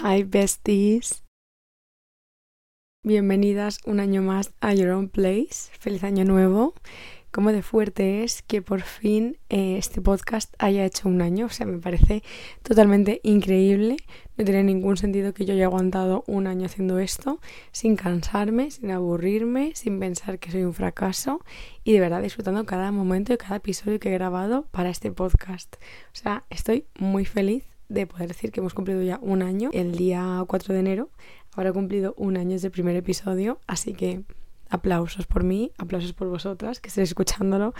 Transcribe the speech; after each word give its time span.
Hi 0.00 0.22
besties. 0.22 1.22
Bienvenidas 3.04 3.78
un 3.84 4.00
año 4.00 4.22
más 4.22 4.54
a 4.60 4.72
Your 4.72 4.88
Own 4.88 5.10
Place. 5.10 5.70
Feliz 5.78 6.02
año 6.02 6.24
nuevo. 6.24 6.72
Cómo 7.30 7.52
de 7.52 7.62
fuerte 7.62 8.24
es 8.24 8.40
que 8.40 8.62
por 8.62 8.80
fin 8.80 9.36
eh, 9.50 9.76
este 9.76 10.00
podcast 10.00 10.54
haya 10.58 10.86
hecho 10.86 11.10
un 11.10 11.20
año. 11.20 11.46
O 11.46 11.48
sea, 11.50 11.66
me 11.66 11.78
parece 11.78 12.22
totalmente 12.62 13.20
increíble. 13.22 13.96
No 14.38 14.44
tiene 14.46 14.64
ningún 14.64 14.96
sentido 14.96 15.34
que 15.34 15.44
yo 15.44 15.52
haya 15.52 15.66
aguantado 15.66 16.24
un 16.26 16.46
año 16.46 16.66
haciendo 16.66 16.98
esto 16.98 17.38
sin 17.70 17.94
cansarme, 17.96 18.70
sin 18.70 18.90
aburrirme, 18.92 19.72
sin 19.74 20.00
pensar 20.00 20.38
que 20.38 20.50
soy 20.50 20.64
un 20.64 20.72
fracaso 20.72 21.44
y 21.84 21.92
de 21.92 22.00
verdad 22.00 22.22
disfrutando 22.22 22.64
cada 22.64 22.92
momento 22.92 23.34
y 23.34 23.36
cada 23.36 23.56
episodio 23.56 24.00
que 24.00 24.08
he 24.08 24.12
grabado 24.12 24.66
para 24.70 24.88
este 24.88 25.12
podcast. 25.12 25.76
O 26.06 26.16
sea, 26.16 26.44
estoy 26.48 26.86
muy 26.98 27.26
feliz 27.26 27.71
de 27.88 28.06
poder 28.06 28.28
decir 28.28 28.52
que 28.52 28.60
hemos 28.60 28.74
cumplido 28.74 29.02
ya 29.02 29.18
un 29.22 29.42
año. 29.42 29.70
El 29.72 29.96
día 29.96 30.42
4 30.46 30.74
de 30.74 30.80
enero 30.80 31.10
habrá 31.54 31.72
cumplido 31.72 32.14
un 32.16 32.36
año 32.36 32.50
desde 32.50 32.68
el 32.68 32.72
primer 32.72 32.96
episodio, 32.96 33.60
así 33.66 33.92
que 33.92 34.22
aplausos 34.72 35.26
por 35.26 35.44
mí, 35.44 35.70
aplausos 35.76 36.14
por 36.14 36.28
vosotras 36.28 36.80
que 36.80 36.88
estéis 36.88 37.10
escuchándolo 37.10 37.74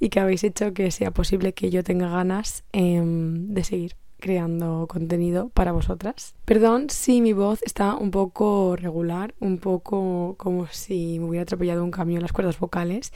y 0.00 0.08
que 0.08 0.20
habéis 0.20 0.44
hecho 0.44 0.72
que 0.72 0.90
sea 0.90 1.10
posible 1.10 1.52
que 1.52 1.70
yo 1.70 1.84
tenga 1.84 2.08
ganas 2.08 2.64
em, 2.72 3.52
de 3.52 3.64
seguir 3.64 3.96
creando 4.18 4.86
contenido 4.88 5.50
para 5.50 5.72
vosotras. 5.72 6.34
Perdón 6.44 6.88
si 6.88 7.20
mi 7.20 7.34
voz 7.34 7.60
está 7.62 7.94
un 7.94 8.10
poco 8.10 8.76
regular, 8.76 9.34
un 9.40 9.58
poco 9.58 10.34
como 10.38 10.66
si 10.68 11.18
me 11.18 11.26
hubiera 11.26 11.42
atropellado 11.42 11.84
un 11.84 11.90
camión 11.90 12.22
las 12.22 12.32
cuerdas 12.32 12.58
vocales, 12.58 13.12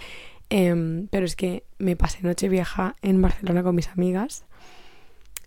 em, 0.50 1.08
pero 1.08 1.24
es 1.24 1.34
que 1.34 1.64
me 1.78 1.96
pasé 1.96 2.22
noche 2.22 2.50
vieja 2.50 2.96
en 3.00 3.20
Barcelona 3.22 3.62
con 3.62 3.74
mis 3.74 3.88
amigas 3.88 4.44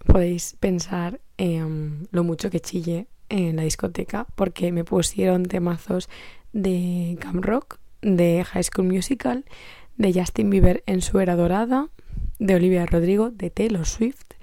podéis 0.06 0.56
pensar 0.60 1.20
en 1.38 2.08
lo 2.12 2.24
mucho 2.24 2.50
que 2.50 2.60
chille 2.60 3.08
en 3.30 3.56
la 3.56 3.64
discoteca 3.64 4.28
porque 4.36 4.72
me 4.72 4.84
pusieron 4.84 5.44
temazos 5.46 6.10
de 6.54 7.18
Camp 7.20 7.44
Rock, 7.44 7.80
de 8.02 8.44
High 8.44 8.64
School 8.64 8.88
Musical, 8.88 9.46
de 9.98 10.14
Justin 10.14 10.50
Bieber 10.50 10.84
en 10.86 11.02
su 11.02 11.20
era 11.20 11.36
dorada, 11.36 11.90
de 12.40 12.56
Olivia 12.56 12.86
Rodrigo, 12.86 13.32
de 13.32 13.50
Taylor 13.50 13.86
Swift 13.86 14.34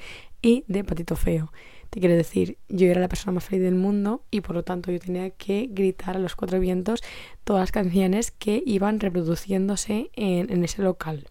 y 0.40 0.64
de 0.66 0.84
Patito 0.84 1.16
Feo. 1.16 1.52
Te 1.90 2.00
quiero 2.00 2.16
decir, 2.16 2.58
yo 2.68 2.86
era 2.86 3.00
la 3.00 3.08
persona 3.08 3.33
más 3.33 3.44
feliz 3.44 3.62
del 3.62 3.74
mundo 3.74 4.24
y 4.30 4.40
por 4.40 4.56
lo 4.56 4.64
tanto 4.64 4.90
yo 4.90 4.98
tenía 4.98 5.30
que 5.30 5.68
gritar 5.70 6.16
a 6.16 6.20
los 6.20 6.34
cuatro 6.36 6.58
vientos 6.58 7.02
todas 7.44 7.60
las 7.60 7.72
canciones 7.72 8.30
que 8.30 8.62
iban 8.64 8.98
reproduciéndose 8.98 10.10
en 10.14 10.64
ese 10.64 10.83
local. 10.83 11.27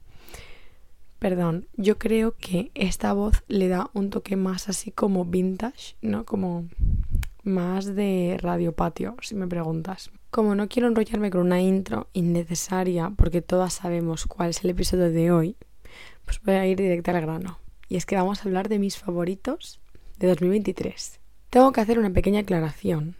Perdón, 1.21 1.67
yo 1.77 1.99
creo 1.99 2.35
que 2.35 2.71
esta 2.73 3.13
voz 3.13 3.43
le 3.47 3.67
da 3.67 3.91
un 3.93 4.09
toque 4.09 4.35
más 4.35 4.69
así 4.69 4.89
como 4.89 5.23
vintage, 5.23 5.95
¿no? 6.01 6.25
Como 6.25 6.67
más 7.43 7.93
de 7.93 8.39
radio 8.41 8.71
patio, 8.71 9.15
si 9.21 9.35
me 9.35 9.45
preguntas. 9.45 10.09
Como 10.31 10.55
no 10.55 10.67
quiero 10.67 10.87
enrollarme 10.87 11.29
con 11.29 11.41
una 11.41 11.61
intro 11.61 12.07
innecesaria, 12.13 13.13
porque 13.15 13.43
todas 13.43 13.73
sabemos 13.73 14.25
cuál 14.25 14.49
es 14.49 14.63
el 14.63 14.71
episodio 14.71 15.11
de 15.11 15.31
hoy, 15.31 15.57
pues 16.25 16.41
voy 16.41 16.55
a 16.55 16.65
ir 16.65 16.79
directa 16.79 17.11
al 17.11 17.21
grano. 17.21 17.59
Y 17.87 17.97
es 17.97 18.07
que 18.07 18.15
vamos 18.15 18.39
a 18.39 18.45
hablar 18.45 18.67
de 18.67 18.79
mis 18.79 18.97
favoritos 18.97 19.79
de 20.17 20.25
2023. 20.25 21.19
Tengo 21.51 21.71
que 21.71 21.81
hacer 21.81 21.99
una 21.99 22.09
pequeña 22.09 22.39
aclaración. 22.39 23.15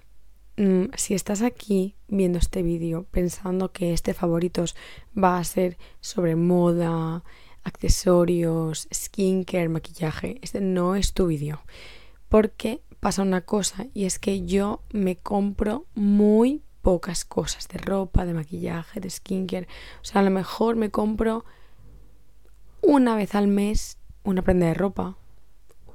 Mm, 0.58 0.86
si 0.96 1.14
estás 1.14 1.44
aquí 1.44 1.94
viendo 2.08 2.40
este 2.40 2.64
vídeo 2.64 3.06
pensando 3.12 3.72
que 3.72 3.94
este 3.94 4.16
favoritos 4.16 4.76
va 5.16 5.38
a 5.38 5.44
ser 5.44 5.78
sobre 6.00 6.36
moda, 6.36 7.24
accesorios, 7.64 8.88
skincare, 8.94 9.70
maquillaje. 9.70 10.40
Este 10.42 10.62
no 10.62 10.96
es 10.96 11.14
tu 11.14 11.28
vídeo. 11.28 11.62
Porque 12.30 12.82
pasa 13.00 13.22
una 13.22 13.42
cosa 13.42 13.88
y 13.94 14.06
es 14.06 14.20
que 14.20 14.46
yo 14.46 14.82
me 14.92 15.18
compro 15.18 15.86
muy 15.96 16.64
pocas 16.82 17.26
cosas 17.26 17.68
de 17.68 17.78
ropa, 17.78 18.26
de 18.26 18.34
maquillaje, 18.34 19.00
de 19.00 19.10
skincare. 19.10 19.68
O 20.02 20.06
sea, 20.06 20.22
a 20.22 20.24
lo 20.24 20.32
mejor 20.32 20.76
me 20.76 20.92
compro 20.92 21.46
una 22.82 23.16
vez 23.16 23.36
al 23.36 23.48
mes 23.48 23.98
una 24.24 24.42
prenda 24.42 24.68
de 24.68 24.74
ropa, 24.74 25.18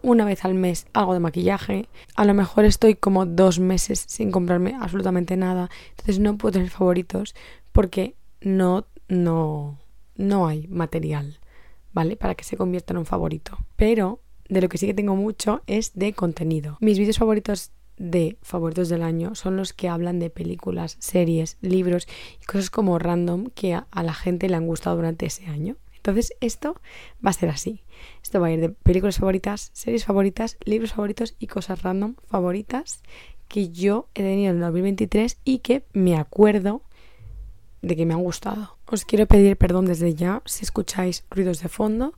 una 0.02 0.24
vez 0.24 0.44
al 0.44 0.54
mes 0.54 0.86
algo 0.92 1.14
de 1.14 1.20
maquillaje. 1.20 1.88
A 2.14 2.24
lo 2.24 2.34
mejor 2.34 2.64
estoy 2.64 2.94
como 2.94 3.26
dos 3.26 3.58
meses 3.58 4.04
sin 4.06 4.30
comprarme 4.30 4.76
absolutamente 4.80 5.36
nada. 5.36 5.70
Entonces 5.90 6.18
no 6.18 6.36
puedo 6.36 6.52
tener 6.52 6.70
favoritos 6.70 7.34
porque 7.72 8.14
no, 8.40 8.86
no, 9.08 9.78
no 10.16 10.46
hay 10.46 10.66
material. 10.68 11.38
¿Vale? 11.96 12.16
Para 12.16 12.34
que 12.34 12.44
se 12.44 12.58
convierta 12.58 12.92
en 12.92 12.98
un 12.98 13.06
favorito. 13.06 13.56
Pero 13.76 14.20
de 14.50 14.60
lo 14.60 14.68
que 14.68 14.76
sí 14.76 14.86
que 14.86 14.92
tengo 14.92 15.16
mucho 15.16 15.62
es 15.66 15.94
de 15.94 16.12
contenido. 16.12 16.76
Mis 16.80 16.98
vídeos 16.98 17.16
favoritos 17.16 17.72
de 17.96 18.36
favoritos 18.42 18.90
del 18.90 19.02
año 19.02 19.34
son 19.34 19.56
los 19.56 19.72
que 19.72 19.88
hablan 19.88 20.18
de 20.18 20.28
películas, 20.28 20.98
series, 21.00 21.56
libros 21.62 22.06
y 22.42 22.44
cosas 22.44 22.68
como 22.68 22.98
random 22.98 23.46
que 23.46 23.72
a, 23.72 23.86
la 24.02 24.12
gente 24.12 24.50
le 24.50 24.56
han 24.56 24.66
gustado 24.66 24.96
durante 24.96 25.24
ese 25.24 25.46
año. 25.46 25.76
Entonces 25.96 26.34
esto 26.42 26.74
va 27.24 27.30
a 27.30 27.32
ser 27.32 27.48
así. 27.48 27.82
Esto 28.22 28.42
va 28.42 28.48
a 28.48 28.52
ir 28.52 28.60
de 28.60 28.68
películas 28.68 29.16
favoritas, 29.16 29.70
series 29.72 30.04
favoritas, 30.04 30.58
libros 30.66 30.92
favoritos 30.92 31.34
y 31.38 31.46
cosas 31.46 31.80
random 31.80 32.16
favoritas 32.26 33.00
que 33.48 33.70
yo 33.70 34.10
he 34.14 34.20
tenido 34.20 34.52
en 34.52 34.60
2023 34.60 35.38
y 35.44 35.60
que 35.60 35.86
me 35.94 36.18
acuerdo 36.18 36.82
de 37.80 37.96
que 37.96 38.04
me 38.04 38.12
han 38.12 38.22
gustado. 38.22 38.75
Os 38.88 39.04
quiero 39.04 39.26
pedir 39.26 39.56
perdón 39.56 39.86
desde 39.86 40.14
ya 40.14 40.42
si 40.44 40.64
escucháis 40.64 41.24
ruidos 41.30 41.60
de 41.60 41.68
fondo. 41.68 42.14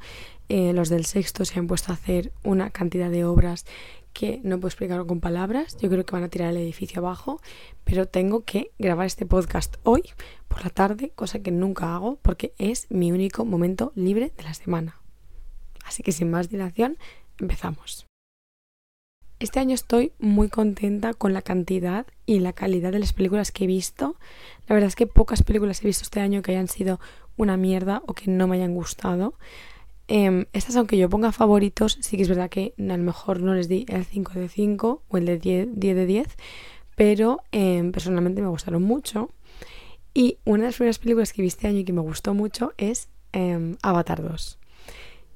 Eh, 0.50 0.72
los 0.72 0.90
del 0.90 1.06
sexto 1.06 1.44
se 1.44 1.58
han 1.58 1.66
puesto 1.66 1.92
a 1.92 1.94
hacer 1.94 2.32
una 2.42 2.70
cantidad 2.70 3.10
de 3.10 3.24
obras 3.24 3.64
que 4.12 4.40
no 4.42 4.56
puedo 4.56 4.68
explicar 4.68 5.04
con 5.06 5.20
palabras. 5.20 5.76
Yo 5.78 5.88
creo 5.88 6.04
que 6.04 6.12
van 6.12 6.24
a 6.24 6.28
tirar 6.28 6.50
el 6.50 6.58
edificio 6.58 7.00
abajo, 7.00 7.40
pero 7.84 8.06
tengo 8.06 8.44
que 8.44 8.70
grabar 8.78 9.06
este 9.06 9.24
podcast 9.24 9.76
hoy 9.82 10.02
por 10.48 10.62
la 10.62 10.70
tarde, 10.70 11.10
cosa 11.14 11.38
que 11.38 11.50
nunca 11.50 11.94
hago 11.94 12.18
porque 12.20 12.52
es 12.58 12.86
mi 12.90 13.12
único 13.12 13.44
momento 13.44 13.92
libre 13.94 14.32
de 14.36 14.42
la 14.42 14.54
semana. 14.54 15.00
Así 15.84 16.02
que 16.02 16.12
sin 16.12 16.30
más 16.30 16.50
dilación, 16.50 16.98
empezamos. 17.38 18.07
Este 19.40 19.60
año 19.60 19.74
estoy 19.76 20.10
muy 20.18 20.48
contenta 20.48 21.14
con 21.14 21.32
la 21.32 21.42
cantidad 21.42 22.06
y 22.26 22.40
la 22.40 22.52
calidad 22.52 22.90
de 22.90 22.98
las 22.98 23.12
películas 23.12 23.52
que 23.52 23.64
he 23.64 23.66
visto. 23.68 24.16
La 24.66 24.74
verdad 24.74 24.88
es 24.88 24.96
que 24.96 25.06
pocas 25.06 25.44
películas 25.44 25.80
he 25.80 25.86
visto 25.86 26.02
este 26.02 26.18
año 26.18 26.42
que 26.42 26.50
hayan 26.50 26.66
sido 26.66 26.98
una 27.36 27.56
mierda 27.56 28.02
o 28.06 28.14
que 28.14 28.32
no 28.32 28.48
me 28.48 28.56
hayan 28.56 28.74
gustado. 28.74 29.34
Em, 30.08 30.46
estas, 30.52 30.74
aunque 30.74 30.98
yo 30.98 31.08
ponga 31.08 31.30
favoritos, 31.30 31.98
sí 32.00 32.16
que 32.16 32.24
es 32.24 32.28
verdad 32.28 32.50
que 32.50 32.74
a 32.78 32.96
lo 32.96 33.04
mejor 33.04 33.40
no 33.40 33.54
les 33.54 33.68
di 33.68 33.86
el 33.88 34.04
5 34.04 34.32
de 34.32 34.48
5 34.48 35.02
o 35.06 35.16
el 35.16 35.26
de 35.26 35.38
10, 35.38 35.68
de 35.72 36.06
10, 36.06 36.26
pero 36.96 37.40
em, 37.52 37.92
personalmente 37.92 38.42
me 38.42 38.48
gustaron 38.48 38.82
mucho. 38.82 39.30
Y 40.14 40.38
una 40.44 40.62
de 40.64 40.68
las 40.70 40.76
primeras 40.76 40.98
películas 40.98 41.32
que 41.32 41.42
vi 41.42 41.48
este 41.48 41.68
año 41.68 41.78
y 41.78 41.84
que 41.84 41.92
me 41.92 42.00
gustó 42.00 42.34
mucho 42.34 42.72
es 42.76 43.08
em, 43.30 43.76
Avatar 43.82 44.20
2. 44.20 44.58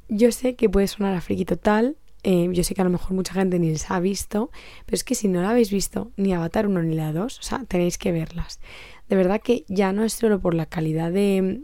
Yo 0.09 0.33
sé 0.33 0.57
que 0.57 0.69
puede 0.69 0.89
sonar 0.89 1.15
a 1.15 1.21
friki 1.21 1.45
total, 1.45 1.97
eh, 2.25 2.49
yo 2.53 2.63
sé 2.63 2.75
que 2.75 2.81
a 2.81 2.85
lo 2.85 2.91
mejor 2.91 3.13
mucha 3.13 3.35
gente 3.35 3.59
ni 3.59 3.71
les 3.71 3.91
ha 3.91 3.99
visto, 4.01 4.51
pero 4.87 4.95
es 4.95 5.05
que 5.05 5.15
si 5.15 5.29
no 5.29 5.43
la 5.43 5.51
habéis 5.51 5.71
visto, 5.71 6.13
ni 6.17 6.33
Avatar 6.33 6.67
1 6.67 6.83
ni 6.83 6.95
la 6.95 7.13
2, 7.13 7.39
o 7.39 7.43
sea, 7.43 7.65
tenéis 7.67 7.99
que 7.99 8.13
verlas. 8.13 8.61
De 9.09 9.17
verdad 9.17 9.41
que 9.43 9.65
ya 9.69 9.93
no 9.93 10.05
es 10.05 10.15
solo 10.15 10.41
por 10.41 10.55
la 10.55 10.67
calidad 10.67 11.13
de 11.13 11.61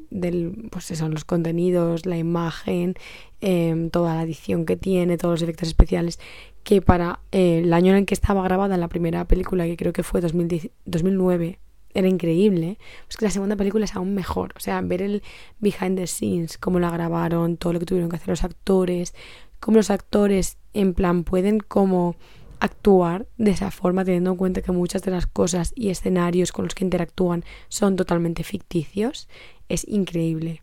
pues 0.70 0.90
eso, 0.90 1.08
los 1.08 1.24
contenidos, 1.24 2.04
la 2.04 2.18
imagen, 2.18 2.94
em, 3.40 3.90
toda 3.90 4.14
la 4.16 4.22
edición 4.22 4.66
que 4.66 4.76
tiene, 4.76 5.16
todos 5.16 5.34
los 5.34 5.42
efectos 5.42 5.68
especiales, 5.68 6.18
que 6.64 6.82
para 6.82 7.20
eh, 7.32 7.60
el 7.64 7.72
año 7.72 7.92
en 7.92 8.00
el 8.00 8.06
que 8.06 8.14
estaba 8.14 8.42
grabada 8.42 8.76
la 8.76 8.88
primera 8.88 9.24
película, 9.26 9.64
que 9.64 9.76
creo 9.76 9.92
que 9.92 10.02
fue 10.02 10.20
2009, 10.20 11.58
era 11.98 12.08
increíble. 12.08 12.78
Es 13.08 13.16
que 13.16 13.24
la 13.24 13.30
segunda 13.30 13.56
película 13.56 13.84
es 13.84 13.96
aún 13.96 14.14
mejor. 14.14 14.54
O 14.56 14.60
sea, 14.60 14.80
ver 14.80 15.02
el 15.02 15.22
behind 15.58 15.96
the 15.96 16.06
scenes, 16.06 16.56
cómo 16.56 16.78
la 16.78 16.90
grabaron, 16.90 17.56
todo 17.56 17.72
lo 17.72 17.80
que 17.80 17.86
tuvieron 17.86 18.08
que 18.08 18.16
hacer 18.16 18.28
los 18.28 18.44
actores, 18.44 19.14
cómo 19.60 19.78
los 19.78 19.90
actores 19.90 20.58
en 20.74 20.94
plan 20.94 21.24
pueden 21.24 21.58
como 21.58 22.16
actuar 22.60 23.26
de 23.36 23.52
esa 23.52 23.70
forma 23.70 24.04
teniendo 24.04 24.30
en 24.30 24.36
cuenta 24.36 24.62
que 24.62 24.72
muchas 24.72 25.02
de 25.02 25.10
las 25.10 25.26
cosas 25.26 25.72
y 25.74 25.90
escenarios 25.90 26.52
con 26.52 26.64
los 26.64 26.74
que 26.74 26.84
interactúan 26.84 27.44
son 27.68 27.96
totalmente 27.96 28.42
ficticios 28.42 29.28
es 29.68 29.86
increíble 29.86 30.62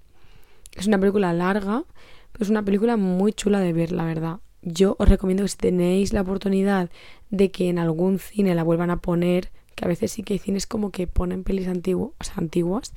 es 0.75 0.87
una 0.87 0.99
película 0.99 1.31
larga 1.31 1.85
pero 2.33 2.43
es 2.43 2.49
una 2.49 2.63
película 2.63 2.97
muy 2.97 3.31
chula 3.31 3.61
de 3.61 3.71
ver 3.71 3.93
la 3.93 4.03
verdad 4.03 4.39
yo 4.61 4.97
os 4.99 5.07
recomiendo 5.07 5.43
que 5.43 5.47
si 5.47 5.55
tenéis 5.55 6.11
la 6.11 6.19
oportunidad 6.19 6.89
de 7.29 7.49
que 7.49 7.69
en 7.69 7.79
algún 7.79 8.19
cine 8.19 8.55
la 8.55 8.63
vuelvan 8.63 8.89
a 8.89 8.97
poner 8.97 9.51
que 9.75 9.85
a 9.85 9.87
veces 9.87 10.11
sí 10.11 10.23
que 10.23 10.33
hay 10.33 10.39
cines 10.39 10.67
como 10.67 10.91
que 10.91 11.07
ponen 11.07 11.43
pelis 11.43 11.67
antiguas 11.67 12.31
antiguas 12.35 12.93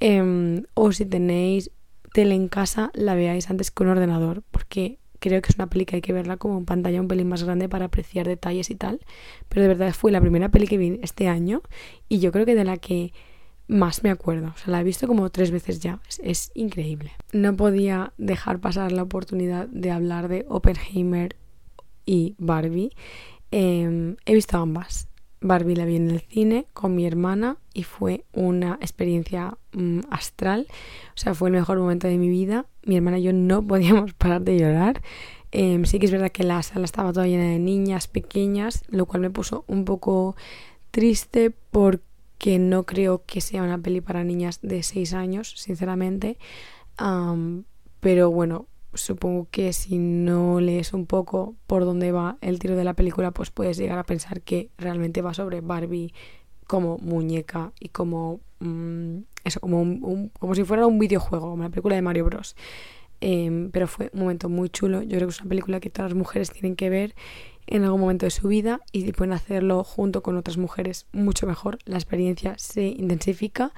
em, 0.00 0.64
o 0.74 0.92
si 0.92 1.06
tenéis 1.06 1.70
tele 2.12 2.34
en 2.34 2.48
casa 2.48 2.90
la 2.94 3.14
veáis 3.14 3.50
antes 3.50 3.70
que 3.70 3.82
un 3.82 3.90
ordenador 3.90 4.42
porque 4.50 4.98
creo 5.18 5.42
que 5.42 5.50
es 5.50 5.56
una 5.56 5.68
peli 5.68 5.84
que 5.86 5.96
hay 5.96 6.02
que 6.02 6.12
verla 6.12 6.36
como 6.36 6.58
en 6.58 6.64
pantalla 6.64 7.00
un 7.00 7.08
pelín 7.08 7.28
más 7.28 7.42
grande 7.42 7.68
para 7.68 7.86
apreciar 7.86 8.26
detalles 8.26 8.70
y 8.70 8.74
tal. 8.74 9.00
Pero 9.48 9.62
de 9.62 9.68
verdad 9.68 9.92
fue 9.92 10.12
la 10.12 10.20
primera 10.20 10.48
peli 10.50 10.66
que 10.66 10.78
vi 10.78 10.98
este 11.02 11.28
año 11.28 11.62
y 12.08 12.20
yo 12.20 12.32
creo 12.32 12.46
que 12.46 12.54
de 12.54 12.64
la 12.64 12.76
que 12.76 13.12
más 13.66 14.02
me 14.02 14.10
acuerdo. 14.10 14.52
O 14.54 14.58
sea, 14.58 14.72
la 14.72 14.80
he 14.80 14.84
visto 14.84 15.06
como 15.06 15.28
tres 15.30 15.50
veces 15.50 15.80
ya. 15.80 16.00
Es, 16.22 16.50
increíble. 16.54 17.12
No 17.32 17.56
podía 17.56 18.12
dejar 18.16 18.60
pasar 18.60 18.92
la 18.92 19.02
oportunidad 19.02 19.68
de 19.68 19.90
hablar 19.90 20.28
de 20.28 20.46
Oppenheimer 20.48 21.36
y 22.06 22.34
Barbie. 22.38 22.90
Em, 23.50 24.16
he 24.24 24.34
visto 24.34 24.56
ambas. 24.56 25.08
Barbie 25.40 25.76
la 25.76 25.84
vi 25.84 25.96
en 25.96 26.10
el 26.10 26.20
cine 26.20 26.66
con 26.72 26.94
mi 26.94 27.06
hermana 27.06 27.58
y 27.72 27.84
fue 27.84 28.24
una 28.32 28.78
experiencia 28.80 29.56
mm, 29.72 30.00
astral. 30.10 30.66
O 31.14 31.18
sea, 31.18 31.34
fue 31.34 31.48
el 31.48 31.54
mejor 31.54 31.78
momento 31.78 32.08
de 32.08 32.18
mi 32.18 32.28
vida. 32.28 32.66
Mi 32.84 32.96
hermana 32.96 33.18
y 33.18 33.22
yo 33.22 33.32
no 33.32 33.62
podíamos 33.66 34.14
parar 34.14 34.42
de 34.42 34.58
llorar. 34.58 35.02
Em, 35.50 35.84
sí 35.84 35.98
que 35.98 36.06
es 36.06 36.12
verdad 36.12 36.30
que 36.30 36.42
la 36.42 36.62
sala 36.62 36.84
estaba 36.84 37.12
toda 37.12 37.26
llena 37.26 37.44
de 37.44 37.58
niñas 37.58 38.06
pequeñas, 38.06 38.84
lo 38.88 39.06
cual 39.06 39.22
me 39.22 39.30
puso 39.30 39.64
un 39.66 39.84
poco 39.84 40.36
triste 40.90 41.50
porque 41.70 42.58
no 42.58 42.84
creo 42.84 43.24
que 43.24 43.40
sea 43.40 43.62
una 43.62 43.78
peli 43.78 44.00
para 44.00 44.24
niñas 44.24 44.60
de 44.62 44.82
6 44.82 45.14
años, 45.14 45.54
sinceramente. 45.56 46.36
pero 48.00 48.30
bueno, 48.30 48.66
supongo 48.94 49.48
que 49.50 49.72
si 49.72 49.98
no 49.98 50.60
lees 50.60 50.92
un 50.92 51.06
poco 51.06 51.54
por 51.66 51.84
dónde 51.84 52.12
va 52.12 52.38
el 52.40 52.58
tiro 52.58 52.76
de 52.76 52.84
la 52.84 52.94
película, 52.94 53.30
pues 53.30 53.50
puedes 53.50 53.76
llegar 53.76 53.98
a 53.98 54.04
pensar 54.04 54.42
que 54.42 54.70
realmente 54.78 55.22
va 55.22 55.34
sobre 55.34 55.60
Barbie 55.60 56.12
como 56.66 56.98
muñeca 56.98 57.72
y 57.80 57.88
como 57.88 58.40
mm, 58.60 59.18
eso, 59.44 59.60
como, 59.60 59.80
un, 59.80 60.30
como 60.38 60.54
si 60.54 60.64
fuera 60.64 60.86
un 60.86 60.98
videojuego, 60.98 61.50
como 61.50 61.62
la 61.62 61.70
película 61.70 61.94
de 61.94 62.02
Mario 62.02 62.26
Bros. 62.26 62.56
Em, 63.20 63.70
pero 63.70 63.88
fue 63.88 64.10
un 64.12 64.20
momento 64.20 64.48
muy 64.48 64.70
chulo. 64.70 65.02
Yo 65.02 65.16
creo 65.16 65.28
que 65.28 65.32
es 65.32 65.40
una 65.40 65.48
película 65.48 65.80
que 65.80 65.90
todas 65.90 66.12
las 66.12 66.16
mujeres 66.16 66.50
tienen 66.50 66.76
que 66.76 66.88
ver 66.88 67.14
en 67.66 67.84
algún 67.84 68.00
momento 68.00 68.26
de 68.26 68.30
su 68.30 68.48
vida 68.48 68.80
y 68.92 69.02
si 69.02 69.12
pueden 69.12 69.32
hacerlo 69.32 69.84
junto 69.84 70.22
con 70.22 70.36
otras 70.36 70.56
mujeres 70.56 71.06
mucho 71.12 71.46
mejor. 71.46 71.78
La 71.84 71.96
experiencia 71.96 72.54
se 72.58 72.86
intensifica 72.86 73.72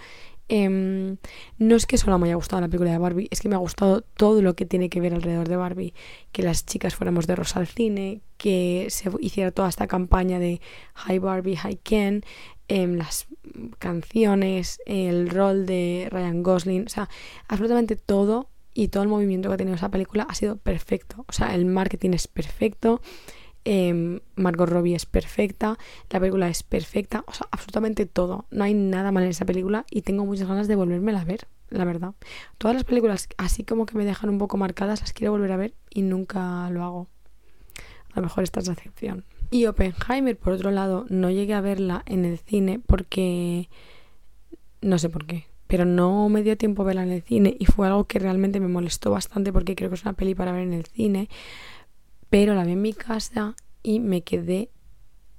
Em, 0.52 1.16
no 1.58 1.76
es 1.76 1.86
que 1.86 1.96
solo 1.96 2.18
me 2.18 2.26
haya 2.26 2.34
gustado 2.34 2.60
la 2.60 2.66
película 2.66 2.90
de 2.90 2.98
Barbie, 2.98 3.28
es 3.30 3.40
que 3.40 3.48
me 3.48 3.54
ha 3.54 3.58
gustado 3.58 4.00
todo 4.00 4.42
lo 4.42 4.56
que 4.56 4.66
tiene 4.66 4.90
que 4.90 5.00
ver 5.00 5.14
alrededor 5.14 5.48
de 5.48 5.54
Barbie. 5.54 5.94
Que 6.32 6.42
las 6.42 6.66
chicas 6.66 6.96
fuéramos 6.96 7.28
de 7.28 7.36
rosa 7.36 7.60
al 7.60 7.68
cine, 7.68 8.20
que 8.36 8.88
se 8.90 9.12
hiciera 9.20 9.52
toda 9.52 9.68
esta 9.68 9.86
campaña 9.86 10.40
de 10.40 10.60
Hi 11.06 11.20
Barbie, 11.20 11.56
Hi 11.56 11.76
Ken, 11.76 12.24
em, 12.66 12.96
las 12.96 13.28
canciones, 13.78 14.80
el 14.86 15.30
rol 15.30 15.66
de 15.66 16.08
Ryan 16.10 16.42
Gosling, 16.42 16.86
o 16.86 16.88
sea, 16.88 17.08
absolutamente 17.46 17.94
todo 17.94 18.48
y 18.74 18.88
todo 18.88 19.04
el 19.04 19.08
movimiento 19.08 19.50
que 19.50 19.54
ha 19.54 19.58
tenido 19.58 19.76
esa 19.76 19.88
película 19.88 20.26
ha 20.28 20.34
sido 20.34 20.56
perfecto. 20.56 21.24
O 21.28 21.32
sea, 21.32 21.54
el 21.54 21.64
marketing 21.64 22.10
es 22.10 22.26
perfecto, 22.26 23.00
eh, 23.64 24.20
Margot 24.36 24.68
Robbie 24.68 24.94
es 24.94 25.06
perfecta, 25.06 25.78
la 26.10 26.20
película 26.20 26.48
es 26.48 26.62
perfecta, 26.62 27.24
o 27.26 27.32
sea, 27.32 27.46
absolutamente 27.50 28.06
todo. 28.06 28.46
No 28.50 28.64
hay 28.64 28.74
nada 28.74 29.12
mal 29.12 29.24
en 29.24 29.30
esa 29.30 29.44
película 29.44 29.84
y 29.90 30.02
tengo 30.02 30.24
muchas 30.24 30.48
ganas 30.48 30.68
de 30.68 30.76
volverme 30.76 31.16
a 31.16 31.24
ver, 31.24 31.46
la 31.68 31.84
verdad. 31.84 32.14
Todas 32.58 32.74
las 32.74 32.84
películas 32.84 33.28
así 33.36 33.64
como 33.64 33.86
que 33.86 33.96
me 33.96 34.04
dejan 34.04 34.30
un 34.30 34.38
poco 34.38 34.56
marcadas 34.56 35.00
las 35.00 35.12
quiero 35.12 35.32
volver 35.32 35.52
a 35.52 35.56
ver 35.56 35.74
y 35.90 36.02
nunca 36.02 36.68
lo 36.70 36.84
hago. 36.84 37.08
A 38.12 38.16
lo 38.16 38.22
mejor 38.22 38.44
esta 38.44 38.60
es 38.60 38.66
la 38.66 38.72
excepción. 38.72 39.24
Y 39.50 39.66
Oppenheimer, 39.66 40.36
por 40.36 40.52
otro 40.52 40.70
lado, 40.70 41.06
no 41.08 41.30
llegué 41.30 41.54
a 41.54 41.60
verla 41.60 42.02
en 42.06 42.24
el 42.24 42.38
cine 42.38 42.80
porque... 42.84 43.68
No 44.82 44.98
sé 44.98 45.10
por 45.10 45.26
qué, 45.26 45.44
pero 45.66 45.84
no 45.84 46.28
me 46.30 46.42
dio 46.42 46.56
tiempo 46.56 46.84
verla 46.84 47.02
en 47.02 47.10
el 47.10 47.22
cine 47.22 47.54
y 47.58 47.66
fue 47.66 47.86
algo 47.86 48.04
que 48.04 48.18
realmente 48.18 48.60
me 48.60 48.68
molestó 48.68 49.10
bastante 49.10 49.52
porque 49.52 49.76
creo 49.76 49.90
que 49.90 49.96
es 49.96 50.02
una 50.02 50.14
peli 50.14 50.34
para 50.34 50.52
ver 50.52 50.62
en 50.62 50.72
el 50.72 50.86
cine 50.86 51.28
pero 52.30 52.54
la 52.54 52.64
vi 52.64 52.72
en 52.72 52.82
mi 52.82 52.92
casa 52.92 53.54
y 53.82 54.00
me 54.00 54.22
quedé 54.22 54.70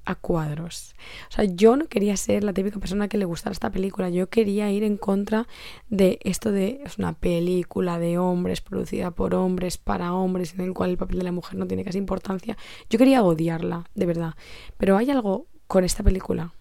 a 0.06 0.16
cuadros. 0.16 0.96
O 1.30 1.32
sea, 1.32 1.46
yo 1.46 1.76
no 1.76 1.88
quería 1.88 2.18
ser 2.18 2.44
la 2.44 2.54
típica 2.54 2.80
persona 2.80 3.08
que 3.08 3.18
le 3.18 3.26
gustara 3.26 3.54
esta 3.54 3.72
película. 3.72 4.10
Yo 4.10 4.30
quería 4.30 4.70
ir 4.72 4.84
en 4.84 4.98
contra 4.98 5.48
de 5.90 6.20
esto 6.24 6.52
de 6.52 6.82
es 6.86 6.98
una 6.98 7.14
película 7.14 8.00
de 8.00 8.18
hombres 8.18 8.62
producida 8.62 9.12
por 9.12 9.36
hombres 9.36 9.78
para 9.78 10.14
hombres 10.14 10.54
en 10.54 10.62
el 10.62 10.74
cual 10.74 10.92
el 10.92 10.98
papel 10.98 11.20
de 11.20 11.24
la 11.24 11.32
mujer 11.32 11.58
no 11.58 11.68
tiene 11.68 11.84
casi 11.84 11.98
importancia. 11.98 12.58
Yo 12.90 12.98
quería 12.98 13.24
odiarla, 13.24 13.90
de 13.96 14.06
verdad. 14.06 14.34
Pero 14.78 14.98
hay 14.98 15.10
algo 15.12 15.48
con 15.68 15.84
esta 15.84 16.04
película 16.04 16.54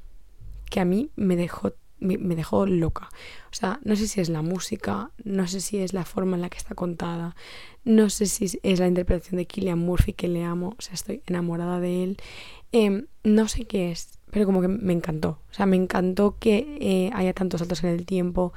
que 0.71 0.81
a 0.81 0.85
mí 0.85 1.11
me 1.17 1.37
dejó 1.37 1.73
me, 2.01 2.35
dejó 2.35 2.67
loca. 2.67 3.09
O 3.51 3.55
sea, 3.55 3.81
no 3.85 3.97
sé 3.97 4.09
si 4.09 4.21
es 4.21 4.29
la 4.29 4.43
música, 4.43 5.11
no 5.25 5.47
sé 5.47 5.61
si 5.61 5.79
es 5.79 5.93
la 5.93 6.05
forma 6.05 6.37
en 6.37 6.43
la 6.43 6.51
que 6.51 6.59
está 6.59 6.75
contada, 6.75 7.37
no 7.85 8.11
sé 8.11 8.27
si 8.27 8.59
es 8.63 8.81
la 8.81 8.89
interpretación 8.89 9.39
de 9.39 9.47
Killian 9.47 9.79
Murphy 9.79 10.13
que 10.13 10.29
le 10.29 10.45
amo, 10.45 10.75
o 10.79 10.83
sea, 10.83 10.95
estoy 10.95 11.23
enamorada 11.27 11.81
de 11.81 12.03
él. 12.03 12.17
Em, 12.73 13.07
no 13.25 13.49
sé 13.49 13.65
qué 13.65 13.91
es, 13.91 14.19
pero 14.31 14.47
como 14.47 14.61
que 14.61 14.69
me 14.69 14.93
encantó. 14.93 15.41
O 15.51 15.55
sea, 15.55 15.67
me 15.67 15.77
encantó 15.77 16.37
que 16.39 16.79
eh, 16.81 17.11
haya 17.15 17.33
tantos 17.33 17.61
saltos 17.61 17.83
en 17.85 17.91
el 17.91 18.07
tiempo. 18.07 18.53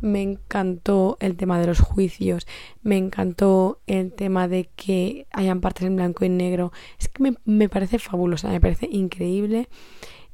Me 0.00 0.22
encantó 0.22 1.16
el 1.20 1.36
tema 1.36 1.58
de 1.58 1.66
los 1.66 1.80
juicios. 1.80 2.46
Me 2.82 2.96
encantó 2.96 3.80
el 3.86 4.12
tema 4.12 4.46
de 4.46 4.68
que 4.76 5.26
hayan 5.32 5.60
partes 5.60 5.86
en 5.86 5.96
blanco 5.96 6.24
y 6.24 6.28
negro. 6.28 6.72
Es 6.98 7.08
que 7.08 7.22
me, 7.22 7.34
me 7.44 7.68
parece 7.68 7.98
fabulosa, 7.98 8.48
me 8.50 8.60
parece 8.60 8.88
increíble. 8.90 9.68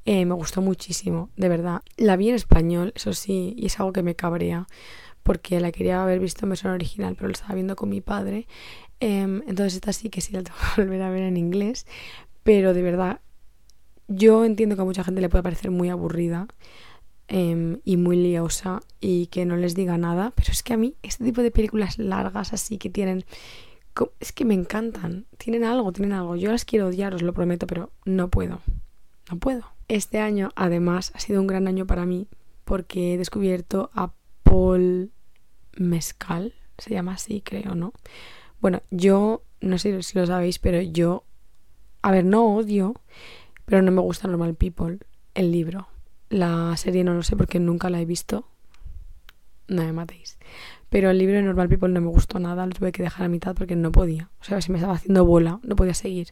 Eh, 0.04 0.24
me 0.24 0.34
gustó 0.34 0.62
muchísimo, 0.62 1.30
de 1.36 1.48
verdad. 1.48 1.82
La 1.96 2.16
vi 2.16 2.28
en 2.28 2.34
español, 2.34 2.92
eso 2.96 3.12
sí, 3.12 3.54
y 3.56 3.66
es 3.66 3.78
algo 3.78 3.92
que 3.92 4.02
me 4.02 4.16
cabrea, 4.16 4.66
porque 5.22 5.60
la 5.60 5.70
quería 5.70 6.02
haber 6.02 6.18
visto 6.18 6.44
en 6.44 6.50
versión 6.50 6.72
original, 6.72 7.14
pero 7.14 7.28
la 7.28 7.34
estaba 7.34 7.54
viendo 7.54 7.76
con 7.76 7.88
mi 7.88 8.00
padre. 8.00 8.46
Em, 9.00 9.42
entonces 9.48 9.74
esta 9.74 9.92
sí 9.92 10.10
que 10.10 10.20
sí 10.20 10.32
la 10.32 10.42
tengo 10.42 10.56
que 10.58 10.82
volver 10.82 11.02
a 11.02 11.10
ver 11.10 11.22
en 11.22 11.36
inglés, 11.36 11.86
pero 12.42 12.74
de 12.74 12.82
verdad, 12.82 13.20
yo 14.08 14.44
entiendo 14.44 14.76
que 14.76 14.82
a 14.82 14.84
mucha 14.84 15.04
gente 15.04 15.20
le 15.20 15.28
puede 15.28 15.42
parecer 15.42 15.70
muy 15.70 15.88
aburrida 15.88 16.48
em, 17.28 17.80
y 17.84 17.96
muy 17.96 18.16
liosa 18.16 18.80
y 19.00 19.26
que 19.26 19.44
no 19.46 19.56
les 19.56 19.74
diga 19.74 19.98
nada, 19.98 20.32
pero 20.34 20.52
es 20.52 20.62
que 20.62 20.74
a 20.74 20.76
mí 20.76 20.96
este 21.02 21.24
tipo 21.24 21.42
de 21.42 21.50
películas 21.50 21.98
largas 21.98 22.52
así 22.52 22.78
que 22.78 22.90
tienen... 22.90 23.24
Es 24.20 24.32
que 24.32 24.46
me 24.46 24.54
encantan, 24.54 25.26
tienen 25.36 25.64
algo, 25.64 25.92
tienen 25.92 26.14
algo. 26.14 26.34
Yo 26.36 26.50
las 26.50 26.64
quiero 26.64 26.86
odiar, 26.86 27.14
os 27.14 27.20
lo 27.20 27.34
prometo, 27.34 27.66
pero 27.66 27.92
no 28.06 28.30
puedo. 28.30 28.62
No 29.30 29.38
puedo. 29.38 29.71
Este 29.92 30.20
año, 30.20 30.52
además, 30.56 31.12
ha 31.14 31.20
sido 31.20 31.38
un 31.42 31.46
gran 31.46 31.68
año 31.68 31.86
para 31.86 32.06
mí 32.06 32.26
porque 32.64 33.12
he 33.12 33.18
descubierto 33.18 33.90
a 33.92 34.14
Paul 34.42 35.10
Mescal, 35.76 36.54
se 36.78 36.94
llama 36.94 37.12
así, 37.12 37.42
creo, 37.42 37.74
¿no? 37.74 37.92
Bueno, 38.62 38.80
yo, 38.90 39.42
no 39.60 39.76
sé 39.76 40.02
si 40.02 40.18
lo 40.18 40.24
sabéis, 40.24 40.58
pero 40.58 40.80
yo, 40.80 41.24
a 42.00 42.10
ver, 42.10 42.24
no 42.24 42.56
odio, 42.56 42.94
pero 43.66 43.82
no 43.82 43.92
me 43.92 44.00
gusta 44.00 44.28
Normal 44.28 44.54
People, 44.54 44.98
el 45.34 45.52
libro. 45.52 45.88
La 46.30 46.74
serie 46.78 47.04
no 47.04 47.12
lo 47.12 47.22
sé 47.22 47.36
porque 47.36 47.60
nunca 47.60 47.90
la 47.90 48.00
he 48.00 48.06
visto. 48.06 48.48
No 49.68 49.82
me 49.82 49.92
matéis. 49.92 50.38
Pero 50.88 51.10
el 51.10 51.18
libro 51.18 51.36
de 51.36 51.42
Normal 51.42 51.68
People 51.68 51.90
no 51.90 52.00
me 52.00 52.08
gustó 52.08 52.38
nada, 52.38 52.64
lo 52.64 52.72
tuve 52.72 52.92
que 52.92 53.02
dejar 53.02 53.26
a 53.26 53.28
mitad 53.28 53.54
porque 53.54 53.76
no 53.76 53.92
podía. 53.92 54.30
O 54.40 54.44
sea, 54.44 54.58
se 54.62 54.72
me 54.72 54.78
estaba 54.78 54.94
haciendo 54.94 55.26
bola, 55.26 55.60
no 55.62 55.76
podía 55.76 55.92
seguir. 55.92 56.28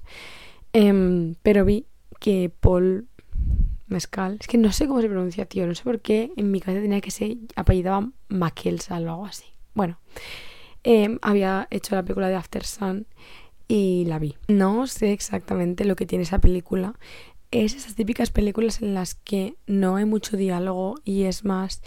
Em, 0.73 1.35
pero 1.43 1.67
vi 1.67 1.85
que 2.21 2.51
Paul 2.61 3.09
Mezcal, 3.91 4.39
es 4.41 4.47
que 4.47 4.59
no 4.59 4.73
sé 4.73 4.87
cómo 4.87 5.01
se 5.01 5.09
pronuncia, 5.09 5.47
tío, 5.47 5.67
no 5.67 5.75
sé 5.75 5.82
por 5.82 6.01
qué 6.01 6.32
en 6.37 6.51
mi 6.51 6.61
cabeza 6.61 6.82
tenía 6.82 7.01
que 7.01 7.11
ser 7.11 7.37
apellidaba 7.56 8.11
Maquelsa 8.29 8.94
o 8.94 8.97
algo 8.97 9.27
así. 9.27 9.47
Bueno, 9.75 9.99
em, 10.85 11.19
había 11.23 11.67
hecho 11.70 11.94
la 11.94 12.03
película 12.03 12.29
de 12.29 12.37
After 12.37 12.65
Sun 12.65 13.06
y 13.69 14.05
la 14.06 14.19
vi. 14.19 14.37
No 14.49 14.87
sé 14.87 15.13
exactamente 15.13 15.85
lo 15.85 15.97
que 15.97 16.06
tiene 16.06 16.23
esa 16.23 16.39
película. 16.39 16.99
Es 17.51 17.75
esas 17.75 17.94
típicas 17.94 18.31
películas 18.31 18.81
en 18.81 18.94
las 18.94 19.15
que 19.15 19.56
no 19.67 19.97
hay 19.97 20.05
mucho 20.05 20.37
diálogo 20.37 20.94
y 21.05 21.25
es 21.25 21.44
más 21.44 21.82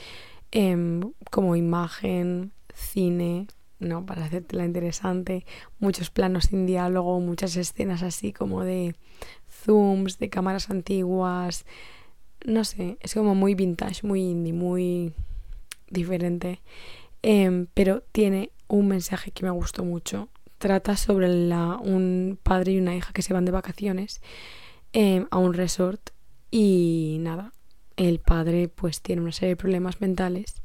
em, 0.52 1.14
como 1.32 1.56
imagen, 1.56 2.52
cine, 2.74 3.48
¿no? 3.80 4.06
Para 4.06 4.26
hacértela 4.26 4.66
interesante, 4.66 5.46
muchos 5.80 6.10
planos 6.10 6.46
sin 6.46 6.66
diálogo, 6.66 7.20
muchas 7.20 7.56
escenas 7.56 8.04
así 8.04 8.34
como 8.34 8.64
de 8.64 8.96
zooms, 9.64 10.20
de 10.20 10.30
cámaras 10.30 10.70
antiguas. 10.70 11.66
No 12.46 12.64
sé, 12.64 12.98
es 13.00 13.14
como 13.14 13.36
muy 13.36 13.56
vintage, 13.56 14.06
muy 14.06 14.22
indie, 14.22 14.54
muy 14.54 15.14
diferente. 15.90 16.62
Em, 17.22 17.68
pero 17.74 18.04
tiene 18.12 18.52
un 18.68 18.88
mensaje 18.88 19.32
que 19.32 19.46
me 19.46 19.52
gustó 19.52 19.86
mucho. 19.86 20.30
Trata 20.58 20.98
sobre 20.98 21.28
la, 21.28 21.78
un 21.82 22.38
padre 22.42 22.74
y 22.74 22.78
una 22.80 22.96
hija 22.96 23.14
que 23.14 23.22
se 23.22 23.34
van 23.34 23.46
de 23.46 23.52
vacaciones 23.52 24.22
em, 24.94 25.28
a 25.32 25.38
un 25.38 25.54
resort 25.54 26.12
y 26.52 27.18
nada, 27.20 27.52
el 27.98 28.20
padre 28.20 28.68
pues 28.68 29.02
tiene 29.02 29.22
una 29.22 29.32
serie 29.32 29.50
de 29.50 29.56
problemas 29.56 30.02
mentales 30.02 30.62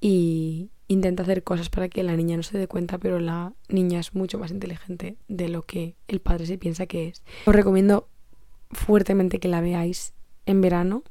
y 0.00 0.70
intenta 0.86 1.22
hacer 1.22 1.42
cosas 1.42 1.68
para 1.68 1.88
que 1.88 2.02
la 2.02 2.16
niña 2.16 2.36
no 2.36 2.42
se 2.42 2.58
dé 2.58 2.66
cuenta, 2.66 2.98
pero 2.98 3.18
la 3.18 3.52
niña 3.68 4.00
es 4.00 4.14
mucho 4.14 4.38
más 4.38 4.50
inteligente 4.50 5.16
de 5.28 5.48
lo 5.48 5.62
que 5.62 5.96
el 6.08 6.20
padre 6.20 6.46
se 6.46 6.58
piensa 6.58 6.86
que 6.86 7.08
es. 7.08 7.22
Os 7.46 7.54
recomiendo 7.54 8.08
fuertemente 8.70 9.40
que 9.40 9.48
la 9.48 9.60
veáis 9.60 10.14
en 10.46 10.60
verano 10.60 11.02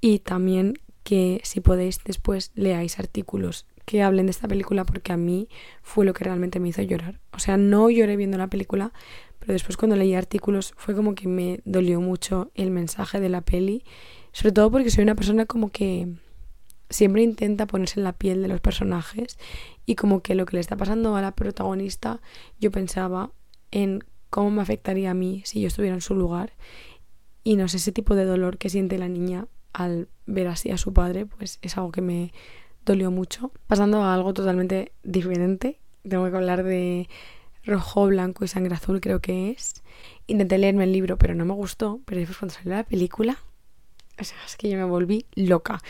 y 0.00 0.20
también 0.20 0.74
que 1.02 1.40
si 1.44 1.60
podéis 1.60 2.00
después 2.04 2.50
leáis 2.54 2.98
artículos 2.98 3.66
que 3.84 4.02
hablen 4.02 4.26
de 4.26 4.30
esta 4.30 4.48
película 4.48 4.84
porque 4.84 5.12
a 5.12 5.16
mí 5.16 5.48
fue 5.82 6.04
lo 6.04 6.14
que 6.14 6.24
realmente 6.24 6.60
me 6.60 6.68
hizo 6.68 6.82
llorar. 6.82 7.20
O 7.32 7.38
sea, 7.38 7.56
no 7.56 7.90
lloré 7.90 8.16
viendo 8.16 8.38
la 8.38 8.48
película, 8.48 8.92
pero 9.38 9.52
después 9.52 9.76
cuando 9.76 9.96
leí 9.96 10.14
artículos 10.14 10.72
fue 10.76 10.94
como 10.94 11.14
que 11.14 11.28
me 11.28 11.60
dolió 11.64 12.00
mucho 12.00 12.50
el 12.54 12.70
mensaje 12.70 13.20
de 13.20 13.28
la 13.28 13.42
peli, 13.42 13.84
sobre 14.32 14.52
todo 14.52 14.70
porque 14.70 14.90
soy 14.90 15.02
una 15.04 15.14
persona 15.14 15.44
como 15.44 15.70
que 15.70 16.08
siempre 16.88 17.22
intenta 17.22 17.66
ponerse 17.66 18.00
en 18.00 18.04
la 18.04 18.12
piel 18.12 18.42
de 18.42 18.48
los 18.48 18.60
personajes 18.60 19.38
y 19.84 19.96
como 19.96 20.22
que 20.22 20.34
lo 20.34 20.46
que 20.46 20.56
le 20.56 20.60
está 20.60 20.76
pasando 20.76 21.16
a 21.16 21.22
la 21.22 21.34
protagonista 21.34 22.20
yo 22.60 22.70
pensaba 22.70 23.30
en 23.70 24.04
cómo 24.34 24.50
me 24.50 24.62
afectaría 24.62 25.12
a 25.12 25.14
mí 25.14 25.42
si 25.44 25.60
yo 25.60 25.68
estuviera 25.68 25.94
en 25.94 26.00
su 26.00 26.16
lugar. 26.16 26.54
Y 27.44 27.54
no 27.54 27.68
sé, 27.68 27.76
ese 27.76 27.92
tipo 27.92 28.16
de 28.16 28.24
dolor 28.24 28.58
que 28.58 28.68
siente 28.68 28.98
la 28.98 29.08
niña 29.08 29.46
al 29.72 30.08
ver 30.26 30.48
así 30.48 30.72
a 30.72 30.76
su 30.76 30.92
padre, 30.92 31.24
pues 31.24 31.60
es 31.62 31.76
algo 31.76 31.92
que 31.92 32.00
me 32.00 32.32
dolió 32.84 33.12
mucho. 33.12 33.52
Pasando 33.68 34.02
a 34.02 34.12
algo 34.12 34.34
totalmente 34.34 34.90
diferente, 35.04 35.78
tengo 36.02 36.28
que 36.28 36.36
hablar 36.36 36.64
de 36.64 37.08
Rojo, 37.64 38.08
Blanco 38.08 38.44
y 38.44 38.48
Sangre 38.48 38.74
Azul, 38.74 39.00
creo 39.00 39.20
que 39.20 39.52
es. 39.52 39.84
Intenté 40.26 40.58
leerme 40.58 40.82
el 40.82 40.90
libro, 40.90 41.16
pero 41.16 41.36
no 41.36 41.44
me 41.44 41.54
gustó. 41.54 42.00
Pero 42.04 42.18
después 42.18 42.36
cuando 42.36 42.54
salió 42.56 42.74
la 42.74 42.82
película, 42.82 43.38
o 44.18 44.24
sea, 44.24 44.38
es 44.44 44.56
que 44.56 44.68
yo 44.68 44.76
me 44.76 44.84
volví 44.84 45.26
loca. 45.36 45.80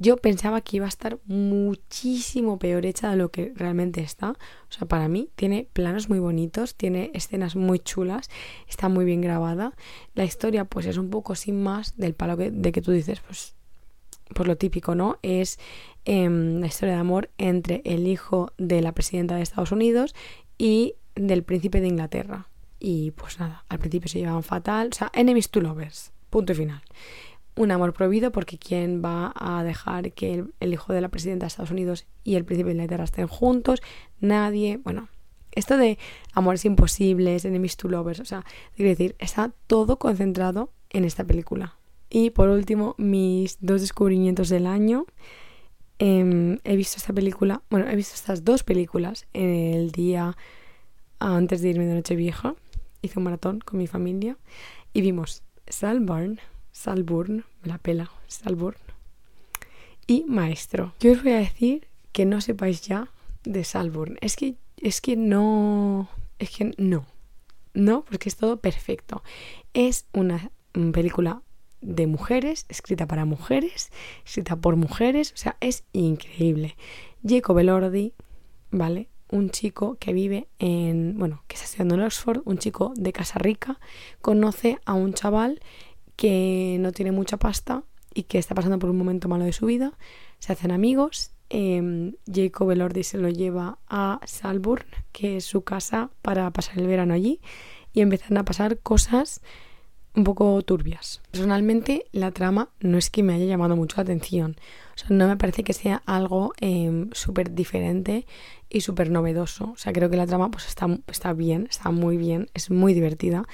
Yo 0.00 0.16
pensaba 0.16 0.60
que 0.60 0.76
iba 0.76 0.86
a 0.86 0.88
estar 0.88 1.18
muchísimo 1.26 2.58
peor 2.58 2.86
hecha 2.86 3.10
de 3.10 3.16
lo 3.16 3.30
que 3.30 3.52
realmente 3.56 4.00
está. 4.00 4.30
O 4.30 4.72
sea, 4.72 4.86
para 4.86 5.08
mí 5.08 5.28
tiene 5.34 5.68
planos 5.72 6.08
muy 6.08 6.20
bonitos, 6.20 6.76
tiene 6.76 7.10
escenas 7.14 7.56
muy 7.56 7.80
chulas, 7.80 8.30
está 8.68 8.88
muy 8.88 9.04
bien 9.04 9.20
grabada. 9.20 9.72
La 10.14 10.24
historia, 10.24 10.64
pues 10.64 10.86
es 10.86 10.98
un 10.98 11.10
poco 11.10 11.34
sin 11.34 11.62
más 11.62 11.96
del 11.96 12.14
palo 12.14 12.36
de 12.36 12.72
que 12.72 12.80
tú 12.80 12.92
dices, 12.92 13.20
pues, 13.20 13.54
pues 14.34 14.46
lo 14.46 14.56
típico, 14.56 14.94
¿no? 14.94 15.18
Es 15.22 15.58
em, 16.04 16.60
la 16.60 16.68
historia 16.68 16.94
de 16.94 17.00
amor 17.00 17.30
entre 17.36 17.82
el 17.84 18.06
hijo 18.06 18.52
de 18.56 18.80
la 18.82 18.92
presidenta 18.92 19.34
de 19.34 19.42
Estados 19.42 19.72
Unidos 19.72 20.14
y 20.58 20.94
del 21.16 21.42
príncipe 21.42 21.80
de 21.80 21.88
Inglaterra. 21.88 22.48
Y 22.78 23.10
pues 23.12 23.40
nada, 23.40 23.64
al 23.68 23.80
principio 23.80 24.08
se 24.08 24.20
llevaban 24.20 24.44
fatal. 24.44 24.90
O 24.92 24.94
sea, 24.94 25.10
enemies 25.12 25.50
to 25.50 25.60
lovers. 25.60 26.12
Punto 26.30 26.52
y 26.52 26.56
final 26.56 26.82
un 27.58 27.72
amor 27.72 27.92
prohibido 27.92 28.30
porque 28.30 28.56
¿quién 28.56 29.02
va 29.04 29.32
a 29.34 29.64
dejar 29.64 30.12
que 30.12 30.44
el, 30.60 30.72
hijo 30.72 30.92
de 30.92 31.00
la 31.00 31.08
presidenta 31.08 31.44
de 31.44 31.48
Estados 31.48 31.72
Unidos 31.72 32.06
y 32.22 32.36
el 32.36 32.44
príncipe 32.44 32.68
de 32.68 32.74
Inglaterra 32.74 33.04
estén 33.04 33.26
juntos? 33.26 33.82
Nadie. 34.20 34.78
Bueno, 34.78 35.08
esto 35.52 35.76
de 35.76 35.98
amores 36.32 36.64
imposibles, 36.64 37.44
enemies 37.44 37.76
to 37.76 37.88
lovers, 37.88 38.20
o 38.20 38.24
sea, 38.24 38.44
quiero 38.76 38.90
decir, 38.90 39.16
está 39.18 39.52
todo 39.66 39.98
concentrado 39.98 40.70
en 40.90 41.04
esta 41.04 41.24
película. 41.24 41.76
Y 42.10 42.30
por 42.30 42.48
último, 42.48 42.94
mis 42.96 43.58
dos 43.60 43.80
descubrimientos 43.80 44.48
del 44.48 44.66
año. 44.66 45.06
Em, 45.98 46.58
he 46.62 46.76
visto 46.76 46.96
esta 46.96 47.12
película, 47.12 47.62
bueno, 47.70 47.88
he 47.90 47.96
visto 47.96 48.14
estas 48.14 48.44
dos 48.44 48.62
películas 48.62 49.26
en 49.32 49.48
el 49.48 49.90
día 49.90 50.36
antes 51.18 51.60
de 51.60 51.70
irme 51.70 51.86
de 51.86 51.96
Nochevieja. 51.96 52.54
Hice 53.02 53.18
un 53.18 53.24
maratón 53.24 53.58
con 53.58 53.78
mi 53.78 53.88
familia 53.88 54.38
y 54.92 55.00
vimos 55.00 55.42
Salburn, 55.66 56.38
Salburn, 56.78 57.44
me 57.62 57.68
la 57.68 57.78
pela, 57.78 58.08
Salburn. 58.28 58.78
Y 60.06 60.24
maestro. 60.28 60.94
Yo 61.00 61.10
os 61.10 61.24
voy 61.24 61.32
a 61.32 61.38
decir 61.38 61.88
que 62.12 62.24
no 62.24 62.40
sepáis 62.40 62.82
ya 62.82 63.08
de 63.42 63.64
Salburn. 63.64 64.16
Es 64.20 64.36
que, 64.36 64.54
es 64.76 65.00
que 65.00 65.16
no, 65.16 66.08
es 66.38 66.50
que 66.50 66.72
no. 66.78 67.04
No, 67.74 68.04
porque 68.04 68.28
es 68.28 68.36
todo 68.36 68.60
perfecto. 68.60 69.24
Es 69.74 70.06
una 70.12 70.52
película 70.92 71.42
de 71.80 72.06
mujeres, 72.06 72.64
escrita 72.68 73.08
para 73.08 73.24
mujeres, 73.24 73.90
escrita 74.24 74.54
por 74.54 74.76
mujeres, 74.76 75.32
o 75.32 75.36
sea, 75.36 75.56
es 75.60 75.82
increíble. 75.92 76.76
Jacob 77.26 77.58
Elordi, 77.58 78.14
¿vale? 78.70 79.08
Un 79.30 79.50
chico 79.50 79.96
que 79.98 80.12
vive 80.12 80.46
en, 80.60 81.18
bueno, 81.18 81.42
que 81.48 81.56
está 81.56 81.64
estudiando 81.64 81.96
en 81.96 82.02
Oxford, 82.02 82.42
un 82.44 82.58
chico 82.58 82.92
de 82.94 83.12
casa 83.12 83.40
rica, 83.40 83.80
conoce 84.22 84.78
a 84.86 84.94
un 84.94 85.12
chaval 85.12 85.60
que 86.18 86.78
no 86.80 86.90
tiene 86.90 87.12
mucha 87.12 87.36
pasta 87.36 87.84
y 88.12 88.24
que 88.24 88.38
está 88.38 88.52
pasando 88.52 88.80
por 88.80 88.90
un 88.90 88.98
momento 88.98 89.28
malo 89.28 89.44
de 89.44 89.52
su 89.52 89.66
vida. 89.66 89.92
Se 90.40 90.52
hacen 90.52 90.72
amigos. 90.72 91.30
Eh, 91.48 92.12
Jacob 92.26 92.72
Elordi 92.72 93.04
se 93.04 93.18
lo 93.18 93.28
lleva 93.28 93.78
a 93.88 94.18
Salburn, 94.26 94.84
que 95.12 95.36
es 95.36 95.44
su 95.44 95.62
casa, 95.62 96.10
para 96.20 96.50
pasar 96.50 96.80
el 96.80 96.88
verano 96.88 97.14
allí. 97.14 97.40
Y 97.92 98.00
empiezan 98.00 98.36
a 98.36 98.44
pasar 98.44 98.78
cosas 98.78 99.40
un 100.16 100.24
poco 100.24 100.60
turbias. 100.62 101.22
Personalmente, 101.30 102.06
la 102.10 102.32
trama 102.32 102.70
no 102.80 102.98
es 102.98 103.10
que 103.10 103.22
me 103.22 103.34
haya 103.34 103.44
llamado 103.44 103.76
mucho 103.76 103.98
la 103.98 104.02
atención. 104.02 104.56
No 105.08 105.28
me 105.28 105.36
parece 105.36 105.62
que 105.62 105.72
sea 105.72 106.02
algo 106.04 106.52
em, 106.60 107.10
súper 107.12 107.54
diferente 107.54 108.26
y 108.68 108.80
súper 108.80 109.12
novedoso. 109.12 109.70
O 109.70 109.76
sea, 109.76 109.92
creo 109.92 110.10
que 110.10 110.16
la 110.16 110.26
trama 110.26 110.50
pues 110.50 110.66
está, 110.66 110.88
está 111.06 111.32
bien, 111.32 111.68
está 111.70 111.92
muy 111.92 112.16
bien, 112.16 112.50
es 112.54 112.72
muy 112.72 112.92
divertida. 112.92 113.46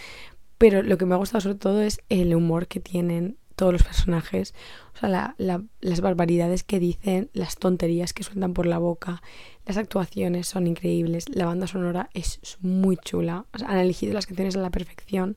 Pero 0.58 0.82
lo 0.82 0.98
que 0.98 1.06
me 1.06 1.14
ha 1.14 1.18
gustado 1.18 1.40
sobre 1.40 1.58
todo 1.58 1.82
es 1.82 2.00
el 2.08 2.34
humor 2.34 2.68
que 2.68 2.80
tienen 2.80 3.36
todos 3.56 3.72
los 3.72 3.82
personajes, 3.82 4.54
o 4.94 4.98
sea, 4.98 5.34
las 5.38 6.00
barbaridades 6.00 6.64
que 6.64 6.80
dicen, 6.80 7.30
las 7.32 7.56
tonterías 7.56 8.12
que 8.12 8.24
sueltan 8.24 8.52
por 8.52 8.66
la 8.66 8.78
boca, 8.78 9.22
las 9.64 9.76
actuaciones 9.76 10.48
son 10.48 10.66
increíbles, 10.66 11.28
la 11.28 11.46
banda 11.46 11.66
sonora 11.66 12.10
es 12.14 12.40
muy 12.60 12.96
chula, 12.96 13.46
han 13.64 13.78
elegido 13.78 14.12
las 14.12 14.26
canciones 14.26 14.56
a 14.56 14.60
la 14.60 14.70
perfección, 14.70 15.36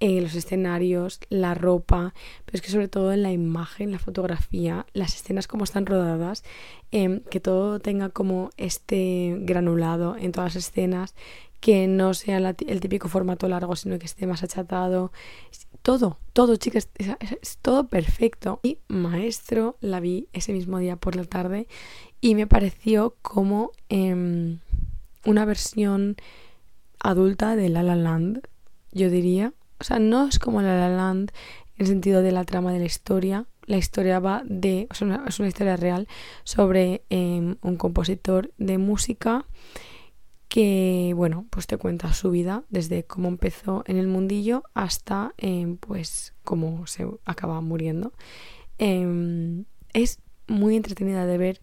eh, 0.00 0.20
los 0.20 0.34
escenarios, 0.34 1.20
la 1.28 1.54
ropa, 1.54 2.12
pero 2.44 2.56
es 2.56 2.60
que 2.60 2.72
sobre 2.72 2.88
todo 2.88 3.12
en 3.12 3.22
la 3.22 3.30
imagen, 3.30 3.92
la 3.92 4.00
fotografía, 4.00 4.84
las 4.94 5.14
escenas 5.14 5.46
como 5.46 5.62
están 5.62 5.86
rodadas, 5.86 6.42
em, 6.90 7.20
que 7.30 7.38
todo 7.38 7.78
tenga 7.78 8.08
como 8.08 8.50
este 8.56 9.36
granulado 9.42 10.16
en 10.16 10.32
todas 10.32 10.56
las 10.56 10.66
escenas, 10.66 11.14
que 11.62 11.86
no 11.86 12.12
sea 12.12 12.38
el 12.38 12.80
típico 12.80 13.08
formato 13.08 13.48
largo, 13.48 13.76
sino 13.76 13.96
que 14.00 14.06
esté 14.06 14.26
más 14.26 14.42
achatado. 14.42 15.12
Todo, 15.82 16.18
todo, 16.32 16.56
chicas, 16.56 16.88
es, 16.98 17.58
todo 17.62 17.86
perfecto. 17.86 18.58
Y 18.64 18.78
Maestro 18.88 19.76
la 19.80 20.00
vi 20.00 20.26
ese 20.32 20.52
mismo 20.52 20.78
día 20.78 20.96
por 20.96 21.14
la 21.14 21.22
tarde 21.22 21.68
y 22.20 22.34
me 22.34 22.48
pareció 22.48 23.14
como 23.22 23.70
em, 23.88 24.58
una 25.24 25.44
versión 25.44 26.16
adulta 26.98 27.54
de 27.54 27.68
La 27.68 27.84
La 27.84 27.94
Land, 27.94 28.40
yo 28.90 29.08
diría. 29.08 29.54
O 29.78 29.84
sea, 29.84 30.00
no 30.00 30.26
es 30.26 30.40
como 30.40 30.62
La 30.62 30.76
La 30.76 30.88
Land 30.88 31.30
en 31.76 31.82
el 31.82 31.86
sentido 31.86 32.22
de 32.22 32.32
la 32.32 32.42
trama 32.42 32.72
de 32.72 32.80
la 32.80 32.86
historia. 32.86 33.46
La 33.66 33.76
historia 33.76 34.18
va 34.18 34.42
de, 34.44 34.88
es 34.90 35.00
una 35.00 35.46
historia 35.46 35.76
real 35.76 36.08
sobre 36.42 37.04
em, 37.08 37.54
un 37.62 37.76
compositor 37.76 38.50
de 38.58 38.78
música 38.78 39.46
que, 40.52 41.14
bueno, 41.16 41.46
pues 41.48 41.66
te 41.66 41.78
cuenta 41.78 42.12
su 42.12 42.30
vida 42.30 42.62
desde 42.68 43.04
cómo 43.04 43.28
empezó 43.28 43.84
en 43.86 43.96
el 43.96 44.06
mundillo 44.06 44.64
hasta, 44.74 45.32
em, 45.38 45.78
pues, 45.78 46.34
cómo 46.44 46.86
se 46.86 47.06
acaba 47.24 47.62
muriendo. 47.62 48.12
Em, 48.76 49.64
es 49.94 50.18
muy 50.48 50.76
entretenida 50.76 51.24
de 51.24 51.38
ver. 51.38 51.62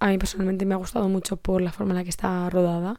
A 0.00 0.08
mí 0.08 0.16
personalmente 0.16 0.64
me 0.64 0.72
ha 0.72 0.78
gustado 0.78 1.10
mucho 1.10 1.36
por 1.36 1.60
la 1.60 1.72
forma 1.72 1.92
en 1.92 1.96
la 1.98 2.04
que 2.04 2.08
está 2.08 2.48
rodada. 2.48 2.98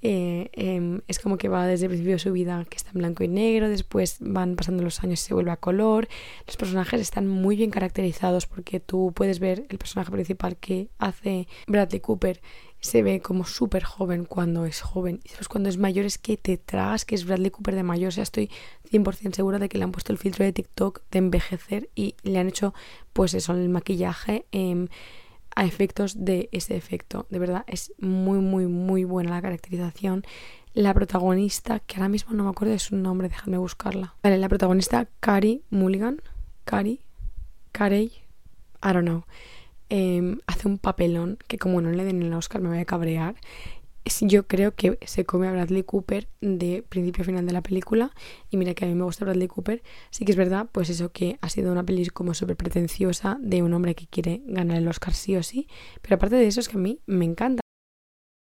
Eh, 0.00 0.50
em, 0.54 1.00
es 1.06 1.20
como 1.20 1.38
que 1.38 1.48
va 1.48 1.64
desde 1.64 1.84
el 1.84 1.90
principio 1.90 2.14
de 2.14 2.18
su 2.18 2.32
vida 2.32 2.66
que 2.68 2.76
está 2.76 2.90
en 2.90 2.98
blanco 2.98 3.22
y 3.22 3.28
negro, 3.28 3.68
después 3.68 4.16
van 4.18 4.56
pasando 4.56 4.82
los 4.82 5.00
años 5.04 5.20
y 5.20 5.26
se 5.28 5.34
vuelve 5.34 5.52
a 5.52 5.58
color. 5.58 6.08
Los 6.48 6.56
personajes 6.56 7.00
están 7.00 7.28
muy 7.28 7.54
bien 7.54 7.70
caracterizados 7.70 8.48
porque 8.48 8.80
tú 8.80 9.12
puedes 9.14 9.38
ver 9.38 9.64
el 9.68 9.78
personaje 9.78 10.10
principal 10.10 10.56
que 10.56 10.88
hace 10.98 11.46
Bradley 11.68 12.00
Cooper 12.00 12.40
se 12.82 13.02
ve 13.04 13.20
como 13.20 13.44
súper 13.44 13.84
joven 13.84 14.24
cuando 14.24 14.66
es 14.66 14.80
joven. 14.80 15.20
Y 15.24 15.28
después 15.28 15.48
cuando 15.48 15.68
es 15.68 15.78
mayor 15.78 16.04
es 16.04 16.18
que 16.18 16.36
te 16.36 16.58
tragas 16.58 17.04
que 17.04 17.14
es 17.14 17.24
Bradley 17.24 17.52
Cooper 17.52 17.76
de 17.76 17.84
mayor. 17.84 18.08
O 18.08 18.10
sea, 18.10 18.24
estoy 18.24 18.50
100% 18.90 19.34
segura 19.34 19.60
de 19.60 19.68
que 19.68 19.78
le 19.78 19.84
han 19.84 19.92
puesto 19.92 20.12
el 20.12 20.18
filtro 20.18 20.44
de 20.44 20.52
TikTok 20.52 21.02
de 21.10 21.18
envejecer 21.18 21.88
y 21.94 22.16
le 22.24 22.40
han 22.40 22.48
hecho, 22.48 22.74
pues 23.12 23.34
eso, 23.34 23.52
el 23.54 23.68
maquillaje 23.68 24.46
em, 24.50 24.88
a 25.54 25.64
efectos 25.64 26.24
de 26.24 26.48
ese 26.50 26.76
efecto. 26.76 27.26
De 27.30 27.38
verdad, 27.38 27.64
es 27.68 27.92
muy, 27.98 28.40
muy, 28.40 28.66
muy 28.66 29.04
buena 29.04 29.30
la 29.30 29.42
caracterización. 29.42 30.24
La 30.74 30.92
protagonista, 30.92 31.78
que 31.78 31.96
ahora 31.96 32.08
mismo 32.08 32.34
no 32.34 32.42
me 32.42 32.50
acuerdo 32.50 32.72
de 32.72 32.80
su 32.80 32.96
nombre, 32.96 33.28
déjame 33.28 33.58
buscarla. 33.58 34.16
Vale, 34.24 34.38
la 34.38 34.48
protagonista, 34.48 35.06
Carrie 35.20 35.62
Mulligan. 35.70 36.20
Carrie. 36.64 37.00
Carey. 37.70 38.10
I 38.82 38.92
don't 38.92 39.04
know. 39.04 39.22
Em, 39.94 40.38
hace 40.46 40.68
un 40.68 40.78
papelón 40.78 41.36
que 41.48 41.58
como 41.58 41.82
no 41.82 41.90
le 41.90 42.02
den 42.04 42.22
el 42.22 42.32
Oscar 42.32 42.62
me 42.62 42.70
voy 42.70 42.78
a 42.78 42.86
cabrear. 42.86 43.34
Yo 44.22 44.46
creo 44.46 44.74
que 44.74 44.98
se 45.04 45.26
come 45.26 45.48
a 45.48 45.52
Bradley 45.52 45.82
Cooper 45.82 46.28
de 46.40 46.82
principio 46.82 47.20
a 47.20 47.26
final 47.26 47.44
de 47.44 47.52
la 47.52 47.60
película 47.60 48.14
y 48.48 48.56
mira 48.56 48.72
que 48.72 48.86
a 48.86 48.88
mí 48.88 48.94
me 48.94 49.04
gusta 49.04 49.26
Bradley 49.26 49.48
Cooper. 49.48 49.82
Sí 50.08 50.24
que 50.24 50.32
es 50.32 50.38
verdad, 50.38 50.70
pues 50.72 50.88
eso 50.88 51.12
que 51.12 51.38
ha 51.42 51.50
sido 51.50 51.70
una 51.70 51.84
peli 51.84 52.06
como 52.06 52.32
súper 52.32 52.56
pretenciosa 52.56 53.36
de 53.42 53.62
un 53.62 53.74
hombre 53.74 53.94
que 53.94 54.06
quiere 54.06 54.40
ganar 54.46 54.78
el 54.78 54.88
Oscar 54.88 55.12
sí 55.12 55.36
o 55.36 55.42
sí. 55.42 55.68
Pero 56.00 56.14
aparte 56.14 56.36
de 56.36 56.46
eso 56.46 56.60
es 56.60 56.70
que 56.70 56.78
a 56.78 56.80
mí 56.80 57.00
me 57.04 57.26
encanta. 57.26 57.60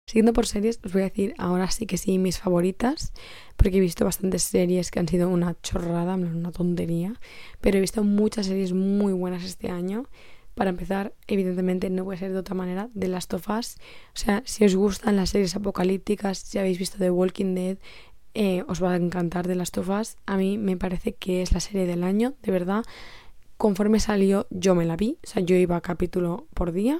Siguiendo 0.07 0.31
por 0.31 0.47
series, 0.47 0.79
os 0.85 0.93
voy 0.93 1.01
a 1.01 1.09
decir 1.09 1.33
ahora 1.37 1.69
sí 1.69 1.85
que 1.85 1.97
sí 1.97 2.17
mis 2.17 2.39
favoritas, 2.39 3.11
porque 3.57 3.77
he 3.77 3.81
visto 3.81 4.05
bastantes 4.05 4.43
series 4.43 4.89
que 4.89 4.99
han 4.99 5.07
sido 5.09 5.27
una 5.27 5.59
chorrada, 5.61 6.15
una 6.15 6.51
tontería, 6.53 7.19
pero 7.59 7.77
he 7.77 7.81
visto 7.81 8.05
muchas 8.05 8.45
series 8.45 8.71
muy 8.71 9.11
buenas 9.11 9.43
este 9.43 9.69
año. 9.69 10.05
Para 10.55 10.69
empezar, 10.69 11.13
evidentemente 11.27 11.89
no 11.89 12.03
puede 12.03 12.19
ser 12.19 12.31
de 12.31 12.37
otra 12.37 12.55
manera, 12.55 12.89
de 12.93 13.07
Last 13.07 13.33
of. 13.33 13.47
O 13.49 13.61
sea, 14.13 14.43
si 14.45 14.65
os 14.65 14.75
gustan 14.75 15.15
las 15.15 15.29
series 15.29 15.55
apocalípticas, 15.55 16.39
si 16.39 16.59
habéis 16.59 16.77
visto 16.77 16.97
The 16.97 17.09
Walking 17.09 17.55
Dead, 17.55 17.77
eh, 18.33 18.63
os 18.67 18.81
va 18.83 18.93
a 18.93 18.95
encantar 18.95 19.47
The 19.47 19.55
Last 19.55 19.77
of. 19.77 19.89
A 20.25 20.37
mí 20.37 20.57
me 20.57 20.77
parece 20.77 21.13
que 21.13 21.41
es 21.41 21.51
la 21.53 21.59
serie 21.59 21.85
del 21.85 22.03
año, 22.03 22.33
de 22.41 22.51
verdad. 22.51 22.83
Conforme 23.57 23.99
salió, 23.99 24.47
yo 24.49 24.75
me 24.75 24.85
la 24.85 24.97
vi. 24.97 25.17
O 25.23 25.27
sea, 25.27 25.41
yo 25.43 25.55
iba 25.55 25.79
capítulo 25.81 26.47
por 26.53 26.71
día. 26.71 26.99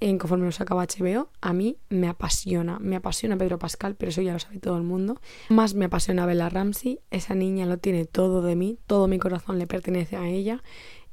en 0.00 0.16
conforme 0.16 0.46
lo 0.46 0.52
sacaba 0.52 0.86
HBO, 0.86 1.28
a 1.40 1.52
mí 1.52 1.76
me 1.88 2.06
apasiona, 2.06 2.78
me 2.78 2.94
apasiona 2.94 3.36
Pedro 3.36 3.58
Pascal, 3.58 3.96
pero 3.96 4.10
eso 4.10 4.22
ya 4.22 4.32
lo 4.32 4.38
sabe 4.38 4.60
todo 4.60 4.76
el 4.76 4.84
mundo. 4.84 5.20
Más 5.48 5.74
me 5.74 5.86
apasiona 5.86 6.24
Bella 6.24 6.48
Ramsey, 6.48 7.00
esa 7.10 7.34
niña 7.34 7.66
lo 7.66 7.78
tiene 7.78 8.04
todo 8.04 8.40
de 8.40 8.54
mí, 8.54 8.78
todo 8.86 9.08
mi 9.08 9.18
corazón 9.18 9.58
le 9.58 9.66
pertenece 9.66 10.14
a 10.14 10.28
ella. 10.28 10.62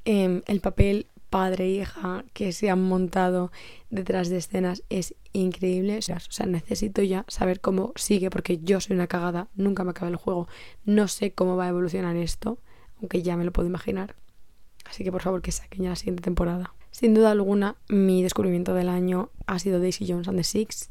Em, 0.06 0.44
el 0.46 0.62
papel 0.62 1.08
padre 1.30 1.66
e 1.66 1.70
hija 1.70 2.26
que 2.34 2.52
se 2.52 2.70
han 2.70 2.82
montado 2.82 3.52
detrás 3.90 4.30
de 4.30 4.38
escenas 4.38 4.84
es 4.90 5.16
increíble. 5.34 5.98
O 5.98 6.02
sea, 6.02 6.46
necesito 6.46 7.02
ya 7.02 7.26
saber 7.28 7.60
cómo 7.62 7.92
sigue, 7.96 8.30
porque 8.30 8.60
yo 8.60 8.80
soy 8.80 8.96
una 8.96 9.08
cagada, 9.08 9.48
nunca 9.56 9.84
me 9.84 9.92
acaba 9.92 10.10
el 10.10 10.16
juego, 10.16 10.48
no 10.86 11.08
sé 11.08 11.32
cómo 11.32 11.56
va 11.56 11.66
a 11.66 11.70
evolucionar 11.70 12.16
esto, 12.16 12.60
aunque 13.00 13.22
ya 13.22 13.38
me 13.38 13.46
lo 13.46 13.52
puedo 13.52 13.68
imaginar. 13.68 14.16
Así 14.86 15.04
que 15.04 15.12
por 15.12 15.22
favor 15.22 15.42
que 15.42 15.52
saquen 15.52 15.84
ya 15.84 15.90
la 15.90 15.96
siguiente 15.96 16.24
temporada. 16.24 16.74
Sin 16.92 17.14
duda 17.14 17.32
alguna, 17.32 17.76
mi 17.90 18.24
descubrimiento 18.24 18.74
del 18.74 18.88
año 18.88 19.30
ha 19.48 19.60
sido 19.60 19.80
Daisy 19.80 20.06
Jones 20.08 20.28
and 20.28 20.38
the 20.38 20.44
Six. 20.44 20.90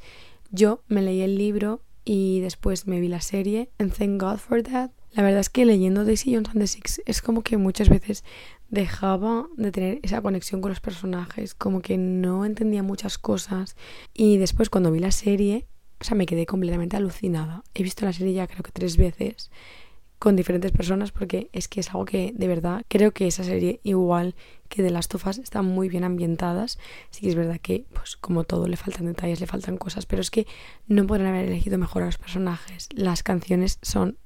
Yo 0.51 0.83
me 0.89 1.01
leí 1.01 1.23
el 1.23 1.39
libro 1.39 1.81
y 2.05 2.41
después 2.41 2.87
me 2.87 3.01
vi 3.01 3.09
la 3.09 3.23
serie, 3.23 3.71
and 3.79 3.93
thank 3.93 4.21
God 4.21 4.37
for 4.37 4.63
that. 4.63 4.91
La 5.15 5.23
verdad 5.23 5.41
es 5.41 5.49
que 5.49 5.65
leyendo 5.65 6.05
Daisy 6.05 6.35
Jones 6.35 6.49
and 6.51 6.59
the 6.59 6.67
Six 6.67 7.01
es 7.07 7.23
como 7.23 7.43
que 7.43 7.57
muchas 7.57 7.89
veces 7.89 8.25
dejaba 8.69 9.47
de 9.57 9.71
tener 9.71 10.01
esa 10.03 10.21
conexión 10.21 10.61
con 10.61 10.71
los 10.71 10.81
personajes, 10.81 11.55
como 11.55 11.83
que 11.83 11.97
no 11.97 12.45
entendía 12.45 12.83
muchas 12.83 13.17
cosas. 13.17 13.77
Y 14.13 14.39
después 14.39 14.71
cuando 14.71 14.91
vi 14.91 14.99
la 14.99 15.13
serie, 15.13 15.69
o 16.01 16.05
sea, 16.05 16.17
me 16.17 16.27
quedé 16.27 16.47
completamente 16.47 16.97
alucinada. 16.97 17.63
He 17.75 17.85
visto 17.85 18.05
la 18.05 18.13
serie 18.13 18.33
ya 18.33 18.49
creo 18.49 18.65
que 18.65 18.73
tres 18.73 18.97
veces 18.97 19.53
con 20.19 20.37
diferentes 20.37 20.73
personas 20.73 21.13
porque 21.13 21.49
es 21.53 21.69
que 21.69 21.81
es 21.81 21.91
algo 21.91 22.07
que 22.07 22.33
de 22.35 22.49
verdad 22.49 22.85
creo 22.89 23.13
que 23.13 23.27
esa 23.27 23.45
serie 23.45 23.81
igual 23.83 24.35
que 24.69 24.83
de 24.83 24.91
las 24.91 25.07
tofas 25.07 25.39
están 25.39 25.67
muy 25.67 25.89
bien 25.89 26.03
ambientadas 26.03 26.79
sí 27.11 27.21
que 27.21 27.29
es 27.29 27.35
verdad 27.35 27.61
que 27.61 27.85
pues 27.93 28.17
como 28.17 28.45
todo 28.45 28.67
le 28.67 28.79
faltan 28.79 29.05
detalles 29.05 29.41
le 29.41 29.47
faltan 29.47 29.77
cosas 29.77 30.07
pero 30.07 30.23
es 30.23 30.31
que 30.31 30.47
no 30.87 31.07
podrían 31.07 31.29
haber 31.29 31.47
elegido 31.47 31.77
mejor 31.77 32.05
a 32.05 32.07
los 32.07 32.17
personajes 32.17 32.89
las 32.95 33.23
canciones 33.23 33.79
son 33.83 34.17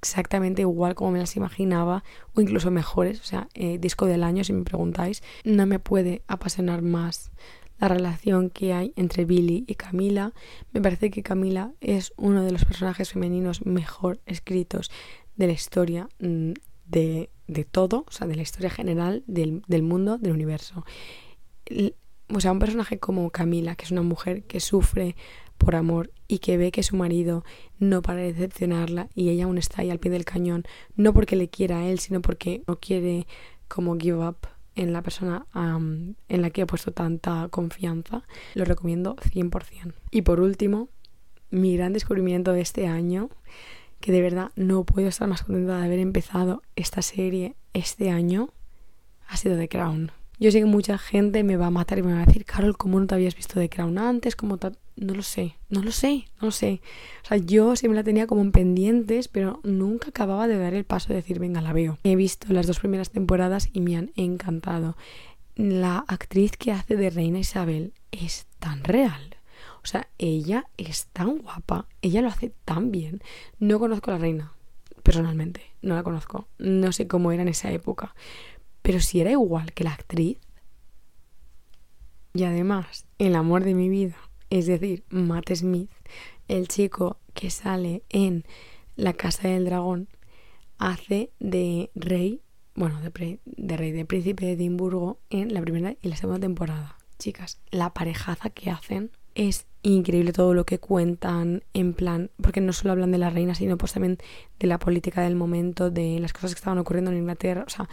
exactamente 0.00 0.62
igual 0.62 0.94
como 0.94 1.12
me 1.12 1.18
las 1.18 1.36
imaginaba 1.36 2.04
o 2.34 2.40
incluso 2.40 2.70
mejores 2.70 3.20
o 3.20 3.24
sea 3.24 3.48
eh, 3.54 3.78
disco 3.78 4.06
del 4.06 4.22
año 4.22 4.44
si 4.44 4.52
me 4.52 4.62
preguntáis 4.62 5.22
no 5.44 5.66
me 5.66 5.78
puede 5.78 6.22
apasionar 6.28 6.82
más 6.82 7.30
la 7.78 7.88
relación 7.88 8.50
que 8.50 8.72
hay 8.72 8.92
entre 8.96 9.24
Billy 9.24 9.64
y 9.66 9.74
Camila. 9.74 10.32
Me 10.72 10.80
parece 10.80 11.10
que 11.10 11.22
Camila 11.22 11.72
es 11.80 12.12
uno 12.16 12.42
de 12.42 12.52
los 12.52 12.64
personajes 12.64 13.12
femeninos 13.12 13.66
mejor 13.66 14.20
escritos 14.26 14.90
de 15.36 15.46
la 15.46 15.52
historia 15.52 16.08
mm, 16.18 16.52
de, 16.86 17.30
de 17.46 17.64
todo, 17.64 18.04
o 18.08 18.10
sea, 18.10 18.26
de 18.26 18.36
la 18.36 18.42
historia 18.42 18.70
general 18.70 19.24
del, 19.26 19.62
del 19.66 19.82
mundo, 19.82 20.18
del 20.18 20.32
universo. 20.32 20.84
O 22.28 22.40
sea, 22.40 22.52
un 22.52 22.58
personaje 22.58 22.98
como 22.98 23.30
Camila, 23.30 23.76
que 23.76 23.84
es 23.84 23.90
una 23.90 24.02
mujer 24.02 24.44
que 24.44 24.60
sufre 24.60 25.16
por 25.58 25.74
amor 25.74 26.10
y 26.28 26.38
que 26.38 26.56
ve 26.56 26.72
que 26.72 26.82
su 26.82 26.96
marido 26.96 27.44
no 27.78 28.02
para 28.02 28.20
de 28.20 28.32
decepcionarla 28.32 29.08
y 29.14 29.30
ella 29.30 29.44
aún 29.44 29.58
está 29.58 29.82
ahí 29.82 29.90
al 29.90 29.98
pie 29.98 30.10
del 30.10 30.24
cañón, 30.24 30.64
no 30.96 31.12
porque 31.12 31.36
le 31.36 31.48
quiera 31.48 31.80
a 31.80 31.86
él, 31.86 31.98
sino 31.98 32.20
porque 32.20 32.62
no 32.66 32.78
quiere 32.78 33.26
como 33.68 33.96
give 33.96 34.26
up 34.26 34.36
en 34.74 34.92
la 34.92 35.02
persona 35.02 35.46
en 35.54 36.42
la 36.42 36.50
que 36.50 36.62
he 36.62 36.66
puesto 36.66 36.92
tanta 36.92 37.48
confianza, 37.50 38.24
lo 38.54 38.64
recomiendo 38.64 39.16
100%. 39.16 39.94
Y 40.10 40.22
por 40.22 40.40
último, 40.40 40.90
mi 41.50 41.76
gran 41.76 41.94
descubrimiento 41.94 42.52
de 42.52 42.60
este 42.60 42.86
año, 42.86 43.30
que 44.00 44.12
de 44.12 44.20
verdad 44.20 44.50
no 44.54 44.84
puedo 44.84 45.08
estar 45.08 45.26
más 45.28 45.42
contenta 45.42 45.78
de 45.78 45.86
haber 45.86 45.98
empezado 45.98 46.62
esta 46.76 47.00
serie 47.00 47.56
este 47.72 48.10
año, 48.10 48.50
ha 49.28 49.38
sido 49.38 49.56
The 49.56 49.68
Crown. 49.68 50.12
Yo 50.38 50.50
sé 50.50 50.58
que 50.58 50.66
mucha 50.66 50.98
gente 50.98 51.42
me 51.42 51.56
va 51.56 51.66
a 51.66 51.70
matar 51.70 51.98
y 51.98 52.02
me 52.02 52.12
va 52.12 52.22
a 52.22 52.26
decir, 52.26 52.44
Carol, 52.44 52.76
¿cómo 52.76 53.00
no 53.00 53.06
te 53.06 53.14
habías 53.14 53.34
visto 53.34 53.58
The 53.58 53.70
Crown 53.70 53.96
antes? 53.96 54.36
¿Cómo 54.36 54.58
no 54.96 55.14
lo 55.14 55.22
sé, 55.22 55.56
no 55.68 55.82
lo 55.82 55.92
sé, 55.92 56.26
no 56.40 56.46
lo 56.46 56.50
sé. 56.50 56.80
O 57.22 57.28
sea, 57.28 57.36
yo 57.36 57.76
siempre 57.76 57.96
la 57.96 58.04
tenía 58.04 58.26
como 58.26 58.40
en 58.40 58.52
pendientes, 58.52 59.28
pero 59.28 59.60
nunca 59.62 60.08
acababa 60.08 60.48
de 60.48 60.58
dar 60.58 60.74
el 60.74 60.84
paso 60.84 61.08
de 61.08 61.16
decir, 61.16 61.38
venga, 61.38 61.60
la 61.60 61.72
veo. 61.72 61.98
He 62.02 62.16
visto 62.16 62.52
las 62.52 62.66
dos 62.66 62.80
primeras 62.80 63.10
temporadas 63.10 63.68
y 63.72 63.80
me 63.80 63.96
han 63.96 64.12
encantado. 64.16 64.96
La 65.54 65.98
actriz 66.08 66.52
que 66.56 66.72
hace 66.72 66.96
de 66.96 67.10
Reina 67.10 67.38
Isabel 67.38 67.92
es 68.10 68.46
tan 68.58 68.84
real. 68.84 69.36
O 69.82 69.86
sea, 69.86 70.08
ella 70.18 70.66
es 70.78 71.06
tan 71.12 71.38
guapa, 71.38 71.86
ella 72.02 72.22
lo 72.22 72.28
hace 72.28 72.52
tan 72.64 72.90
bien. 72.90 73.22
No 73.58 73.78
conozco 73.78 74.10
a 74.10 74.14
la 74.14 74.20
reina, 74.20 74.52
personalmente, 75.02 75.62
no 75.82 75.94
la 75.94 76.02
conozco. 76.02 76.48
No 76.58 76.90
sé 76.92 77.06
cómo 77.06 77.32
era 77.32 77.42
en 77.42 77.48
esa 77.48 77.70
época. 77.70 78.14
Pero 78.82 79.00
si 79.00 79.20
era 79.20 79.30
igual 79.30 79.72
que 79.72 79.84
la 79.84 79.92
actriz. 79.92 80.38
Y 82.34 82.44
además, 82.44 83.06
el 83.18 83.34
amor 83.34 83.64
de 83.64 83.74
mi 83.74 83.88
vida 83.88 84.16
es 84.50 84.66
decir, 84.66 85.04
Matt 85.10 85.52
Smith, 85.54 85.90
el 86.48 86.68
chico 86.68 87.18
que 87.34 87.50
sale 87.50 88.02
en 88.08 88.44
La 88.96 89.12
Casa 89.12 89.48
del 89.48 89.64
Dragón, 89.64 90.08
hace 90.78 91.30
de 91.38 91.90
rey, 91.94 92.42
bueno, 92.74 93.00
de, 93.00 93.40
de 93.44 93.76
rey, 93.76 93.92
de 93.92 94.04
príncipe 94.04 94.46
de 94.46 94.52
Edimburgo 94.52 95.18
en 95.30 95.54
la 95.54 95.60
primera 95.60 95.96
y 96.00 96.08
la 96.08 96.16
segunda 96.16 96.40
temporada. 96.40 96.96
Chicas, 97.18 97.60
la 97.70 97.94
parejaza 97.94 98.50
que 98.50 98.70
hacen 98.70 99.10
es 99.34 99.66
increíble 99.82 100.32
todo 100.32 100.54
lo 100.54 100.64
que 100.64 100.78
cuentan 100.78 101.62
en 101.72 101.94
plan, 101.94 102.30
porque 102.42 102.60
no 102.60 102.72
solo 102.72 102.92
hablan 102.92 103.12
de 103.12 103.18
la 103.18 103.30
reina, 103.30 103.54
sino 103.54 103.76
pues 103.76 103.92
también 103.92 104.18
de 104.58 104.66
la 104.66 104.78
política 104.78 105.22
del 105.22 105.36
momento, 105.36 105.90
de 105.90 106.18
las 106.20 106.32
cosas 106.32 106.54
que 106.54 106.58
estaban 106.58 106.78
ocurriendo 106.78 107.10
en 107.10 107.18
Inglaterra, 107.18 107.64
o 107.66 107.70
sea, 107.70 107.88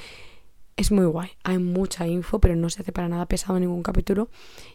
es 0.76 0.92
muy 0.92 1.06
guay. 1.06 1.30
Hay 1.44 1.60
mucha 1.60 2.08
info, 2.08 2.40
pero 2.40 2.56
no 2.56 2.70
se 2.70 2.82
hace 2.82 2.92
para 2.92 3.10
nada 3.10 3.26
pesado 3.26 3.60
ningún 3.60 3.84
capítulo. 3.84 4.30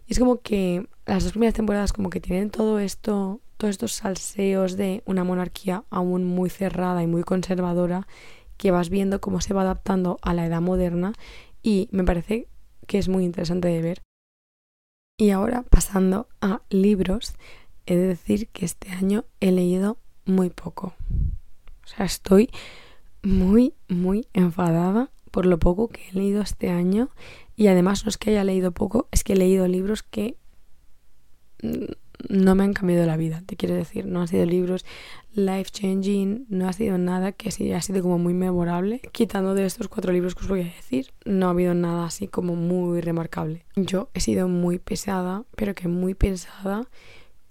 Y 0.06 0.12
es 0.12 0.18
como 0.18 0.40
que 0.40 0.86
las 1.06 1.24
dos 1.24 1.32
primeras 1.32 1.54
temporadas 1.54 1.92
como 1.92 2.10
que 2.10 2.20
tienen 2.20 2.50
todo 2.50 2.78
esto, 2.78 3.40
todos 3.56 3.72
estos 3.72 3.92
salseos 3.92 4.76
de 4.76 5.02
una 5.06 5.24
monarquía 5.24 5.84
aún 5.90 6.24
muy 6.24 6.50
cerrada 6.50 7.02
y 7.02 7.06
muy 7.06 7.22
conservadora, 7.22 8.06
que 8.56 8.70
vas 8.70 8.90
viendo 8.90 9.20
cómo 9.20 9.40
se 9.40 9.54
va 9.54 9.62
adaptando 9.62 10.18
a 10.22 10.34
la 10.34 10.46
edad 10.46 10.60
moderna 10.60 11.12
y 11.62 11.88
me 11.92 12.04
parece 12.04 12.48
que 12.86 12.98
es 12.98 13.08
muy 13.08 13.24
interesante 13.24 13.68
de 13.68 13.82
ver. 13.82 14.02
Y 15.16 15.30
ahora 15.30 15.62
pasando 15.62 16.28
a 16.40 16.62
libros, 16.70 17.34
he 17.86 17.96
de 17.96 18.06
decir 18.06 18.48
que 18.48 18.64
este 18.64 18.90
año 18.90 19.24
he 19.40 19.50
leído 19.50 19.98
muy 20.24 20.50
poco. 20.50 20.94
O 21.84 21.86
sea, 21.86 22.06
estoy 22.06 22.50
muy, 23.22 23.74
muy 23.88 24.28
enfadada 24.32 25.10
por 25.30 25.46
lo 25.46 25.58
poco 25.58 25.88
que 25.88 26.08
he 26.08 26.12
leído 26.12 26.42
este 26.42 26.70
año 26.70 27.10
y 27.56 27.68
además 27.68 28.04
no 28.04 28.08
es 28.08 28.18
que 28.18 28.30
haya 28.30 28.44
leído 28.44 28.72
poco, 28.72 29.08
es 29.10 29.24
que 29.24 29.32
he 29.32 29.36
leído 29.36 29.66
libros 29.68 30.02
que 30.02 30.36
no 32.28 32.54
me 32.54 32.64
han 32.64 32.72
cambiado 32.72 33.06
la 33.06 33.16
vida, 33.16 33.42
te 33.46 33.56
quiero 33.56 33.74
decir, 33.74 34.06
no 34.06 34.20
han 34.20 34.28
sido 34.28 34.44
libros 34.44 34.84
life 35.32 35.70
changing, 35.70 36.46
no 36.48 36.68
ha 36.68 36.72
sido 36.72 36.98
nada 36.98 37.32
que 37.32 37.50
sí 37.50 37.72
ha 37.72 37.80
sido 37.80 38.02
como 38.02 38.18
muy 38.18 38.34
memorable. 38.34 39.00
Quitando 39.12 39.54
de 39.54 39.66
estos 39.66 39.88
cuatro 39.88 40.12
libros 40.12 40.34
que 40.34 40.42
os 40.42 40.48
voy 40.48 40.62
a 40.62 40.64
decir, 40.64 41.12
no 41.24 41.46
ha 41.46 41.50
habido 41.50 41.74
nada 41.74 42.06
así 42.06 42.26
como 42.28 42.56
muy 42.56 43.00
remarcable. 43.00 43.64
Yo 43.76 44.10
he 44.14 44.20
sido 44.20 44.48
muy 44.48 44.78
pesada, 44.78 45.44
pero 45.56 45.74
que 45.74 45.88
muy 45.88 46.14
pesada 46.14 46.88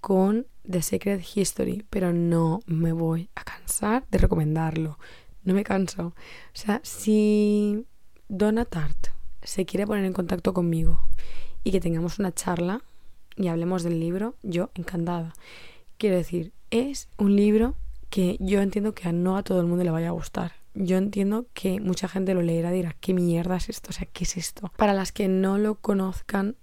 con 0.00 0.46
The 0.70 0.82
Secret 0.82 1.22
History, 1.34 1.84
pero 1.88 2.12
no 2.12 2.60
me 2.66 2.92
voy 2.92 3.30
a 3.34 3.44
cansar 3.44 4.06
de 4.10 4.18
recomendarlo 4.18 4.98
no 5.44 5.54
me 5.54 5.64
canso. 5.64 6.08
O 6.08 6.14
sea, 6.52 6.80
si 6.82 7.86
Donna 8.28 8.64
Tart 8.64 9.08
se 9.42 9.64
quiere 9.64 9.86
poner 9.86 10.04
en 10.04 10.12
contacto 10.12 10.52
conmigo 10.52 11.00
y 11.64 11.72
que 11.72 11.80
tengamos 11.80 12.18
una 12.18 12.32
charla 12.32 12.82
y 13.36 13.48
hablemos 13.48 13.82
del 13.82 14.00
libro, 14.00 14.34
yo 14.42 14.70
encantada. 14.74 15.32
Quiero 15.96 16.16
decir, 16.16 16.52
es 16.70 17.08
un 17.16 17.36
libro 17.36 17.74
que 18.10 18.36
yo 18.40 18.60
entiendo 18.60 18.94
que 18.94 19.12
no 19.12 19.36
a 19.36 19.42
todo 19.42 19.60
el 19.60 19.66
mundo 19.66 19.84
le 19.84 19.90
vaya 19.90 20.08
a 20.08 20.12
gustar. 20.12 20.52
Yo 20.74 20.96
entiendo 20.96 21.46
que 21.54 21.80
mucha 21.80 22.08
gente 22.08 22.34
lo 22.34 22.42
leerá 22.42 22.72
y 22.72 22.76
dirá, 22.76 22.96
¿qué 23.00 23.14
mierda 23.14 23.56
es 23.56 23.68
esto? 23.68 23.90
O 23.90 23.92
sea, 23.92 24.06
¿qué 24.12 24.24
es 24.24 24.36
esto? 24.36 24.72
Para 24.76 24.92
las 24.92 25.12
que 25.12 25.28
no 25.28 25.58
lo 25.58 25.76
conozcan, 25.76 26.56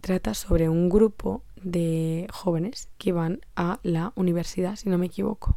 trata 0.00 0.34
sobre 0.34 0.68
un 0.68 0.88
grupo 0.88 1.42
de 1.56 2.26
jóvenes 2.32 2.88
que 2.98 3.12
van 3.12 3.40
a 3.56 3.78
la 3.82 4.12
universidad, 4.16 4.76
si 4.76 4.88
no 4.88 4.98
me 4.98 5.06
equivoco 5.06 5.56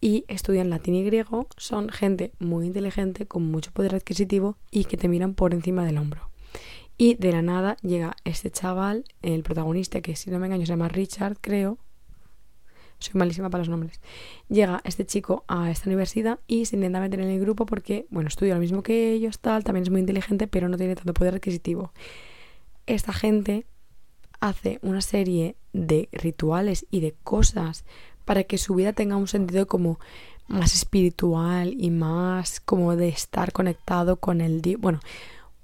y 0.00 0.24
estudian 0.28 0.70
latín 0.70 0.94
y 0.94 1.04
griego, 1.04 1.46
son 1.56 1.90
gente 1.90 2.32
muy 2.38 2.66
inteligente, 2.66 3.26
con 3.26 3.44
mucho 3.44 3.70
poder 3.72 3.94
adquisitivo 3.94 4.56
y 4.70 4.84
que 4.84 4.96
te 4.96 5.08
miran 5.08 5.34
por 5.34 5.52
encima 5.52 5.84
del 5.84 5.98
hombro. 5.98 6.30
Y 6.96 7.14
de 7.14 7.32
la 7.32 7.42
nada 7.42 7.76
llega 7.82 8.16
este 8.24 8.50
chaval, 8.50 9.04
el 9.22 9.42
protagonista, 9.42 10.00
que 10.00 10.16
si 10.16 10.30
no 10.30 10.38
me 10.38 10.46
engaño 10.46 10.66
se 10.66 10.72
llama 10.72 10.88
Richard, 10.88 11.38
creo. 11.40 11.78
Soy 12.98 13.18
malísima 13.18 13.48
para 13.48 13.62
los 13.62 13.70
nombres. 13.70 14.00
Llega 14.48 14.82
este 14.84 15.06
chico 15.06 15.44
a 15.48 15.70
esta 15.70 15.88
universidad 15.88 16.40
y 16.46 16.66
se 16.66 16.76
intenta 16.76 17.00
meter 17.00 17.20
en 17.20 17.30
el 17.30 17.40
grupo 17.40 17.64
porque, 17.64 18.06
bueno, 18.10 18.28
estudia 18.28 18.54
lo 18.54 18.60
mismo 18.60 18.82
que 18.82 19.12
ellos, 19.12 19.38
tal, 19.38 19.64
también 19.64 19.84
es 19.84 19.90
muy 19.90 20.00
inteligente, 20.00 20.46
pero 20.46 20.68
no 20.68 20.76
tiene 20.76 20.94
tanto 20.94 21.14
poder 21.14 21.36
adquisitivo. 21.36 21.92
Esta 22.86 23.14
gente 23.14 23.64
hace 24.40 24.78
una 24.82 25.00
serie 25.00 25.56
de 25.72 26.08
rituales 26.12 26.86
y 26.90 27.00
de 27.00 27.14
cosas 27.22 27.84
para 28.30 28.44
que 28.44 28.58
su 28.58 28.76
vida 28.76 28.92
tenga 28.92 29.16
un 29.16 29.26
sentido 29.26 29.66
como 29.66 29.98
más 30.46 30.72
espiritual 30.72 31.74
y 31.76 31.90
más 31.90 32.60
como 32.60 32.94
de 32.94 33.08
estar 33.08 33.50
conectado 33.50 34.20
con 34.20 34.40
el 34.40 34.62
Dios. 34.62 34.80
Bueno, 34.80 35.00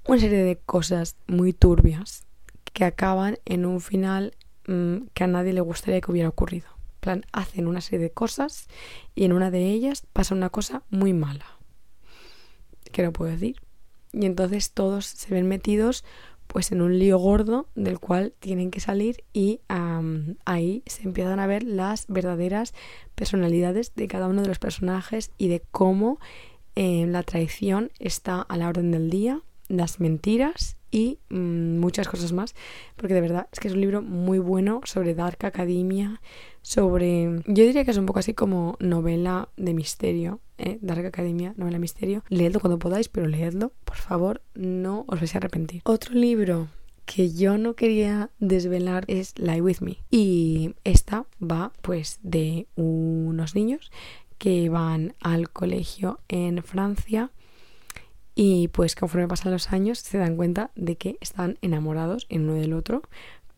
una 0.04 0.18
serie 0.18 0.42
de 0.42 0.56
cosas 0.56 1.14
muy 1.28 1.52
turbias 1.52 2.24
que 2.72 2.82
acaban 2.82 3.38
en 3.44 3.66
un 3.66 3.80
final 3.80 4.34
mm, 4.66 4.96
que 5.14 5.22
a 5.22 5.28
nadie 5.28 5.52
le 5.52 5.60
gustaría 5.60 6.00
que 6.00 6.10
hubiera 6.10 6.28
ocurrido. 6.28 6.66
plan, 6.98 7.24
hacen 7.30 7.68
una 7.68 7.80
serie 7.80 8.00
de 8.00 8.10
cosas 8.10 8.66
y 9.14 9.26
en 9.26 9.32
una 9.32 9.52
de 9.52 9.70
ellas 9.70 10.04
pasa 10.12 10.34
una 10.34 10.50
cosa 10.50 10.82
muy 10.90 11.12
mala. 11.12 11.46
Que 12.90 13.04
no 13.04 13.12
puedo 13.12 13.30
decir. 13.30 13.60
Y 14.12 14.26
entonces 14.26 14.72
todos 14.72 15.06
se 15.06 15.32
ven 15.32 15.46
metidos 15.46 16.04
pues 16.46 16.72
en 16.72 16.80
un 16.80 16.98
lío 16.98 17.18
gordo 17.18 17.68
del 17.74 17.98
cual 17.98 18.34
tienen 18.38 18.70
que 18.70 18.80
salir 18.80 19.24
y 19.32 19.60
ahí 20.44 20.82
se 20.86 21.02
empiezan 21.02 21.40
a 21.40 21.46
ver 21.46 21.62
las 21.62 22.06
verdaderas 22.08 22.74
personalidades 23.14 23.94
de 23.94 24.08
cada 24.08 24.28
uno 24.28 24.42
de 24.42 24.48
los 24.48 24.58
personajes 24.58 25.32
y 25.38 25.48
de 25.48 25.62
cómo 25.70 26.18
eh, 26.74 27.06
la 27.06 27.22
traición 27.22 27.90
está 27.98 28.42
a 28.42 28.56
la 28.56 28.68
orden 28.68 28.90
del 28.90 29.10
día, 29.10 29.40
las 29.68 30.00
mentiras 30.00 30.75
y 30.90 31.18
mm, 31.30 31.78
muchas 31.78 32.08
cosas 32.08 32.32
más, 32.32 32.54
porque 32.96 33.14
de 33.14 33.20
verdad 33.20 33.48
es 33.52 33.60
que 33.60 33.68
es 33.68 33.74
un 33.74 33.80
libro 33.80 34.02
muy 34.02 34.38
bueno 34.38 34.80
sobre 34.84 35.14
Dark 35.14 35.44
Academia, 35.44 36.20
sobre... 36.62 37.42
Yo 37.46 37.64
diría 37.64 37.84
que 37.84 37.90
es 37.90 37.96
un 37.96 38.06
poco 38.06 38.18
así 38.18 38.34
como 38.34 38.76
novela 38.80 39.48
de 39.56 39.74
misterio, 39.74 40.40
¿eh? 40.58 40.78
Dark 40.80 41.04
Academia, 41.06 41.54
novela 41.56 41.76
de 41.76 41.80
misterio. 41.80 42.24
Leedlo 42.28 42.60
cuando 42.60 42.78
podáis, 42.78 43.08
pero 43.08 43.26
leedlo, 43.26 43.72
por 43.84 43.96
favor, 43.96 44.42
no 44.54 45.04
os 45.08 45.20
vais 45.20 45.34
a 45.34 45.38
arrepentir. 45.38 45.82
Otro 45.84 46.14
libro 46.14 46.68
que 47.06 47.32
yo 47.32 47.56
no 47.56 47.74
quería 47.74 48.30
desvelar 48.38 49.04
es 49.06 49.38
Lie 49.38 49.62
With 49.62 49.80
Me. 49.80 49.98
Y 50.10 50.74
esta 50.84 51.26
va 51.40 51.72
pues 51.80 52.18
de 52.22 52.66
unos 52.74 53.54
niños 53.54 53.90
que 54.38 54.68
van 54.68 55.14
al 55.20 55.50
colegio 55.50 56.20
en 56.28 56.62
Francia 56.62 57.30
y 58.38 58.68
pues 58.68 58.94
conforme 58.94 59.26
pasan 59.26 59.50
los 59.50 59.72
años 59.72 59.98
se 59.98 60.18
dan 60.18 60.36
cuenta 60.36 60.70
de 60.76 60.96
que 60.96 61.16
están 61.20 61.58
enamorados 61.62 62.26
en 62.28 62.42
uno 62.42 62.54
del 62.54 62.74
otro, 62.74 63.02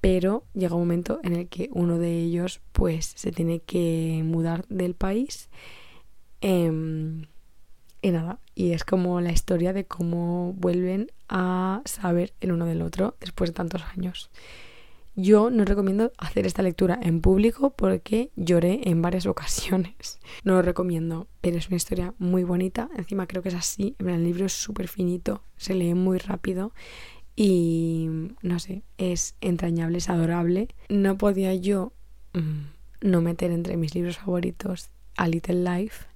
pero 0.00 0.44
llega 0.54 0.76
un 0.76 0.82
momento 0.82 1.18
en 1.24 1.34
el 1.34 1.48
que 1.48 1.68
uno 1.72 1.98
de 1.98 2.16
ellos 2.16 2.60
pues 2.70 3.12
se 3.16 3.32
tiene 3.32 3.58
que 3.58 4.22
mudar 4.24 4.64
del 4.68 4.94
país. 4.94 5.50
Em, 6.40 7.26
y 8.00 8.10
nada, 8.12 8.38
y 8.54 8.70
es 8.70 8.84
como 8.84 9.20
la 9.20 9.32
historia 9.32 9.72
de 9.72 9.84
cómo 9.84 10.52
vuelven 10.52 11.10
a 11.28 11.82
saber 11.84 12.32
el 12.40 12.52
uno 12.52 12.64
del 12.64 12.82
otro 12.82 13.16
después 13.20 13.50
de 13.50 13.54
tantos 13.54 13.82
años. 13.82 14.30
Yo 15.20 15.50
no 15.50 15.64
recomiendo 15.64 16.12
hacer 16.16 16.46
esta 16.46 16.62
lectura 16.62 16.96
en 17.02 17.20
público 17.20 17.70
porque 17.70 18.31
lloré 18.37 18.83
en 18.85 19.02
varias 19.02 19.26
ocasiones. 19.26 20.20
No 20.44 20.54
lo 20.54 20.62
recomiendo, 20.62 21.26
pero 21.40 21.57
es 21.57 21.66
una 21.66 21.76
historia 21.76 22.14
muy 22.18 22.44
bonita. 22.44 22.88
Encima 22.96 23.26
creo 23.26 23.42
que 23.42 23.48
es 23.48 23.57
así. 23.57 23.96
El 23.98 24.22
libro 24.22 24.46
es 24.46 24.52
súper 24.52 24.87
finito, 24.87 25.42
se 25.57 25.74
lee 25.74 25.94
muy 25.94 26.18
rápido 26.18 26.72
y 27.35 28.09
no 28.42 28.61
sé, 28.61 28.85
es 28.96 29.35
entrañable, 29.40 29.98
es 29.98 30.09
adorable. 30.09 30.68
No 30.88 31.18
podía 31.18 31.52
yo 31.52 31.92
mm, 32.35 33.09
no 33.09 33.20
meter 33.20 33.50
entre 33.50 33.76
mis 33.76 33.96
libros 33.96 34.18
favoritos 34.18 34.90
a 35.16 35.26
Little 35.26 35.64
Life 35.64 36.08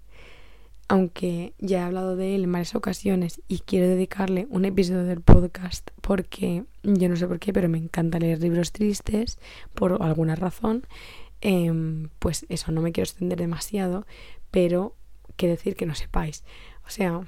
aunque 0.93 1.55
ya 1.59 1.79
he 1.79 1.83
hablado 1.85 2.17
de 2.17 2.35
él 2.35 2.45
en 2.45 2.53
varias 2.53 2.75
ocasiones 2.75 3.41
y 3.49 3.61
quiero 3.61 3.89
dedicarle 3.89 4.47
un 4.51 4.67
episodio 4.67 5.05
del 5.05 5.23
podcast 5.23 5.91
porque 6.03 6.65
yo 6.83 7.09
no 7.09 7.17
sé 7.17 7.27
por 7.27 7.39
qué, 7.39 7.51
pero 7.51 7.71
me 7.71 7.79
encanta 7.79 8.19
leer 8.19 8.43
libros 8.43 8.73
tristes 8.73 9.39
por 9.73 10.03
alguna 10.03 10.35
razón, 10.35 10.87
em, 11.41 12.11
pues 12.19 12.45
eso, 12.51 12.73
no 12.73 12.83
me 12.83 12.93
quiero 12.93 13.09
extender 13.09 13.39
demasiado, 13.39 14.07
pero 14.51 14.95
que 15.37 15.49
decir 15.49 15.77
que 15.77 15.87
no 15.87 15.95
sepáis. 15.95 16.45
O 16.87 16.91
sea, 16.91 17.23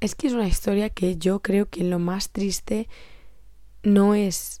es 0.00 0.16
que 0.16 0.26
es 0.26 0.32
una 0.32 0.48
historia 0.48 0.90
que 0.90 1.18
yo 1.18 1.42
creo 1.42 1.68
que 1.68 1.84
lo 1.84 2.00
más 2.00 2.30
triste 2.30 2.88
no 3.84 4.16
es 4.16 4.60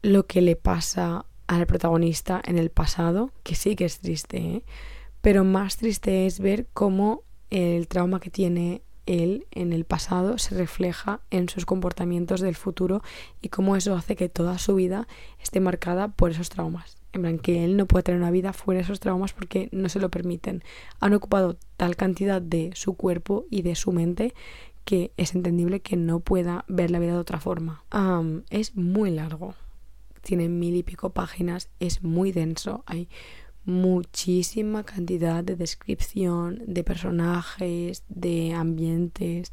lo 0.00 0.26
que 0.26 0.40
le 0.40 0.56
pasa 0.56 1.26
al 1.46 1.66
protagonista 1.66 2.40
en 2.42 2.56
el 2.56 2.70
pasado, 2.70 3.32
que 3.42 3.54
sí 3.54 3.76
que 3.76 3.84
es 3.84 4.00
triste, 4.00 4.38
¿eh? 4.38 4.64
Pero 5.22 5.44
más 5.44 5.78
triste 5.78 6.26
es 6.26 6.38
ver 6.38 6.66
cómo 6.74 7.22
el 7.48 7.88
trauma 7.88 8.20
que 8.20 8.30
tiene 8.30 8.82
él 9.06 9.46
en 9.50 9.72
el 9.72 9.84
pasado 9.84 10.38
se 10.38 10.54
refleja 10.54 11.20
en 11.30 11.48
sus 11.48 11.66
comportamientos 11.66 12.40
del 12.40 12.54
futuro 12.54 13.02
y 13.40 13.48
cómo 13.48 13.76
eso 13.76 13.94
hace 13.94 14.16
que 14.16 14.28
toda 14.28 14.58
su 14.58 14.74
vida 14.74 15.08
esté 15.40 15.60
marcada 15.60 16.08
por 16.08 16.30
esos 16.30 16.50
traumas. 16.50 16.96
En 17.12 17.22
plan, 17.22 17.38
que 17.38 17.64
él 17.64 17.76
no 17.76 17.86
puede 17.86 18.04
tener 18.04 18.20
una 18.20 18.30
vida 18.30 18.52
fuera 18.52 18.78
de 18.78 18.84
esos 18.84 19.00
traumas 19.00 19.32
porque 19.32 19.68
no 19.70 19.88
se 19.88 20.00
lo 20.00 20.10
permiten. 20.10 20.62
Han 20.98 21.12
ocupado 21.14 21.58
tal 21.76 21.96
cantidad 21.96 22.40
de 22.40 22.70
su 22.74 22.94
cuerpo 22.94 23.44
y 23.50 23.62
de 23.62 23.74
su 23.74 23.92
mente 23.92 24.34
que 24.84 25.12
es 25.16 25.34
entendible 25.34 25.80
que 25.80 25.96
no 25.96 26.20
pueda 26.20 26.64
ver 26.68 26.90
la 26.90 26.98
vida 26.98 27.12
de 27.12 27.18
otra 27.18 27.38
forma. 27.38 27.84
es 28.50 28.76
muy 28.76 29.10
largo. 29.10 29.54
Tiene 30.22 30.48
mil 30.48 30.74
y 30.76 30.82
pico 30.82 31.10
páginas, 31.10 31.68
es 31.80 32.02
muy 32.02 32.32
denso. 32.32 32.82
Hay 32.86 33.08
muchísima 33.64 34.84
cantidad 34.84 35.44
de 35.44 35.56
descripción 35.56 36.62
de 36.66 36.84
personajes, 36.84 38.04
de 38.08 38.52
ambientes, 38.54 39.52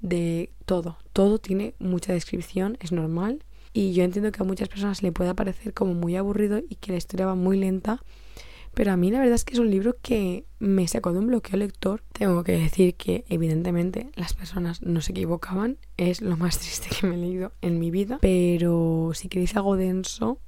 de 0.00 0.52
todo. 0.64 0.98
Todo 1.12 1.38
tiene 1.38 1.74
mucha 1.78 2.12
descripción, 2.12 2.76
es 2.80 2.92
normal. 2.92 3.44
Y 3.72 3.92
yo 3.92 4.02
entiendo 4.02 4.32
que 4.32 4.42
a 4.42 4.46
muchas 4.46 4.68
personas 4.68 5.02
le 5.02 5.12
pueda 5.12 5.34
parecer 5.34 5.72
como 5.74 5.94
muy 5.94 6.16
aburrido 6.16 6.58
y 6.58 6.76
que 6.76 6.92
la 6.92 6.98
historia 6.98 7.26
va 7.26 7.34
muy 7.34 7.58
lenta. 7.58 8.02
Pero 8.74 8.92
a 8.92 8.96
mí 8.96 9.10
la 9.10 9.18
verdad 9.18 9.34
es 9.34 9.44
que 9.44 9.54
es 9.54 9.58
un 9.58 9.70
libro 9.70 9.96
que 10.00 10.44
me 10.58 10.86
sacó 10.86 11.12
de 11.12 11.18
un 11.18 11.26
bloqueo 11.26 11.56
lector. 11.58 12.02
Tengo 12.12 12.44
que 12.44 12.52
decir 12.52 12.94
que 12.94 13.24
evidentemente 13.28 14.10
las 14.14 14.34
personas 14.34 14.82
no 14.82 15.00
se 15.00 15.12
equivocaban. 15.12 15.78
Es 15.96 16.20
lo 16.20 16.36
más 16.36 16.58
triste 16.60 16.88
que 16.88 17.06
me 17.06 17.16
he 17.16 17.18
leído 17.18 17.52
en 17.60 17.78
mi 17.78 17.90
vida. 17.90 18.18
Pero 18.20 19.10
si 19.14 19.28
queréis 19.28 19.56
algo 19.56 19.76
denso, 19.76 20.38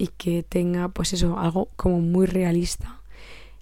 y 0.00 0.06
que 0.06 0.42
tenga 0.42 0.88
pues 0.88 1.12
eso, 1.12 1.38
algo 1.38 1.68
como 1.76 2.00
muy 2.00 2.24
realista, 2.24 3.02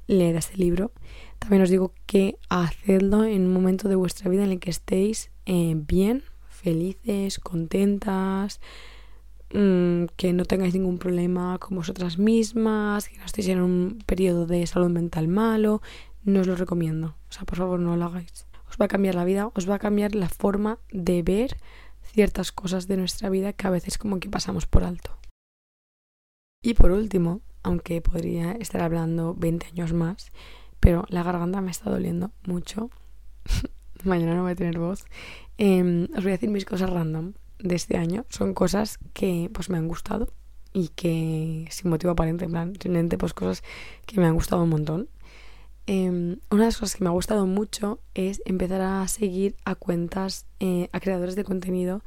leer 0.07 0.37
este 0.37 0.57
libro. 0.57 0.92
También 1.40 1.62
os 1.62 1.68
digo 1.68 1.92
que 2.07 2.38
hacedlo 2.48 3.24
en 3.24 3.46
un 3.46 3.53
momento 3.53 3.88
de 3.88 3.96
vuestra 3.96 4.31
vida 4.31 4.44
en 4.44 4.53
el 4.53 4.61
que 4.61 4.70
estéis 4.70 5.33
eh, 5.46 5.74
bien, 5.74 6.22
felices, 6.48 7.40
contentas, 7.40 8.61
mm, 9.53 10.05
que 10.16 10.33
no 10.33 10.44
tengáis 10.44 10.74
ningún 10.74 10.98
problema 10.98 11.59
con 11.59 11.77
vosotras 11.77 12.18
mismas, 12.18 13.09
que 13.09 13.18
no 13.18 13.24
estéis 13.24 13.48
en 13.48 13.61
un 13.61 13.98
periodo 14.07 14.46
de 14.46 14.64
salud 14.68 14.90
mental 14.90 15.27
malo. 15.27 15.83
No 16.22 16.42
os 16.42 16.46
lo 16.46 16.55
recomiendo. 16.55 17.16
O 17.31 17.33
sea, 17.33 17.42
por 17.46 17.59
favor, 17.59 17.81
no 17.81 17.96
lo 17.96 18.05
hagáis. 18.05 18.46
Os 18.70 18.77
va 18.81 18.85
a 18.85 18.88
cambiar 18.88 19.16
la 19.16 19.24
vida, 19.24 19.51
os 19.57 19.68
va 19.68 19.74
a 19.74 19.81
cambiar 19.81 20.14
la 20.14 20.29
forma 20.29 20.79
de 20.92 21.24
ver 21.24 21.57
ciertas 22.12 22.53
cosas 22.53 22.87
de 22.87 22.96
nuestra 22.96 23.29
vida 23.29 23.53
que 23.53 23.66
a 23.66 23.70
veces 23.70 23.98
como 23.98 24.20
que 24.20 24.31
pasamos 24.31 24.66
por 24.66 24.85
alto. 24.85 25.18
Y 26.60 26.74
por 26.74 26.90
último, 26.90 27.40
aunque 27.62 28.00
podría 28.00 28.52
estar 28.52 28.82
hablando 28.82 29.34
20 29.34 29.66
años 29.66 29.92
más, 29.92 30.30
pero 30.80 31.04
la 31.08 31.22
garganta 31.22 31.60
me 31.60 31.70
está 31.70 31.90
doliendo 31.90 32.32
mucho. 32.46 32.90
Mañana 34.04 34.34
no 34.34 34.42
voy 34.42 34.52
a 34.52 34.56
tener 34.56 34.78
voz. 34.78 35.04
Em, 35.56 36.08
os 36.16 36.22
voy 36.24 36.32
a 36.32 36.36
decir 36.36 36.50
mis 36.50 36.64
cosas 36.64 36.90
random 36.90 37.34
de 37.60 37.74
este 37.76 37.96
año. 37.96 38.26
Son 38.28 38.54
cosas 38.54 38.98
que 39.12 39.50
pues 39.52 39.70
me 39.70 39.78
han 39.78 39.88
gustado 39.88 40.32
y 40.72 40.88
que 40.88 41.66
sin 41.70 41.90
motivo 41.90 42.12
aparente, 42.12 42.44
en 42.44 42.50
plan, 42.50 42.72
simplemente 42.72 43.18
pues 43.18 43.34
cosas 43.34 43.62
que 44.06 44.20
me 44.20 44.26
han 44.26 44.34
gustado 44.34 44.62
un 44.62 44.70
montón. 44.70 45.08
Em, 45.86 46.38
una 46.50 46.62
de 46.62 46.66
las 46.66 46.76
cosas 46.76 46.96
que 46.96 47.04
me 47.04 47.10
ha 47.10 47.12
gustado 47.12 47.46
mucho 47.46 48.00
es 48.14 48.42
empezar 48.44 48.80
a 48.82 49.06
seguir 49.08 49.56
a 49.64 49.74
cuentas, 49.76 50.46
eh, 50.60 50.90
a 50.92 51.00
creadores 51.00 51.34
de 51.36 51.44
contenido 51.44 52.02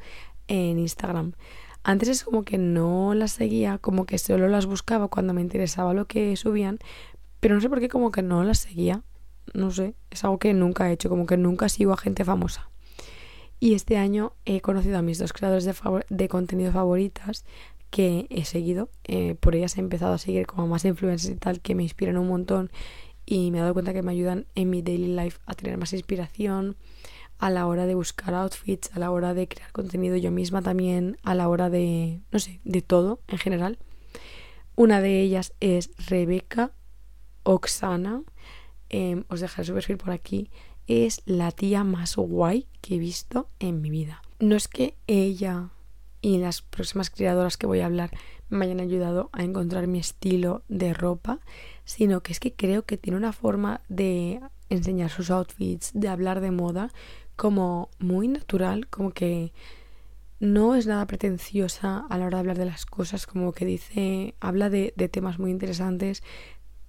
en 0.47 0.77
Instagram. 0.77 1.33
Antes 1.83 2.09
es 2.09 2.23
como 2.23 2.43
que 2.43 2.57
no 2.57 3.13
las 3.13 3.31
seguía, 3.31 3.77
como 3.79 4.05
que 4.05 4.17
solo 4.17 4.47
las 4.47 4.65
buscaba 4.65 5.07
cuando 5.07 5.33
me 5.33 5.41
interesaba 5.41 5.93
lo 5.93 6.05
que 6.05 6.35
subían, 6.35 6.79
pero 7.39 7.55
no 7.55 7.61
sé 7.61 7.69
por 7.69 7.79
qué 7.79 7.89
como 7.89 8.11
que 8.11 8.21
no 8.21 8.43
las 8.43 8.59
seguía. 8.59 9.01
No 9.53 9.71
sé, 9.71 9.95
es 10.11 10.23
algo 10.23 10.37
que 10.37 10.53
nunca 10.53 10.89
he 10.89 10.93
hecho, 10.93 11.09
como 11.09 11.25
que 11.25 11.37
nunca 11.37 11.69
sigo 11.69 11.93
a 11.93 11.97
gente 11.97 12.23
famosa. 12.23 12.69
Y 13.59 13.73
este 13.73 13.97
año 13.97 14.33
he 14.45 14.61
conocido 14.61 14.97
a 14.97 15.01
mis 15.01 15.17
dos 15.17 15.33
creadores 15.33 15.65
de, 15.65 15.75
de 16.09 16.27
contenido 16.27 16.71
favoritas 16.71 17.45
que 17.89 18.25
he 18.29 18.45
seguido. 18.45 18.89
Eh, 19.03 19.35
por 19.39 19.55
ellas 19.55 19.77
he 19.77 19.81
empezado 19.81 20.13
a 20.13 20.17
seguir 20.17 20.47
como 20.47 20.67
más 20.67 20.85
influencers 20.85 21.35
y 21.35 21.37
tal 21.37 21.61
que 21.61 21.75
me 21.75 21.83
inspiran 21.83 22.17
un 22.17 22.27
montón 22.27 22.71
y 23.25 23.51
me 23.51 23.59
he 23.59 23.61
dado 23.61 23.73
cuenta 23.73 23.93
que 23.93 24.01
me 24.01 24.11
ayudan 24.11 24.47
en 24.55 24.69
mi 24.69 24.81
daily 24.81 25.15
life 25.15 25.39
a 25.45 25.53
tener 25.53 25.77
más 25.77 25.93
inspiración, 25.93 26.75
a 27.41 27.49
la 27.49 27.65
hora 27.65 27.87
de 27.87 27.95
buscar 27.95 28.35
outfits, 28.35 28.91
a 28.93 28.99
la 28.99 29.09
hora 29.09 29.33
de 29.33 29.47
crear 29.47 29.71
contenido 29.71 30.15
yo 30.15 30.29
misma 30.29 30.61
también, 30.61 31.17
a 31.23 31.33
la 31.33 31.49
hora 31.49 31.71
de, 31.71 32.21
no 32.31 32.37
sé, 32.37 32.61
de 32.63 32.83
todo 32.83 33.19
en 33.27 33.39
general. 33.39 33.79
Una 34.75 35.01
de 35.01 35.21
ellas 35.21 35.53
es 35.59 35.89
Rebeca 36.07 36.71
Oxana, 37.41 38.21
em, 38.89 39.25
os 39.27 39.39
dejaré 39.39 39.65
su 39.65 39.73
perfil 39.73 39.97
por 39.97 40.11
aquí, 40.11 40.51
es 40.85 41.23
la 41.25 41.51
tía 41.51 41.83
más 41.83 42.15
guay 42.15 42.67
que 42.79 42.95
he 42.95 42.99
visto 42.99 43.49
en 43.57 43.81
mi 43.81 43.89
vida. 43.89 44.21
No 44.39 44.55
es 44.55 44.67
que 44.67 44.95
ella 45.07 45.71
y 46.21 46.37
las 46.37 46.61
próximas 46.61 47.09
creadoras 47.09 47.57
que 47.57 47.65
voy 47.65 47.79
a 47.79 47.87
hablar 47.87 48.11
me 48.49 48.65
hayan 48.65 48.81
ayudado 48.81 49.31
a 49.33 49.43
encontrar 49.43 49.87
mi 49.87 49.97
estilo 49.97 50.61
de 50.67 50.93
ropa, 50.93 51.39
sino 51.85 52.21
que 52.21 52.33
es 52.33 52.39
que 52.39 52.53
creo 52.53 52.85
que 52.85 52.97
tiene 52.97 53.17
una 53.17 53.33
forma 53.33 53.81
de 53.89 54.41
enseñar 54.71 55.09
sus 55.09 55.29
outfits, 55.29 55.91
de 55.93 56.07
hablar 56.07 56.39
de 56.39 56.51
moda, 56.51 56.91
como 57.41 57.89
muy 57.97 58.27
natural, 58.27 58.85
como 58.87 59.13
que 59.13 59.51
no 60.39 60.75
es 60.75 60.85
nada 60.85 61.07
pretenciosa 61.07 62.05
a 62.07 62.17
la 62.19 62.27
hora 62.27 62.37
de 62.37 62.39
hablar 62.41 62.57
de 62.59 62.65
las 62.65 62.85
cosas, 62.85 63.25
como 63.25 63.51
que 63.51 63.65
dice, 63.65 64.35
habla 64.39 64.69
de, 64.69 64.91
temas 65.11 65.39
muy 65.39 65.49
interesantes, 65.49 66.21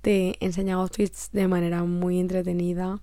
te 0.02 0.36
enseña 0.44 0.74
outfits 0.74 1.30
de 1.32 1.48
manera 1.48 1.84
muy 1.84 2.20
entretenida. 2.20 3.00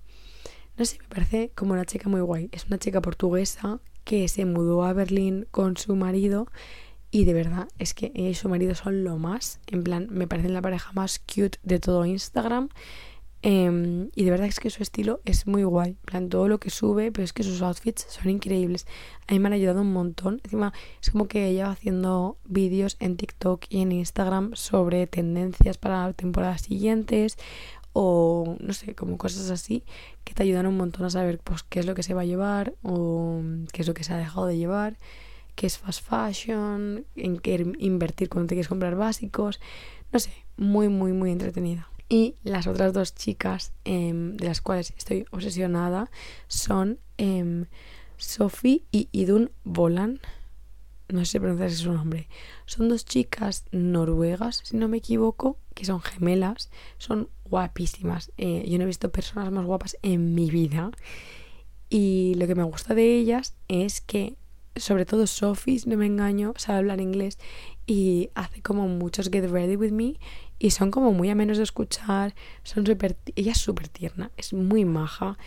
No 0.76 0.84
sé, 0.84 0.98
me 1.00 1.08
parece 1.08 1.50
como 1.56 1.72
una 1.72 1.84
chica 1.84 2.08
muy 2.08 2.20
guay. 2.20 2.50
Es 2.52 2.66
una 2.66 2.78
chica 2.78 3.02
portuguesa 3.02 3.80
que 4.04 4.28
se 4.28 4.44
mudó 4.44 4.84
a 4.84 4.92
Berlín 4.92 5.48
con 5.50 5.76
su 5.76 5.96
marido 5.96 6.46
y 7.10 7.24
de 7.24 7.34
verdad 7.34 7.66
es 7.80 7.94
que 7.94 8.12
ella 8.14 8.28
y 8.28 8.34
su 8.34 8.48
marido 8.48 8.76
son 8.76 9.02
lo 9.02 9.18
más. 9.18 9.58
En 9.66 9.82
plan, 9.82 10.06
me 10.08 10.28
parecen 10.28 10.54
la 10.54 10.62
pareja 10.62 10.92
más 10.92 11.18
cute 11.18 11.58
de 11.64 11.80
todo 11.80 12.06
Instagram. 12.06 12.68
Em, 13.42 14.10
y 14.14 14.24
de 14.24 14.30
verdad 14.30 14.48
es 14.48 14.60
que 14.60 14.68
su 14.70 14.82
estilo 14.82 15.20
es 15.24 15.46
muy 15.46 15.62
guay. 15.62 15.96
Plan, 16.04 16.28
todo 16.28 16.48
lo 16.48 16.58
que 16.58 16.70
sube, 16.70 17.10
pero 17.10 17.24
es 17.24 17.32
que 17.32 17.42
sus 17.42 17.62
outfits 17.62 18.06
son 18.08 18.30
increíbles. 18.30 18.86
A 19.26 19.32
mí 19.32 19.38
me 19.38 19.48
han 19.48 19.54
ayudado 19.54 19.80
un 19.80 19.92
montón. 19.92 20.40
Encima, 20.44 20.72
es 21.00 21.10
como 21.10 21.26
que 21.26 21.46
ella 21.46 21.66
va 21.66 21.72
haciendo 21.72 22.36
vídeos 22.44 22.96
en 23.00 23.16
TikTok 23.16 23.64
y 23.68 23.80
en 23.80 23.92
Instagram 23.92 24.52
sobre 24.54 25.06
tendencias 25.06 25.78
para 25.78 26.12
temporadas 26.12 26.62
siguientes 26.62 27.38
o 27.92 28.56
no 28.60 28.72
sé, 28.72 28.94
como 28.94 29.18
cosas 29.18 29.50
así 29.50 29.82
que 30.22 30.32
te 30.32 30.44
ayudan 30.44 30.66
un 30.66 30.76
montón 30.76 31.06
a 31.06 31.10
saber 31.10 31.40
pues 31.40 31.64
qué 31.64 31.80
es 31.80 31.86
lo 31.86 31.96
que 31.96 32.04
se 32.04 32.14
va 32.14 32.20
a 32.20 32.24
llevar 32.24 32.74
o 32.84 33.40
qué 33.72 33.82
es 33.82 33.88
lo 33.88 33.94
que 33.94 34.04
se 34.04 34.12
ha 34.12 34.16
dejado 34.16 34.46
de 34.46 34.58
llevar 34.58 34.96
qué 35.60 35.66
es 35.66 35.76
fast 35.76 36.02
fashion, 36.02 37.04
en 37.16 37.38
qué 37.38 37.70
invertir 37.80 38.30
cuando 38.30 38.48
te 38.48 38.54
quieres 38.54 38.68
comprar 38.68 38.96
básicos. 38.96 39.60
No 40.10 40.18
sé, 40.18 40.32
muy, 40.56 40.88
muy, 40.88 41.12
muy 41.12 41.30
entretenida. 41.32 41.89
Y 42.10 42.34
las 42.42 42.66
otras 42.66 42.92
dos 42.92 43.14
chicas 43.14 43.72
em, 43.84 44.36
de 44.36 44.46
las 44.46 44.60
cuales 44.60 44.92
estoy 44.98 45.26
obsesionada 45.30 46.10
son 46.48 46.98
eh, 47.18 47.66
Sophie 48.16 48.82
y 48.90 49.08
Idun 49.12 49.52
Bolan. 49.62 50.20
No 51.08 51.20
sé 51.20 51.26
si 51.26 51.38
pronunciar 51.38 51.70
su 51.70 51.92
nombre. 51.92 52.28
Son 52.66 52.88
dos 52.88 53.04
chicas 53.04 53.64
noruegas, 53.70 54.60
si 54.64 54.76
no 54.76 54.88
me 54.88 54.96
equivoco, 54.96 55.56
que 55.74 55.84
son 55.84 56.00
gemelas. 56.00 56.68
Son 56.98 57.28
guapísimas. 57.44 58.32
Eh, 58.38 58.64
yo 58.68 58.78
no 58.78 58.84
he 58.84 58.88
visto 58.88 59.12
personas 59.12 59.52
más 59.52 59.64
guapas 59.64 59.96
en 60.02 60.34
mi 60.34 60.50
vida. 60.50 60.90
Y 61.90 62.34
lo 62.38 62.48
que 62.48 62.56
me 62.56 62.64
gusta 62.64 62.92
de 62.92 63.18
ellas 63.18 63.54
es 63.68 64.00
que 64.00 64.34
sobre 64.76 65.06
todo 65.06 65.26
Sophie, 65.26 65.78
si 65.78 65.88
no 65.88 65.96
me 65.96 66.06
engaño, 66.06 66.54
sabe 66.56 66.78
hablar 66.78 67.00
inglés 67.00 67.38
y 67.86 68.30
hace 68.34 68.62
como 68.62 68.88
muchos 68.88 69.30
Get 69.30 69.48
Ready 69.50 69.76
With 69.76 69.92
Me 69.92 70.14
y 70.60 70.70
son 70.70 70.92
como 70.92 71.12
muy 71.12 71.30
amenos 71.30 71.56
de 71.56 71.64
escuchar, 71.64 72.34
son 72.62 72.86
super, 72.86 73.16
ella 73.34 73.52
es 73.52 73.58
súper 73.58 73.88
tierna, 73.88 74.30
es 74.36 74.52
muy 74.52 74.84
maja, 74.84 75.38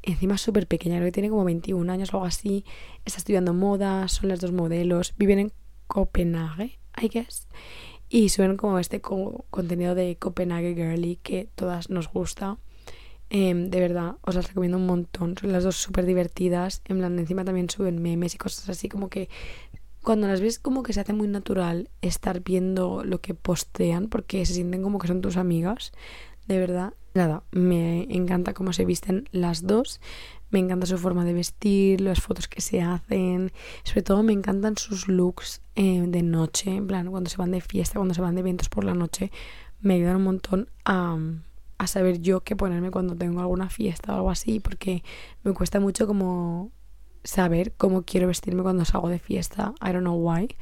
encima 0.00 0.36
es 0.36 0.40
súper 0.40 0.68
pequeña, 0.68 0.96
creo 0.96 1.08
que 1.08 1.12
tiene 1.12 1.28
como 1.28 1.44
21 1.44 1.92
años 1.92 2.14
o 2.14 2.16
algo 2.16 2.26
así, 2.26 2.64
está 3.04 3.18
estudiando 3.18 3.52
moda, 3.52 4.06
son 4.08 4.28
las 4.28 4.40
dos 4.40 4.52
modelos, 4.52 5.12
viven 5.18 5.40
en 5.40 5.52
Copenhague, 5.88 6.78
I 7.02 7.08
guess, 7.08 7.48
y 8.08 8.28
suben 8.28 8.56
como 8.56 8.78
este 8.78 9.00
contenido 9.00 9.96
de 9.96 10.16
Copenhague 10.16 10.74
Girly 10.74 11.16
que 11.16 11.48
todas 11.56 11.90
nos 11.90 12.08
gusta. 12.08 12.58
Em, 13.28 13.70
de 13.70 13.80
verdad, 13.80 14.16
os 14.22 14.34
las 14.34 14.48
recomiendo 14.48 14.76
un 14.76 14.86
montón. 14.86 15.38
Son 15.38 15.52
las 15.52 15.62
dos 15.62 15.76
súper 15.76 16.04
divertidas. 16.04 16.82
En 16.86 16.98
plan, 16.98 17.16
encima 17.16 17.44
también 17.44 17.70
suben 17.70 18.02
memes 18.02 18.34
y 18.34 18.38
cosas 18.38 18.68
así, 18.68 18.88
como 18.88 19.08
que 19.08 19.28
cuando 20.02 20.26
las 20.26 20.40
ves 20.40 20.58
como 20.58 20.82
que 20.82 20.92
se 20.92 21.00
hace 21.00 21.12
muy 21.12 21.28
natural 21.28 21.90
estar 22.00 22.40
viendo 22.40 23.04
lo 23.04 23.20
que 23.20 23.34
postean 23.34 24.08
porque 24.08 24.44
se 24.46 24.54
sienten 24.54 24.82
como 24.82 24.98
que 24.98 25.08
son 25.08 25.20
tus 25.20 25.36
amigas. 25.36 25.92
De 26.46 26.58
verdad, 26.58 26.94
nada, 27.14 27.42
me 27.52 28.06
encanta 28.10 28.54
cómo 28.54 28.72
se 28.72 28.84
visten 28.84 29.28
las 29.32 29.66
dos. 29.66 30.00
Me 30.50 30.58
encanta 30.58 30.86
su 30.86 30.98
forma 30.98 31.24
de 31.24 31.32
vestir, 31.32 32.00
las 32.00 32.20
fotos 32.20 32.48
que 32.48 32.60
se 32.60 32.82
hacen. 32.82 33.52
Sobre 33.84 34.02
todo 34.02 34.22
me 34.22 34.32
encantan 34.32 34.76
sus 34.76 35.06
looks 35.06 35.62
eh, 35.76 36.02
de 36.06 36.22
noche, 36.22 36.74
en 36.74 36.86
plan, 36.86 37.10
cuando 37.10 37.30
se 37.30 37.36
van 37.36 37.52
de 37.52 37.60
fiesta, 37.60 37.98
cuando 37.98 38.14
se 38.14 38.20
van 38.20 38.34
de 38.34 38.40
eventos 38.40 38.68
por 38.68 38.84
la 38.84 38.94
noche. 38.94 39.30
Me 39.80 39.94
ayudan 39.94 40.16
un 40.16 40.24
montón 40.24 40.68
a 40.84 41.16
a 41.80 41.86
saber 41.86 42.20
yo 42.20 42.42
qué 42.42 42.56
ponerme 42.56 42.90
cuando 42.90 43.16
tengo 43.16 43.40
alguna 43.40 43.70
fiesta 43.70 44.12
o 44.12 44.16
algo 44.16 44.30
así, 44.30 44.60
porque 44.60 45.02
me 45.42 45.54
cuesta 45.54 45.80
mucho 45.80 46.06
como 46.06 46.70
saber 47.24 47.72
cómo 47.72 48.02
quiero 48.02 48.28
vestirme 48.28 48.62
cuando 48.62 48.84
salgo 48.84 49.08
de 49.08 49.18
fiesta. 49.18 49.74
I 49.80 49.92
don't 49.92 50.00
know 50.00 50.16
why. 50.16 50.56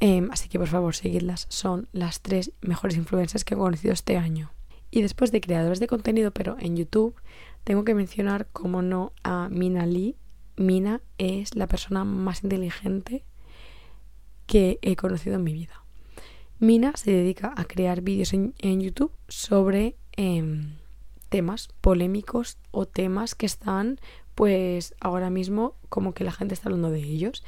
Em, 0.00 0.30
así 0.30 0.48
que 0.48 0.58
por 0.58 0.68
favor, 0.68 0.94
seguidlas. 0.94 1.46
Son 1.48 1.88
las 1.92 2.20
tres 2.20 2.52
mejores 2.60 2.96
influencers 2.96 3.44
que 3.44 3.54
he 3.54 3.58
conocido 3.58 3.92
este 3.92 4.16
año. 4.16 4.52
Y 4.90 5.02
después 5.02 5.32
de 5.32 5.40
creadores 5.40 5.80
de 5.80 5.86
contenido, 5.86 6.30
pero 6.30 6.56
en 6.58 6.76
YouTube, 6.76 7.14
tengo 7.64 7.84
que 7.84 7.94
mencionar, 7.94 8.46
como 8.52 8.82
no, 8.82 9.12
a 9.22 9.48
Mina 9.50 9.86
Lee. 9.86 10.16
Mina 10.56 11.02
es 11.18 11.54
la 11.54 11.66
persona 11.66 12.04
más 12.04 12.42
inteligente 12.42 13.24
que 14.46 14.78
he 14.82 14.96
conocido 14.96 15.36
en 15.36 15.44
mi 15.44 15.52
vida. 15.52 15.84
Mina 16.58 16.92
se 16.96 17.12
dedica 17.12 17.52
a 17.56 17.64
crear 17.64 18.00
vídeos 18.00 18.32
en, 18.32 18.80
YouTube 18.80 19.12
sobre 19.28 19.96
Em, 20.20 20.72
temas 21.28 21.68
polémicos 21.80 22.58
o 22.72 22.86
temas 22.86 23.36
que 23.36 23.46
están 23.46 24.00
pues 24.38 24.94
ahora 25.00 25.30
mismo 25.30 25.74
como 25.88 26.14
que 26.14 26.22
la 26.22 26.30
gente 26.30 26.54
está 26.54 26.68
hablando 26.68 26.90
de 26.90 27.00
ellos. 27.00 27.42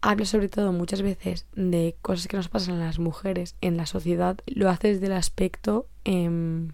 Habla 0.00 0.24
sobre 0.24 0.48
todo 0.48 0.72
muchas 0.72 1.02
veces 1.02 1.44
de 1.54 1.94
cosas 2.00 2.26
que 2.26 2.38
nos 2.38 2.48
pasan 2.48 2.76
a 2.76 2.86
las 2.86 2.98
mujeres 2.98 3.54
en 3.60 3.76
la 3.76 3.84
sociedad. 3.84 4.38
Lo 4.46 4.70
hace 4.70 4.94
desde 4.94 5.08
el 5.08 5.12
aspecto 5.12 5.88
em, 6.04 6.70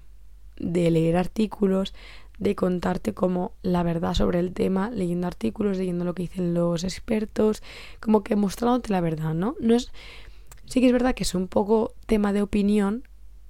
de 0.59 0.93
leer 0.93 1.17
artículos, 1.17 1.93
de 2.39 2.55
contarte 2.55 3.15
como 3.15 3.51
la 3.63 3.83
verdad 3.83 4.15
sobre 4.15 4.39
el 4.39 4.53
tema, 4.53 4.91
leyendo 4.91 5.27
artículos, 5.27 5.77
leyendo 5.77 6.05
lo 6.05 6.15
que 6.15 6.23
dicen 6.23 6.55
los 6.55 6.85
expertos, 6.85 7.65
como 7.99 8.23
que 8.23 8.37
mostrándote 8.37 8.93
la 8.93 9.01
verdad, 9.01 9.35
¿no? 9.35 9.57
No 9.59 9.75
es 9.75 9.91
sí 10.67 10.81
que 10.81 10.87
es 10.87 10.93
verdad 10.93 11.17
que 11.17 11.25
es 11.25 11.35
un 11.35 11.49
poco 11.49 11.95
tema 12.07 12.33
de 12.33 12.43
opinión, 12.43 13.03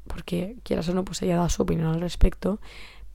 porque 0.07 0.57
quieras 0.63 0.89
o 0.89 0.95
no, 0.95 1.05
pues 1.05 1.21
ella 1.21 1.37
da 1.37 1.51
su 1.51 1.65
opinión 1.65 1.89
al 1.89 2.01
respecto, 2.01 2.61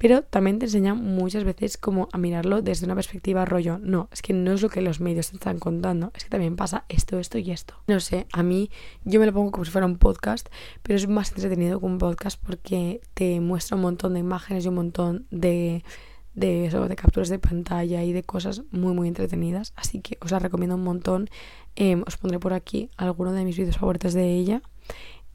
pero 0.04 0.22
también 0.22 0.60
te 0.60 0.66
enseña 0.66 0.96
muchas 0.96 1.46
veces 1.46 1.78
como 1.78 2.10
a 2.12 2.18
mirarlo 2.18 2.62
desde 2.62 2.86
una 2.86 2.94
perspectiva 2.94 3.46
rollo, 3.46 3.80
no, 3.80 4.10
es 4.12 4.22
que 4.22 4.34
no 4.34 4.52
es 4.52 4.62
lo 4.62 4.68
que 4.68 4.82
los 4.82 5.00
medios 5.00 5.30
te 5.30 5.38
están 5.38 5.60
contando, 5.60 6.12
es 6.14 6.26
que 6.26 6.30
también 6.30 6.58
pasa 6.58 6.84
esto, 6.90 7.20
esto 7.20 7.38
y 7.38 7.52
esto. 7.52 7.76
No 7.88 8.02
sé, 8.02 8.28
a 8.34 8.44
mí 8.44 8.70
yo 9.06 9.22
me 9.22 9.26
lo 9.26 9.32
pongo 9.32 9.52
como 9.52 9.64
si 9.64 9.72
fuera 9.72 9.88
un 9.88 9.98
podcast, 9.98 10.50
pero 10.82 10.98
es 10.98 11.08
más 11.08 11.30
entretenido 11.30 11.80
que 11.80 11.86
un 11.86 12.00
podcast 12.00 12.38
porque 12.46 13.00
te 13.14 13.40
muestra 13.40 13.78
un 13.78 13.84
montón 13.84 14.16
de 14.16 14.20
imágenes 14.20 14.66
y 14.66 14.68
un 14.68 14.76
montón 14.76 15.26
de 15.32 15.86
de 16.36 16.66
eso, 16.66 16.86
de 16.90 16.96
capturas 16.98 17.30
de 17.30 17.40
pantalla 17.40 18.04
y 18.04 18.12
de 18.12 18.24
cosas 18.24 18.64
muy 18.72 18.94
muy 18.94 19.08
entretenidas. 19.08 19.72
Así 19.78 20.02
que 20.02 20.18
os 20.20 20.32
la 20.32 20.40
recomiendo 20.40 20.76
un 20.76 20.84
montón. 20.84 21.30
Em, 21.78 22.04
os 22.06 22.18
pondré 22.18 22.40
por 22.40 22.52
aquí 22.52 22.90
alguno 22.98 23.32
de 23.32 23.46
mis 23.46 23.56
vídeos 23.56 23.78
favoritos 23.78 24.14
de 24.14 24.34
ella 24.34 24.64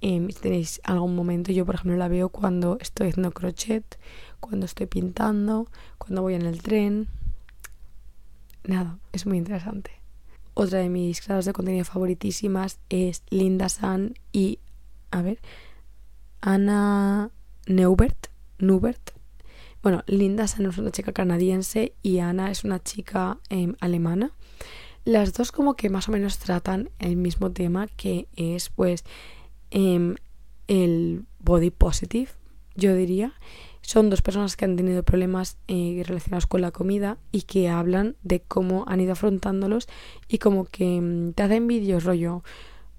Em, 0.00 0.30
si 0.30 0.40
tenéis 0.40 0.80
algún 0.84 1.16
momento, 1.16 1.52
yo 1.52 1.66
por 1.66 1.74
ejemplo 1.74 1.96
la 1.96 2.08
veo 2.08 2.28
cuando 2.28 2.78
estoy 2.80 3.08
haciendo 3.08 3.32
crochet, 3.32 3.98
cuando 4.40 4.66
estoy 4.66 4.86
pintando, 4.86 5.66
cuando 5.98 6.22
voy 6.22 6.34
en 6.34 6.46
el 6.46 6.62
tren. 6.62 7.08
Nada, 8.64 8.98
es 9.12 9.26
muy 9.26 9.38
interesante. 9.38 9.90
Otra 10.54 10.80
de 10.80 10.88
mis 10.88 11.20
creadoras 11.20 11.44
de 11.44 11.52
contenido 11.52 11.84
favoritísimas 11.84 12.78
es 12.88 13.22
Linda 13.30 13.68
San 13.68 14.14
y, 14.32 14.58
a 15.10 15.22
ver, 15.22 15.38
Ana 16.40 17.30
Neubert. 17.66 18.28
Neubert. 18.58 19.12
Bueno, 19.82 20.02
Linda 20.06 20.48
San 20.48 20.66
es 20.66 20.78
una 20.78 20.90
chica 20.90 21.12
canadiense 21.12 21.94
y 22.02 22.18
Ana 22.18 22.50
es 22.50 22.64
una 22.64 22.82
chica 22.82 23.38
em, 23.48 23.74
alemana. 23.80 24.32
Las 25.04 25.32
dos 25.32 25.52
como 25.52 25.74
que 25.74 25.90
más 25.90 26.08
o 26.08 26.12
menos 26.12 26.38
tratan 26.38 26.90
el 26.98 27.16
mismo 27.16 27.50
tema 27.50 27.86
que 27.86 28.28
es 28.36 28.68
pues 28.68 29.04
Em, 29.70 30.16
el 30.66 31.24
body 31.40 31.70
positive, 31.70 32.30
yo 32.74 32.94
diría. 32.94 33.34
Son 33.80 34.10
dos 34.10 34.22
personas 34.22 34.56
que 34.56 34.64
han 34.64 34.76
tenido 34.76 35.02
problemas 35.02 35.56
eh, 35.66 36.02
relacionados 36.06 36.46
con 36.46 36.60
la 36.60 36.72
comida 36.72 37.16
y 37.32 37.42
que 37.42 37.68
hablan 37.68 38.16
de 38.22 38.40
cómo 38.40 38.84
han 38.86 39.00
ido 39.00 39.12
afrontándolos 39.12 39.88
y 40.28 40.38
como 40.38 40.66
que 40.66 40.96
em, 40.96 41.32
te 41.32 41.42
hacen 41.42 41.66
vídeos 41.66 42.04
rollo. 42.04 42.42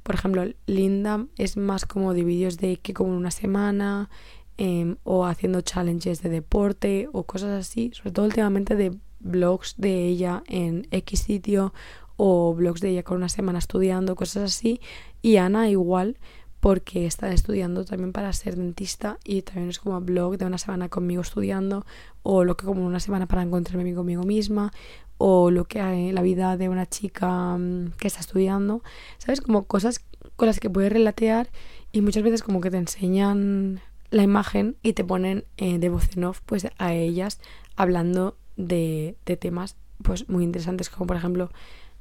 Por 0.04 0.16
ejemplo, 0.16 0.46
Linda 0.66 1.28
es 1.38 1.58
más 1.58 1.86
como 1.86 2.14
de 2.14 2.24
vídeos 2.24 2.58
de 2.58 2.78
que 2.78 2.94
como 2.94 3.16
una 3.16 3.30
semana 3.30 4.10
em, 4.58 4.96
o 5.04 5.26
haciendo 5.26 5.62
challenges 5.62 6.24
de 6.24 6.30
deporte 6.30 7.08
o 7.14 7.24
cosas 7.24 7.68
así. 7.68 7.92
Sobre 7.94 8.12
todo 8.12 8.26
últimamente 8.26 8.76
de 8.76 8.98
blogs 9.20 9.76
de 9.78 10.08
ella 10.08 10.44
en 10.48 10.88
X 10.92 11.20
sitio 11.20 11.74
o 12.18 12.54
blogs 12.56 12.82
de 12.82 12.90
ella 12.90 13.04
con 13.04 13.18
una 13.18 13.30
semana 13.30 13.60
estudiando, 13.60 14.16
cosas 14.16 14.56
así. 14.56 14.82
Y 15.22 15.38
Ana 15.38 15.70
igual 15.70 16.18
porque 16.60 17.06
está 17.06 17.32
estudiando 17.32 17.86
también 17.86 18.12
para 18.12 18.34
ser 18.34 18.56
dentista 18.56 19.18
y 19.24 19.42
también 19.44 19.70
es 19.70 19.80
como 19.80 20.00
blog 20.02 20.38
de 20.38 20.46
una 20.46 20.58
semana 20.58 20.90
conmigo 20.90 21.22
estudiando 21.22 21.86
o 22.22 22.44
lo 22.44 22.58
que 22.58 22.66
como 22.66 22.86
una 22.86 23.00
semana 23.00 23.28
para 23.28 23.44
encontrarme 23.44 23.94
conmigo 23.94 24.24
misma 24.24 24.72
o 25.18 25.52
lo 25.52 25.66
que 25.66 25.82
hay 25.82 26.12
la 26.12 26.22
vida 26.22 26.58
de 26.58 26.70
una 26.70 26.86
chica 26.86 27.58
mm, 27.58 27.92
que 27.98 28.08
está 28.08 28.20
estudiando, 28.20 28.84
¿sabes? 29.18 29.42
Como 29.42 29.66
cosas 29.66 30.06
con 30.36 30.48
las 30.48 30.60
que 30.60 30.70
puedes 30.70 30.92
relatear 30.92 31.50
y 31.92 32.02
muchas 32.02 32.24
veces 32.24 32.44
como 32.44 32.62
que 32.62 32.72
te 32.72 32.78
enseñan 32.78 33.82
la 34.12 34.24
imagen 34.24 34.76
y 34.82 34.94
te 34.94 35.04
ponen 35.04 35.46
eh, 35.58 35.78
de 35.80 35.90
voz 35.90 36.16
en 36.16 36.24
off 36.26 36.42
pues 36.46 36.68
a 36.78 36.94
ellas 36.94 37.40
hablando 37.76 38.38
de, 38.58 39.16
de 39.26 39.38
temas 39.38 39.78
pues 40.02 40.28
muy 40.30 40.44
interesantes 40.44 40.90
como 40.90 41.08
por 41.08 41.18
ejemplo 41.18 41.52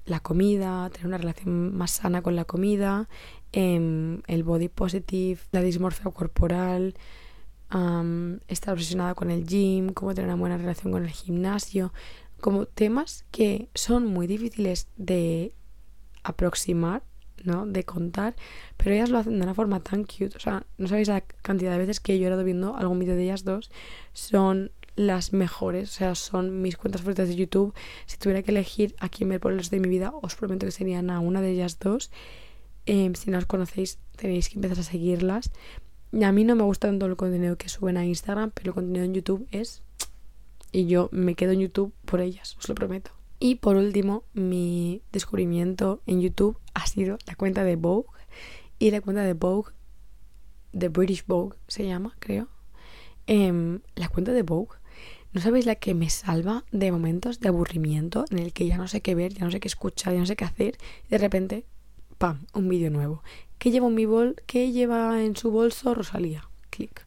la 0.09 0.21
comida, 0.21 0.89
tener 0.91 1.07
una 1.07 1.19
relación 1.19 1.77
más 1.77 1.91
sana 1.91 2.23
con 2.23 2.35
la 2.35 2.45
comida, 2.45 3.09
em, 3.53 4.23
el 4.27 4.45
body 4.45 4.69
positive, 4.69 5.41
la 5.53 5.63
dismorfia 5.63 6.11
corporal, 6.11 6.95
estar 8.49 8.73
obsesionada 8.73 9.15
con 9.15 9.31
el 9.31 9.47
gym, 9.47 9.93
cómo 9.93 10.15
tener 10.15 10.31
una 10.31 10.41
buena 10.41 10.57
relación 10.57 10.93
con 10.93 11.05
el 11.05 11.11
gimnasio, 11.11 11.93
como 12.41 12.67
temas 12.67 13.25
que 13.31 13.69
son 13.75 14.07
muy 14.07 14.27
difíciles 14.27 14.89
de 14.97 15.55
aproximar, 16.23 17.03
¿no? 17.45 17.67
De 17.67 17.85
contar, 17.85 18.35
pero 18.77 18.95
ellas 18.95 19.11
lo 19.11 19.19
hacen 19.19 19.39
de 19.39 19.45
una 19.45 19.55
forma 19.55 19.81
tan 19.81 20.05
cute, 20.05 20.37
o 20.37 20.41
sea, 20.41 20.67
no 20.77 20.89
sabéis 20.89 21.09
la 21.09 21.21
cantidad 21.21 21.73
de 21.73 21.79
veces 21.79 22.01
que 22.01 22.15
he 22.15 22.19
llorado 22.19 22.43
viendo 22.43 22.77
algún 22.77 22.99
vídeo 22.99 23.15
de 23.17 23.25
ellas 23.25 23.45
dos, 23.45 23.71
son 24.13 24.73
las 24.97 25.33
mejores, 25.33 25.91
o 25.91 25.93
sea, 25.93 26.15
son 26.15 26.61
mis 26.61 26.77
cuentas 26.77 27.03
favoritas 27.03 27.29
de 27.29 27.37
YouTube. 27.37 27.73
Si 28.07 28.19
tuviera 28.19 28.43
que 28.43 28.51
elegir 28.51 28.97
a 28.99 29.09
quién 29.09 29.29
ver 29.29 29.41
por 29.41 29.55
resto 29.55 29.77
de 29.77 29.81
mi 29.81 29.89
vida, 29.89 30.13
os 30.23 30.35
prometo 30.35 30.67
que 30.67 30.73
serían 30.73 31.11
a 31.11 31.21
una 31.21 31.41
de 31.41 31.51
ellas 31.51 31.79
dos. 31.79 32.11
Em, 32.89 33.15
si 33.15 33.31
no 33.31 33.37
os 33.37 33.45
conocéis, 33.45 33.99
tenéis 34.17 34.49
que 34.49 34.57
empezar 34.57 34.81
a 34.81 34.83
seguirlas. 34.83 35.51
Y 36.11 36.25
a 36.25 36.33
mí 36.33 36.43
no 36.45 36.57
me 36.57 36.63
gusta 36.63 36.89
tanto 36.89 37.05
el 37.05 37.17
contenido 37.17 37.59
que 37.59 37.69
suben 37.69 37.99
a 37.99 38.07
Instagram, 38.07 38.51
pero 38.51 38.71
el 38.71 38.75
contenido 38.75 39.05
en 39.05 39.13
YouTube 39.13 39.47
es... 39.51 39.83
Y 40.73 40.87
yo 40.87 41.11
me 41.13 41.35
quedo 41.35 41.53
en 41.53 41.61
YouTube 41.61 41.93
por 42.07 42.21
ellas, 42.21 42.57
os 42.59 42.69
lo 42.69 42.75
prometo. 42.75 43.11
Y 43.39 43.57
por 43.57 43.77
último, 43.77 44.25
mi 44.33 45.03
descubrimiento 45.13 46.01
en 46.07 46.23
YouTube 46.23 46.59
ha 46.73 46.87
sido 46.87 47.19
la 47.27 47.37
cuenta 47.37 47.63
de 47.63 47.77
Vogue. 47.77 48.09
Y 48.79 48.91
la 48.91 49.03
cuenta 49.03 49.23
de 49.23 49.35
Vogue, 49.35 49.73
de 50.73 50.89
British 50.89 51.25
Vogue 51.27 51.57
se 51.67 51.87
llama, 51.87 52.17
creo. 52.19 52.49
Em, 53.27 53.81
la 53.97 54.09
cuenta 54.09 54.33
de 54.33 54.43
Vogue 54.43 54.79
¿No 55.33 55.43
sabéis 55.43 55.67
la 55.67 55.75
que 55.75 55.95
me 55.95 56.09
salva 56.09 56.65
de 56.73 56.91
momentos 56.91 57.39
de 57.41 57.49
aburrimiento 57.49 58.25
en 58.31 58.39
el 58.39 58.55
que 58.55 58.67
ya 58.67 58.79
no 58.79 58.89
sé 58.89 59.03
qué 59.03 59.15
ver, 59.15 59.35
ya 59.35 59.45
no 59.45 59.51
sé 59.51 59.61
qué 59.61 59.69
escuchar, 59.69 60.15
ya 60.15 60.21
no 60.21 60.27
sé 60.27 60.37
qué 60.37 60.47
hacer? 60.47 60.79
Y 61.07 61.11
de 61.11 61.19
repente, 61.19 61.67
¡pam! 62.19 62.47
Un 62.53 62.69
vídeo 62.69 62.91
nuevo. 62.91 63.23
¿Qué 63.59 63.71
lleva 63.71 63.87
en 63.89 63.95
mi 63.95 64.07
bol? 64.07 64.37
¿Qué 64.47 64.73
lleva 64.73 65.23
en 65.23 65.37
su 65.37 65.51
bolso 65.51 65.95
Rosalía? 65.95 66.49
Clic. 66.71 67.07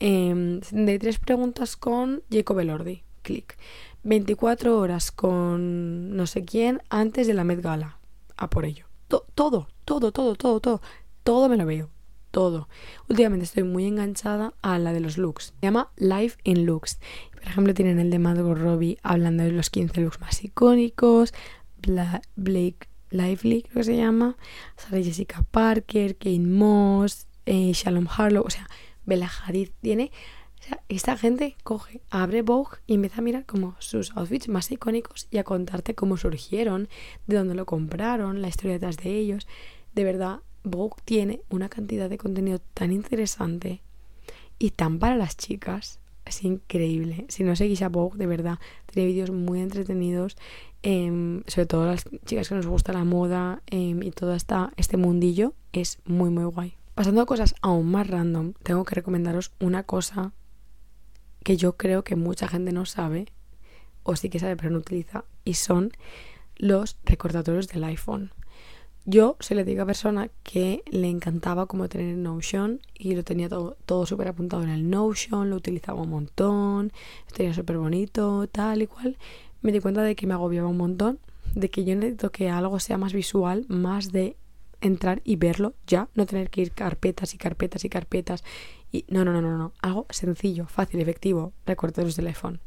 Eh, 0.00 0.60
tres 1.00 1.18
preguntas 1.18 1.76
con 1.76 2.22
Jacob 2.30 2.60
Elordi. 2.60 3.02
Clic. 3.22 3.56
24 4.02 4.78
horas 4.78 5.12
con 5.12 6.16
no 6.16 6.26
sé 6.26 6.44
quién 6.44 6.82
antes 6.90 7.26
de 7.26 7.34
la 7.34 7.44
Met 7.44 7.60
Gala. 7.60 7.98
A 8.36 8.50
por 8.50 8.64
ello. 8.64 8.86
todo, 9.08 9.26
todo, 9.34 9.68
todo, 9.84 10.34
todo, 10.34 10.60
todo. 10.60 10.80
Todo 11.22 11.48
me 11.48 11.56
lo 11.56 11.66
veo 11.66 11.90
todo. 12.34 12.68
Últimamente 13.08 13.44
estoy 13.44 13.62
muy 13.62 13.86
enganchada 13.86 14.54
a 14.60 14.78
la 14.80 14.92
de 14.92 14.98
los 14.98 15.16
looks. 15.16 15.54
Se 15.60 15.66
llama 15.66 15.90
Life 15.96 16.36
in 16.42 16.66
Looks. 16.66 16.98
Por 17.32 17.44
ejemplo, 17.44 17.72
tienen 17.74 18.00
el 18.00 18.10
de 18.10 18.18
Margot 18.18 18.58
Robbie 18.58 18.98
hablando 19.04 19.44
de 19.44 19.52
los 19.52 19.70
15 19.70 20.00
looks 20.00 20.20
más 20.20 20.42
icónicos. 20.42 21.32
Blake 22.34 22.88
Lively, 23.14 23.62
creo 23.62 23.74
que 23.76 23.84
se 23.84 23.96
llama. 23.96 24.36
Sale 24.76 25.04
Jessica 25.04 25.44
Parker, 25.50 26.16
Kate 26.16 26.40
Moss, 26.40 27.26
eh, 27.46 27.72
Shalom 27.72 28.08
Harlow. 28.08 28.44
O 28.44 28.50
sea, 28.50 28.68
Bella 29.06 29.30
Hadid 29.30 29.70
tiene. 29.80 30.10
Esta 30.88 31.16
gente 31.16 31.56
coge, 31.62 32.00
abre 32.10 32.42
Vogue 32.42 32.78
y 32.86 32.94
empieza 32.94 33.18
a 33.18 33.22
mirar 33.22 33.44
como 33.44 33.76
sus 33.78 34.16
outfits 34.16 34.48
más 34.48 34.70
icónicos 34.70 35.28
y 35.30 35.36
a 35.36 35.44
contarte 35.44 35.94
cómo 35.94 36.16
surgieron, 36.16 36.88
de 37.26 37.36
dónde 37.36 37.54
lo 37.54 37.66
compraron, 37.66 38.40
la 38.40 38.48
historia 38.48 38.74
detrás 38.74 38.96
de 38.96 39.10
ellos. 39.10 39.46
De 39.94 40.04
verdad, 40.04 40.40
Vogue 40.62 40.96
tiene 41.04 41.42
una 41.50 41.68
cantidad 41.68 42.08
de 42.08 42.18
contenido 42.18 42.60
tan 42.72 42.92
interesante 42.92 43.82
y 44.58 44.70
tan 44.70 44.98
para 44.98 45.16
las 45.16 45.36
chicas. 45.36 46.00
Es 46.24 46.42
increíble. 46.42 47.26
Si 47.28 47.44
no 47.44 47.54
seguís 47.54 47.82
a 47.82 47.90
Vogue, 47.90 48.16
de 48.16 48.26
verdad, 48.26 48.58
tiene 48.86 49.08
vídeos 49.08 49.30
muy 49.30 49.60
entretenidos. 49.60 50.38
Em, 50.86 51.42
sobre 51.46 51.64
todo 51.64 51.86
las 51.86 52.04
chicas 52.26 52.50
que 52.50 52.54
nos 52.54 52.66
gusta 52.66 52.92
la 52.92 53.04
moda 53.04 53.62
em, 53.68 54.02
y 54.02 54.10
todo 54.10 54.34
esta, 54.34 54.70
este 54.76 54.98
mundillo. 54.98 55.54
Es 55.72 55.98
muy, 56.04 56.28
muy 56.28 56.44
guay. 56.44 56.74
Pasando 56.94 57.22
a 57.22 57.26
cosas 57.26 57.54
aún 57.62 57.90
más 57.90 58.06
random, 58.06 58.52
tengo 58.62 58.84
que 58.84 58.94
recomendaros 58.94 59.50
una 59.60 59.84
cosa 59.84 60.32
que 61.42 61.56
yo 61.56 61.78
creo 61.78 62.04
que 62.04 62.16
mucha 62.16 62.48
gente 62.48 62.70
no 62.72 62.84
sabe, 62.84 63.32
o 64.02 64.14
sí 64.14 64.28
que 64.28 64.38
sabe 64.38 64.56
pero 64.56 64.70
no 64.70 64.78
utiliza, 64.78 65.24
y 65.42 65.54
son 65.54 65.90
los 66.56 66.98
recordatorios 67.06 67.66
del 67.68 67.84
iPhone. 67.84 68.30
Yo 69.06 69.36
soy 69.40 69.56
la 69.56 69.64
típica 69.64 69.86
persona 69.86 70.28
que 70.42 70.82
le 70.90 71.08
encantaba 71.08 71.64
como 71.64 71.88
tener 71.88 72.14
Notion 72.16 72.80
y 72.94 73.14
lo 73.14 73.24
tenía 73.24 73.48
todo, 73.48 73.78
todo 73.86 74.04
súper 74.04 74.28
apuntado 74.28 74.62
en 74.62 74.70
el 74.70 74.90
Notion, 74.90 75.48
lo 75.48 75.56
utilizaba 75.56 76.02
un 76.02 76.10
montón, 76.10 76.92
tenía 77.34 77.54
súper 77.54 77.78
bonito, 77.78 78.46
tal 78.48 78.82
y 78.82 78.86
cual. 78.86 79.16
Me 79.64 79.72
di 79.72 79.80
cuenta 79.80 80.02
de 80.02 80.14
que 80.14 80.26
me 80.26 80.34
agobiaba 80.34 80.68
un 80.68 80.76
montón, 80.76 81.18
de 81.54 81.70
que 81.70 81.86
yo 81.86 81.94
necesito 81.94 82.30
que 82.30 82.50
algo 82.50 82.78
sea 82.80 82.98
más 82.98 83.14
visual, 83.14 83.64
más 83.68 84.12
de 84.12 84.36
entrar 84.82 85.22
y 85.24 85.36
verlo 85.36 85.72
ya, 85.86 86.10
no 86.14 86.26
tener 86.26 86.50
que 86.50 86.60
ir 86.60 86.72
carpetas 86.72 87.32
y 87.32 87.38
carpetas 87.38 87.82
y 87.86 87.88
carpetas. 87.88 88.44
Y 88.92 89.06
no, 89.08 89.24
no, 89.24 89.32
no, 89.32 89.40
no, 89.40 89.56
no, 89.56 89.72
algo 89.80 90.04
sencillo, 90.10 90.66
fácil, 90.66 91.00
efectivo, 91.00 91.54
recordatorios 91.64 92.14
del 92.14 92.26
iPhone. 92.26 92.60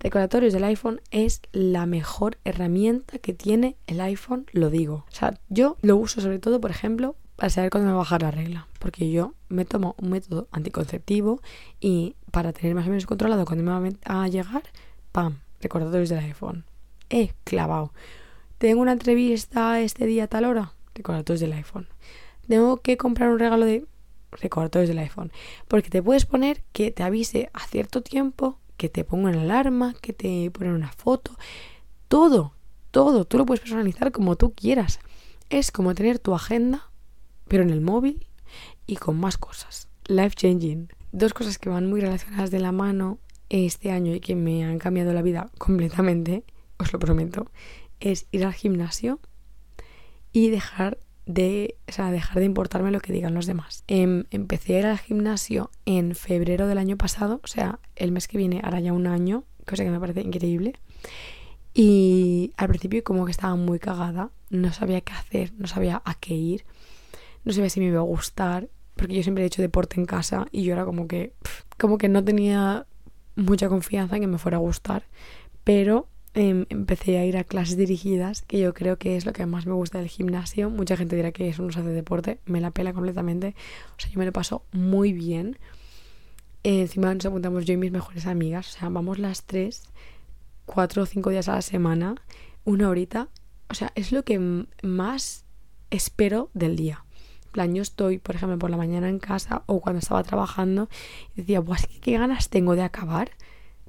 Recordatorios 0.00 0.52
del 0.52 0.64
iPhone 0.64 1.00
es 1.12 1.40
la 1.52 1.86
mejor 1.86 2.36
herramienta 2.44 3.20
que 3.20 3.32
tiene 3.32 3.76
el 3.86 4.00
iPhone, 4.00 4.46
lo 4.50 4.70
digo. 4.70 5.04
O 5.08 5.14
sea, 5.14 5.38
yo 5.48 5.76
lo 5.82 5.98
uso 5.98 6.20
sobre 6.20 6.40
todo, 6.40 6.60
por 6.60 6.72
ejemplo, 6.72 7.14
para 7.36 7.50
saber 7.50 7.70
cuándo 7.70 7.86
me 7.86 7.92
va 7.92 7.98
a 7.98 8.02
bajar 8.02 8.22
la 8.22 8.32
regla. 8.32 8.66
Porque 8.80 9.08
yo 9.12 9.34
me 9.48 9.64
tomo 9.64 9.94
un 10.02 10.10
método 10.10 10.48
anticonceptivo 10.50 11.40
y 11.78 12.16
para 12.32 12.52
tener 12.52 12.74
más 12.74 12.88
o 12.88 12.90
menos 12.90 13.06
controlado 13.06 13.44
cuando 13.44 13.62
me 13.62 13.70
va 13.70 14.24
a 14.24 14.26
llegar, 14.26 14.64
¡pam! 15.12 15.38
Recordatorios 15.60 16.08
del 16.08 16.20
iPhone. 16.20 16.64
He 17.10 17.32
clavado. 17.44 17.92
Tengo 18.58 18.80
una 18.80 18.92
entrevista 18.92 19.80
este 19.80 20.06
día 20.06 20.24
a 20.24 20.28
tal 20.28 20.44
hora, 20.44 20.74
recordatorios 20.94 21.40
del 21.40 21.52
iPhone. 21.52 21.88
Tengo 22.46 22.78
que 22.78 22.96
comprar 22.96 23.30
un 23.30 23.38
regalo 23.38 23.64
de 23.64 23.86
recordatorios 24.32 24.88
del 24.88 24.98
iPhone. 24.98 25.32
Porque 25.68 25.90
te 25.90 26.02
puedes 26.02 26.26
poner 26.26 26.62
que 26.72 26.90
te 26.90 27.02
avise 27.02 27.50
a 27.52 27.66
cierto 27.66 28.02
tiempo 28.02 28.58
que 28.76 28.88
te 28.88 29.04
pongan 29.04 29.36
alarma, 29.36 29.94
que 30.00 30.12
te 30.12 30.50
ponen 30.50 30.72
una 30.72 30.92
foto, 30.92 31.36
todo, 32.06 32.54
todo, 32.90 33.24
tú 33.24 33.36
lo 33.36 33.44
puedes 33.44 33.60
personalizar 33.60 34.12
como 34.12 34.36
tú 34.36 34.54
quieras. 34.54 35.00
Es 35.50 35.70
como 35.72 35.94
tener 35.94 36.18
tu 36.18 36.34
agenda, 36.34 36.90
pero 37.48 37.62
en 37.62 37.70
el 37.70 37.80
móvil 37.80 38.26
y 38.86 38.96
con 38.96 39.18
más 39.18 39.36
cosas. 39.36 39.88
Life 40.06 40.36
changing. 40.36 40.88
Dos 41.12 41.34
cosas 41.34 41.58
que 41.58 41.68
van 41.68 41.88
muy 41.88 42.00
relacionadas 42.00 42.50
de 42.50 42.60
la 42.60 42.72
mano 42.72 43.18
este 43.50 43.90
año 43.90 44.14
y 44.14 44.20
que 44.20 44.34
me 44.34 44.64
han 44.64 44.78
cambiado 44.78 45.12
la 45.12 45.22
vida 45.22 45.50
completamente, 45.58 46.44
os 46.78 46.92
lo 46.92 46.98
prometo, 46.98 47.50
es 48.00 48.26
ir 48.30 48.44
al 48.44 48.54
gimnasio 48.54 49.20
y 50.32 50.50
dejar 50.50 50.98
de, 51.26 51.76
o 51.86 51.92
sea, 51.92 52.10
dejar 52.10 52.38
de 52.38 52.46
importarme 52.46 52.90
lo 52.90 53.00
que 53.00 53.12
digan 53.12 53.34
los 53.34 53.46
demás. 53.46 53.84
Em, 53.86 54.24
empecé 54.30 54.76
a 54.76 54.78
ir 54.78 54.86
al 54.86 54.98
gimnasio 54.98 55.70
en 55.84 56.14
febrero 56.14 56.66
del 56.66 56.78
año 56.78 56.96
pasado, 56.96 57.40
o 57.44 57.46
sea, 57.46 57.80
el 57.96 58.12
mes 58.12 58.28
que 58.28 58.38
viene 58.38 58.60
hará 58.64 58.80
ya 58.80 58.92
un 58.92 59.06
año, 59.06 59.44
cosa 59.66 59.84
que 59.84 59.90
me 59.90 60.00
parece 60.00 60.22
increíble. 60.22 60.74
Y 61.74 62.52
al 62.56 62.68
principio 62.68 63.04
como 63.04 63.26
que 63.26 63.30
estaba 63.30 63.54
muy 63.56 63.78
cagada, 63.78 64.30
no 64.48 64.72
sabía 64.72 65.02
qué 65.02 65.12
hacer, 65.12 65.52
no 65.58 65.66
sabía 65.66 66.02
a 66.04 66.14
qué 66.14 66.34
ir, 66.34 66.64
no 67.44 67.52
sabía 67.52 67.70
si 67.70 67.80
me 67.80 67.86
iba 67.86 67.98
a 67.98 68.02
gustar, 68.02 68.68
porque 68.96 69.14
yo 69.14 69.22
siempre 69.22 69.44
he 69.44 69.46
hecho 69.46 69.62
deporte 69.62 70.00
en 70.00 70.06
casa 70.06 70.48
y 70.50 70.64
yo 70.64 70.72
era 70.72 70.84
como 70.86 71.06
que, 71.06 71.34
como 71.78 71.98
que 71.98 72.08
no 72.08 72.24
tenía 72.24 72.86
mucha 73.38 73.68
confianza 73.68 74.16
en 74.16 74.22
que 74.22 74.26
me 74.26 74.38
fuera 74.38 74.58
a 74.58 74.60
gustar, 74.60 75.04
pero 75.64 76.08
Em, 76.34 76.66
empecé 76.68 77.18
a 77.18 77.24
ir 77.24 77.36
a 77.36 77.42
clases 77.42 77.76
dirigidas, 77.76 78.42
que 78.42 78.60
yo 78.60 78.72
creo 78.72 78.96
que 78.96 79.16
es 79.16 79.26
lo 79.26 79.32
que 79.32 79.44
más 79.46 79.66
me 79.66 79.72
gusta 79.72 79.98
del 79.98 80.06
gimnasio. 80.06 80.70
Mucha 80.70 80.96
gente 80.96 81.16
dirá 81.16 81.32
que 81.32 81.48
eso 81.48 81.62
no 81.62 81.72
se 81.72 81.80
hace 81.80 81.88
deporte, 81.88 82.38
me 82.46 82.60
la 82.60 82.70
pela 82.70 82.92
completamente. 82.92 83.56
O 83.96 84.00
sea, 84.00 84.10
yo 84.10 84.18
me 84.20 84.26
lo 84.26 84.32
paso 84.32 84.62
muy 84.72 85.12
bien. 85.12 85.58
encima 86.62 87.12
nos 87.14 87.26
apuntamos 87.26 87.64
yo 87.64 87.74
y 87.74 87.76
mis 87.76 87.92
mejores 87.92 88.26
amigas, 88.26 88.68
o 88.68 88.78
sea, 88.78 88.88
vamos 88.88 89.18
las 89.18 89.44
tres, 89.44 89.90
cuatro 90.66 91.02
o 91.02 91.06
cinco 91.06 91.30
días 91.30 91.48
a 91.48 91.54
la 91.56 91.62
semana, 91.62 92.14
una 92.64 92.88
horita. 92.88 93.28
O 93.68 93.74
sea, 93.74 93.90
es 93.96 94.12
lo 94.12 94.24
que 94.24 94.66
más 94.82 95.44
espero 95.90 96.50
del 96.54 96.76
día. 96.76 97.04
Plan, 97.52 97.74
yo 97.74 97.82
estoy, 97.82 98.18
por 98.18 98.34
ejemplo, 98.34 98.58
por 98.58 98.70
la 98.70 98.76
mañana 98.76 99.08
en 99.08 99.18
casa 99.18 99.62
o 99.66 99.80
cuando 99.80 99.98
estaba 99.98 100.22
trabajando 100.22 100.88
y 101.34 101.42
decía, 101.42 101.62
pues 101.62 101.86
qué 102.00 102.18
ganas 102.18 102.48
tengo 102.48 102.76
de 102.76 102.82
acabar 102.82 103.30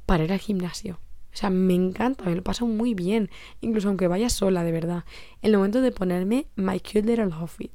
para 0.06 0.24
ir 0.24 0.32
al 0.32 0.40
gimnasio. 0.40 1.00
O 1.34 1.38
sea, 1.38 1.50
me 1.50 1.76
encanta, 1.76 2.24
me 2.26 2.36
lo 2.36 2.44
paso 2.44 2.66
muy 2.66 2.94
bien, 2.94 3.30
incluso 3.62 3.88
aunque 3.88 4.08
vaya 4.08 4.30
sola, 4.30 4.64
de 4.64 4.72
verdad. 4.72 5.06
El 5.42 5.56
momento 5.56 5.82
de 5.82 5.92
ponerme 5.92 6.48
my 6.56 6.80
cute 6.80 7.04
little 7.04 7.34
outfit, 7.34 7.72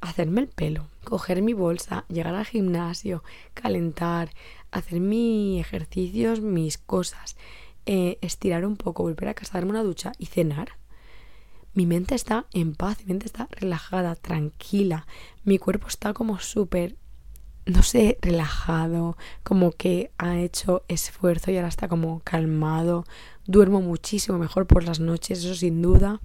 hacerme 0.00 0.40
el 0.40 0.48
pelo, 0.48 0.86
coger 1.04 1.42
mi 1.42 1.52
bolsa, 1.52 2.06
llegar 2.08 2.34
al 2.34 2.46
gimnasio, 2.46 3.22
calentar, 3.52 4.30
hacer 4.70 5.00
mis 5.00 5.60
ejercicios, 5.60 6.40
mis 6.40 6.78
cosas, 6.78 7.36
eh, 7.86 8.18
estirar 8.22 8.64
un 8.64 8.76
poco, 8.76 9.02
volver 9.02 9.28
a 9.28 9.34
casa, 9.34 9.58
darme 9.58 9.70
una 9.70 9.82
ducha 9.82 10.12
y 10.18 10.26
cenar. 10.26 10.72
Mi 11.74 11.86
mente 11.86 12.14
está 12.14 12.46
en 12.52 12.74
paz, 12.74 12.98
mi 13.00 13.06
mente 13.06 13.26
está 13.26 13.48
relajada, 13.50 14.14
tranquila, 14.14 15.06
mi 15.44 15.58
cuerpo 15.58 15.88
está 15.88 16.14
como 16.14 16.38
súper 16.38 16.96
no 17.66 17.82
sé, 17.82 18.18
relajado, 18.20 19.16
como 19.42 19.72
que 19.72 20.10
ha 20.18 20.38
hecho 20.38 20.84
esfuerzo 20.88 21.50
y 21.50 21.56
ahora 21.56 21.68
está 21.68 21.88
como 21.88 22.20
calmado, 22.20 23.04
duermo 23.46 23.80
muchísimo 23.80 24.38
mejor 24.38 24.66
por 24.66 24.84
las 24.84 25.00
noches, 25.00 25.38
eso 25.38 25.54
sin 25.54 25.80
duda. 25.80 26.20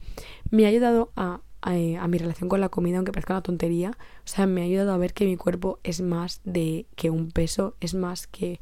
Me 0.51 0.65
ha 0.65 0.69
ayudado 0.69 1.11
a, 1.15 1.39
a, 1.61 1.71
a, 1.71 2.07
mi 2.07 2.17
relación 2.17 2.49
con 2.49 2.59
la 2.59 2.69
comida, 2.69 2.97
aunque 2.97 3.11
parezca 3.11 3.33
una 3.33 3.43
tontería. 3.43 3.91
O 4.25 4.27
sea, 4.27 4.47
me 4.47 4.61
ha 4.61 4.65
ayudado 4.65 4.91
a 4.91 4.97
ver 4.97 5.13
que 5.13 5.25
mi 5.25 5.37
cuerpo 5.37 5.79
es 5.83 6.01
más 6.01 6.41
de 6.43 6.87
que 6.95 7.09
un 7.09 7.31
peso, 7.31 7.75
es 7.79 7.93
más 7.93 8.27
que 8.27 8.59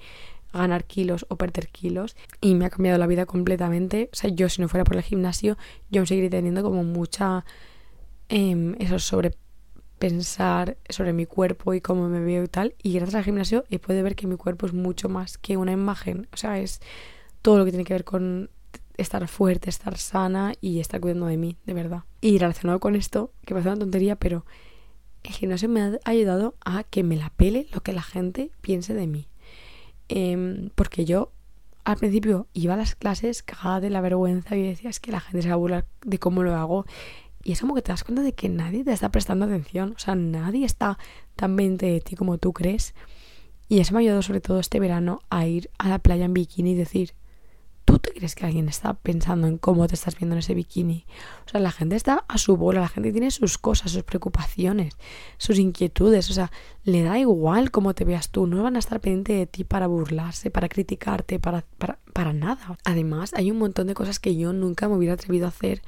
ganar 0.58 0.86
kilos 0.86 1.26
o 1.30 1.38
perder 1.38 1.70
kilos 1.70 2.16
y 2.42 2.56
me 2.56 2.66
ha 2.66 2.70
cambiado 2.70 2.98
la 2.98 3.08
vida 3.08 3.26
completamente. 3.26 4.10
O 4.12 4.16
sea, 4.16 4.30
yo 4.30 4.50
si 4.50 4.62
no 4.62 4.68
fuera 4.68 4.84
por 4.84 4.96
el 4.96 5.04
gimnasio, 5.04 5.58
yo 5.90 6.06
seguiría 6.06 6.30
teniendo 6.30 6.64
como 6.64 6.84
mucha... 6.84 7.46
Eh, 8.30 8.76
eso 8.80 9.00
sobre 9.00 9.32
pensar 9.98 10.78
sobre 10.90 11.14
mi 11.14 11.26
cuerpo 11.26 11.74
y 11.74 11.82
cómo 11.82 12.08
me 12.08 12.20
veo 12.20 12.44
y 12.44 12.48
tal. 12.48 12.76
Y 12.82 12.94
gracias 12.94 13.16
al 13.16 13.24
gimnasio 13.24 13.66
he 13.70 13.80
podido 13.80 14.04
ver 14.04 14.16
que 14.16 14.28
mi 14.28 14.38
cuerpo 14.38 14.66
es 14.66 14.74
mucho 14.74 15.10
más 15.10 15.38
que 15.38 15.58
una 15.58 15.72
imagen. 15.72 16.28
O 16.34 16.38
sea, 16.38 16.60
es 16.60 16.82
todo 17.42 17.58
lo 17.58 17.66
que 17.66 17.72
tiene 17.72 17.86
que 17.86 17.94
ver 17.94 18.04
con 18.04 18.50
estar 18.98 19.28
fuerte, 19.28 19.70
estar 19.70 19.98
sana 19.98 20.54
y 20.60 20.80
estar 20.80 21.00
cuidando 21.00 21.28
de 21.28 21.38
mí, 21.38 21.58
de 21.66 21.74
verdad. 21.74 22.04
Y 22.22 22.38
relacionado 22.38 22.80
con 22.80 22.96
esto, 22.96 23.32
que 23.46 23.54
parece 23.54 23.70
una 23.70 23.80
tontería, 23.80 24.16
pero 24.16 24.46
el 25.24 25.34
gimnasio 25.34 25.70
me 25.70 25.82
ha 25.82 26.00
ayudado 26.06 26.56
a 26.66 26.84
que 26.84 27.04
me 27.04 27.16
la 27.16 27.30
pele 27.30 27.68
lo 27.74 27.82
que 27.82 27.94
la 27.94 28.02
gente 28.02 28.52
piense 28.62 28.94
de 28.94 29.08
mí. 29.08 29.28
Eh, 30.10 30.70
porque 30.76 31.06
yo 31.06 31.32
al 31.88 31.96
principio 31.96 32.48
iba 32.54 32.74
a 32.74 32.78
las 32.78 32.96
clases 32.96 33.44
cagada 33.44 33.80
de 33.80 33.90
la 33.90 34.02
vergüenza 34.02 34.58
y 34.58 34.62
decía, 34.62 34.90
es 34.90 35.00
que 35.00 35.12
la 35.12 35.22
gente 35.22 35.42
se 35.42 35.48
va 35.48 35.54
a 35.54 35.58
burlar 35.58 35.86
de 36.04 36.20
cómo 36.20 36.44
lo 36.44 36.54
hago. 36.54 36.86
Y 37.44 37.54
es 37.54 37.62
como 37.62 37.76
que 37.76 37.82
te 37.82 37.94
das 37.94 38.04
cuenta 38.04 38.24
de 38.24 38.34
que 38.34 38.50
nadie 38.50 38.84
te 38.84 38.92
está 38.92 39.10
prestando 39.10 39.46
atención. 39.46 39.94
O 39.96 40.00
sea, 40.00 40.14
nadie 40.16 40.66
está 40.66 40.98
tan 41.38 41.56
mente 41.56 41.86
de 41.86 42.02
ti 42.02 42.18
como 42.18 42.38
tú 42.40 42.52
crees. 42.52 42.94
Y 43.70 43.80
eso 43.80 43.94
me 43.94 44.00
ha 44.00 44.02
ayudado 44.02 44.22
sobre 44.22 44.42
todo 44.42 44.60
este 44.60 44.82
verano 44.82 45.22
a 45.30 45.48
ir 45.48 45.70
a 45.78 45.88
la 45.88 46.00
playa 46.00 46.26
en 46.26 46.34
bikini 46.34 46.72
y 46.72 46.76
decir, 46.76 47.14
¿tú 47.88 48.00
te 48.00 48.12
crees 48.12 48.36
que 48.36 48.46
alguien 48.46 48.68
está 48.68 48.96
pensando 48.96 49.48
en 49.48 49.58
cómo 49.58 49.88
te 49.88 49.96
estás 49.96 50.18
viendo 50.18 50.36
en 50.36 50.40
ese 50.40 50.54
bikini? 50.54 51.06
O 51.46 51.50
sea, 51.50 51.62
la 51.62 51.72
gente 51.72 51.96
está 51.96 52.26
a 52.28 52.38
su 52.38 52.58
bola, 52.58 52.82
la 52.82 52.90
gente 52.90 53.14
tiene 53.14 53.32
sus 53.32 53.58
cosas, 53.58 53.92
sus 53.92 54.04
preocupaciones, 54.04 54.98
sus 55.38 55.58
inquietudes. 55.58 56.30
O 56.30 56.34
sea, 56.34 56.52
le 56.84 57.02
da 57.02 57.18
igual 57.18 57.72
cómo 57.72 57.94
te 57.94 58.04
veas 58.04 58.30
tú. 58.30 58.46
No 58.46 58.62
van 58.62 58.76
a 58.76 58.80
estar 58.80 59.00
pendientes 59.00 59.38
de 59.38 59.48
ti 59.48 59.64
para 59.64 59.88
burlarse, 59.88 60.52
para 60.52 60.68
criticarte, 60.68 61.40
para, 61.40 61.64
para, 61.78 61.98
para 62.12 62.34
nada. 62.34 62.78
Además, 62.84 63.34
hay 63.34 63.52
un 63.52 63.58
montón 63.58 63.88
de 63.88 63.94
cosas 63.94 64.20
que 64.20 64.36
yo 64.36 64.52
nunca 64.52 64.90
me 64.90 64.96
hubiera 64.96 65.14
atrevido 65.14 65.46
a 65.46 65.50
hacer 65.50 65.82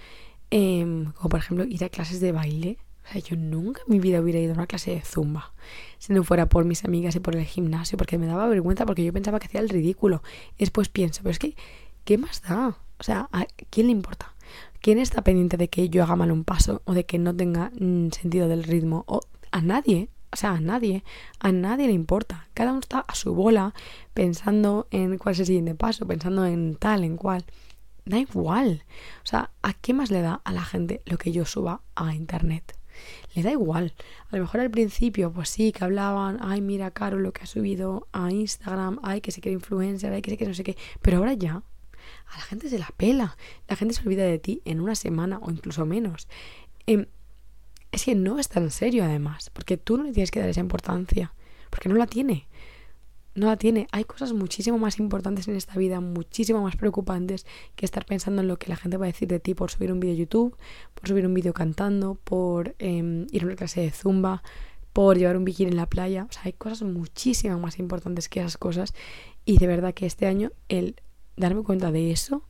eh, 0.52 1.06
como 1.16 1.30
por 1.30 1.40
ejemplo 1.40 1.66
ir 1.66 1.84
a 1.84 1.90
clases 1.90 2.22
de 2.22 2.32
baile. 2.32 2.78
O 3.06 3.12
sea, 3.12 3.22
yo 3.22 3.36
nunca 3.36 3.82
en 3.86 3.92
mi 3.94 4.00
vida 4.00 4.22
hubiera 4.22 4.40
ido 4.40 4.54
a 4.54 4.56
una 4.56 4.68
clase 4.68 4.92
de 4.92 5.02
zumba 5.02 5.54
si 5.98 6.14
no 6.14 6.24
fuera 6.24 6.48
por 6.48 6.64
mis 6.64 6.86
amigas 6.86 7.16
y 7.16 7.20
por 7.20 7.36
el 7.36 7.46
gimnasio, 7.46 7.98
porque 7.98 8.18
me 8.18 8.26
daba 8.26 8.48
vergüenza, 8.48 8.86
porque 8.86 9.04
yo 9.04 9.12
pensaba 9.12 9.40
que 9.40 9.48
hacía 9.48 9.60
el 9.60 9.70
ridículo. 9.70 10.24
Después 10.58 10.90
pienso, 10.90 11.22
pero 11.24 11.32
es 11.32 11.40
que, 11.40 11.56
¿qué 12.10 12.18
más 12.18 12.42
da? 12.42 12.70
O 12.98 13.04
sea, 13.04 13.30
¿a 13.32 13.46
quién 13.70 13.86
le 13.86 13.92
importa? 13.92 14.34
¿Quién 14.82 14.98
está 14.98 15.24
pendiente 15.24 15.58
de 15.58 15.68
que 15.68 15.90
yo 15.90 16.02
haga 16.02 16.16
mal 16.16 16.32
un 16.32 16.44
paso 16.44 16.82
o 16.86 16.96
de 16.96 17.06
que 17.06 17.20
no 17.20 17.36
tenga 17.36 17.70
mm, 17.80 18.10
sentido 18.10 18.48
del 18.48 18.64
ritmo? 18.64 19.04
O 19.06 19.22
a 19.52 19.62
nadie. 19.62 20.10
O 20.34 20.36
sea, 20.36 20.54
a 20.54 20.60
nadie, 20.60 21.04
a 21.40 21.52
nadie 21.52 21.86
le 21.86 21.94
importa. 21.94 22.48
Cada 22.56 22.72
uno 22.72 22.80
está 22.80 23.02
a 23.02 23.14
su 23.14 23.36
bola 23.36 23.76
pensando 24.16 24.88
en 24.90 25.20
cuál 25.20 25.34
es 25.34 25.42
el 25.42 25.46
siguiente 25.46 25.76
paso, 25.76 26.08
pensando 26.08 26.48
en 26.48 26.78
tal, 26.78 27.04
en 27.04 27.16
cual 27.16 27.46
da 28.06 28.18
igual. 28.18 28.86
O 29.24 29.28
sea, 29.28 29.52
¿a 29.62 29.74
qué 29.74 29.94
más 29.94 30.10
le 30.10 30.22
da 30.22 30.42
a 30.44 30.52
la 30.52 30.64
gente 30.64 31.04
lo 31.06 31.20
que 31.20 31.32
yo 31.32 31.46
suba 31.46 31.84
a 31.94 32.16
internet? 32.16 32.76
Le 33.36 33.44
da 33.44 33.52
igual. 33.52 33.94
A 34.32 34.36
lo 34.36 34.42
mejor 34.42 34.62
al 34.62 34.72
principio, 34.72 35.32
pues 35.32 35.50
sí, 35.50 35.72
que 35.72 35.84
hablaban, 35.84 36.40
ay, 36.42 36.62
mira, 36.62 36.90
Caro, 36.90 37.20
lo 37.20 37.34
que 37.34 37.44
ha 37.44 37.46
subido 37.46 38.08
a 38.14 38.32
Instagram, 38.32 38.98
ay, 39.04 39.22
que 39.22 39.32
se 39.32 39.42
quiere 39.42 39.54
influencer, 39.54 40.12
ay, 40.12 40.24
que 40.24 40.32
se 40.32 40.38
quiere 40.38 40.50
no 40.50 40.56
sé 40.56 40.64
qué. 40.64 40.76
Pero 41.04 41.18
ahora 41.18 41.34
ya, 41.34 41.62
a 42.30 42.38
la 42.38 42.44
gente 42.44 42.70
se 42.70 42.80
la 42.80 42.92
pela. 42.96 43.38
La 43.68 43.76
gente 43.76 43.94
se 43.94 44.02
olvida 44.02 44.24
de 44.24 44.40
ti 44.40 44.62
en 44.66 44.82
una 44.82 44.96
semana 44.96 45.40
o 45.42 45.52
incluso 45.52 45.86
menos. 45.86 46.28
Eh, 46.88 47.08
es 47.92 48.06
que 48.06 48.16
no 48.16 48.40
es 48.40 48.50
tan 48.50 48.70
serio, 48.70 49.04
además, 49.04 49.50
porque 49.50 49.78
tú 49.78 49.98
no 49.98 50.04
le 50.04 50.12
tienes 50.12 50.32
que 50.32 50.40
dar 50.40 50.50
esa 50.50 50.60
importancia, 50.60 51.34
porque 51.70 51.90
no 51.90 51.96
la 51.96 52.06
tiene 52.06 52.48
no 53.40 53.48
la 53.48 53.58
tiene. 53.58 53.88
Hay 53.92 54.04
cosas 54.04 54.34
muchísimo 54.34 54.78
más 54.78 55.00
importantes 55.00 55.48
en 55.48 55.56
esta 55.56 55.76
vida, 55.76 56.00
muchísimo 56.00 56.62
más 56.62 56.76
preocupantes 56.76 57.46
que 57.76 57.86
estar 57.86 58.06
pensando 58.06 58.42
en 58.42 58.48
lo 58.48 58.58
que 58.58 58.70
la 58.70 58.76
gente 58.76 58.98
va 58.98 59.06
a 59.06 59.08
decir 59.08 59.28
de 59.28 59.40
ti 59.40 59.54
por 59.54 59.72
subir 59.72 59.92
un 59.92 60.00
vídeo 60.00 60.16
YouTube, 60.16 60.58
por 60.94 61.08
subir 61.08 61.26
un 61.26 61.34
vídeo 61.34 61.54
cantando, 61.54 62.16
por 62.16 62.76
eh, 62.80 63.26
ir 63.32 63.44
a 63.44 63.46
una 63.46 63.56
clase 63.56 63.82
de 63.82 63.92
zumba, 63.92 64.44
por 64.94 65.18
llevar 65.18 65.38
un 65.38 65.46
bikini 65.46 65.72
en 65.72 65.78
la 65.78 65.88
playa. 65.88 66.28
O 66.30 66.34
sea, 66.34 66.44
hay 66.46 66.54
cosas 66.54 66.84
muchísimo 66.84 67.58
más 67.60 67.80
importantes 67.80 68.30
que 68.30 68.40
esas 68.40 68.58
cosas. 68.58 68.94
Y 69.46 69.58
de 69.58 69.68
verdad 69.68 69.94
que 69.94 70.06
este 70.06 70.28
año 70.28 70.52
el 70.68 70.96
darme 71.40 71.64
cuenta 71.64 71.92
de 71.92 72.12
eso 72.12 72.44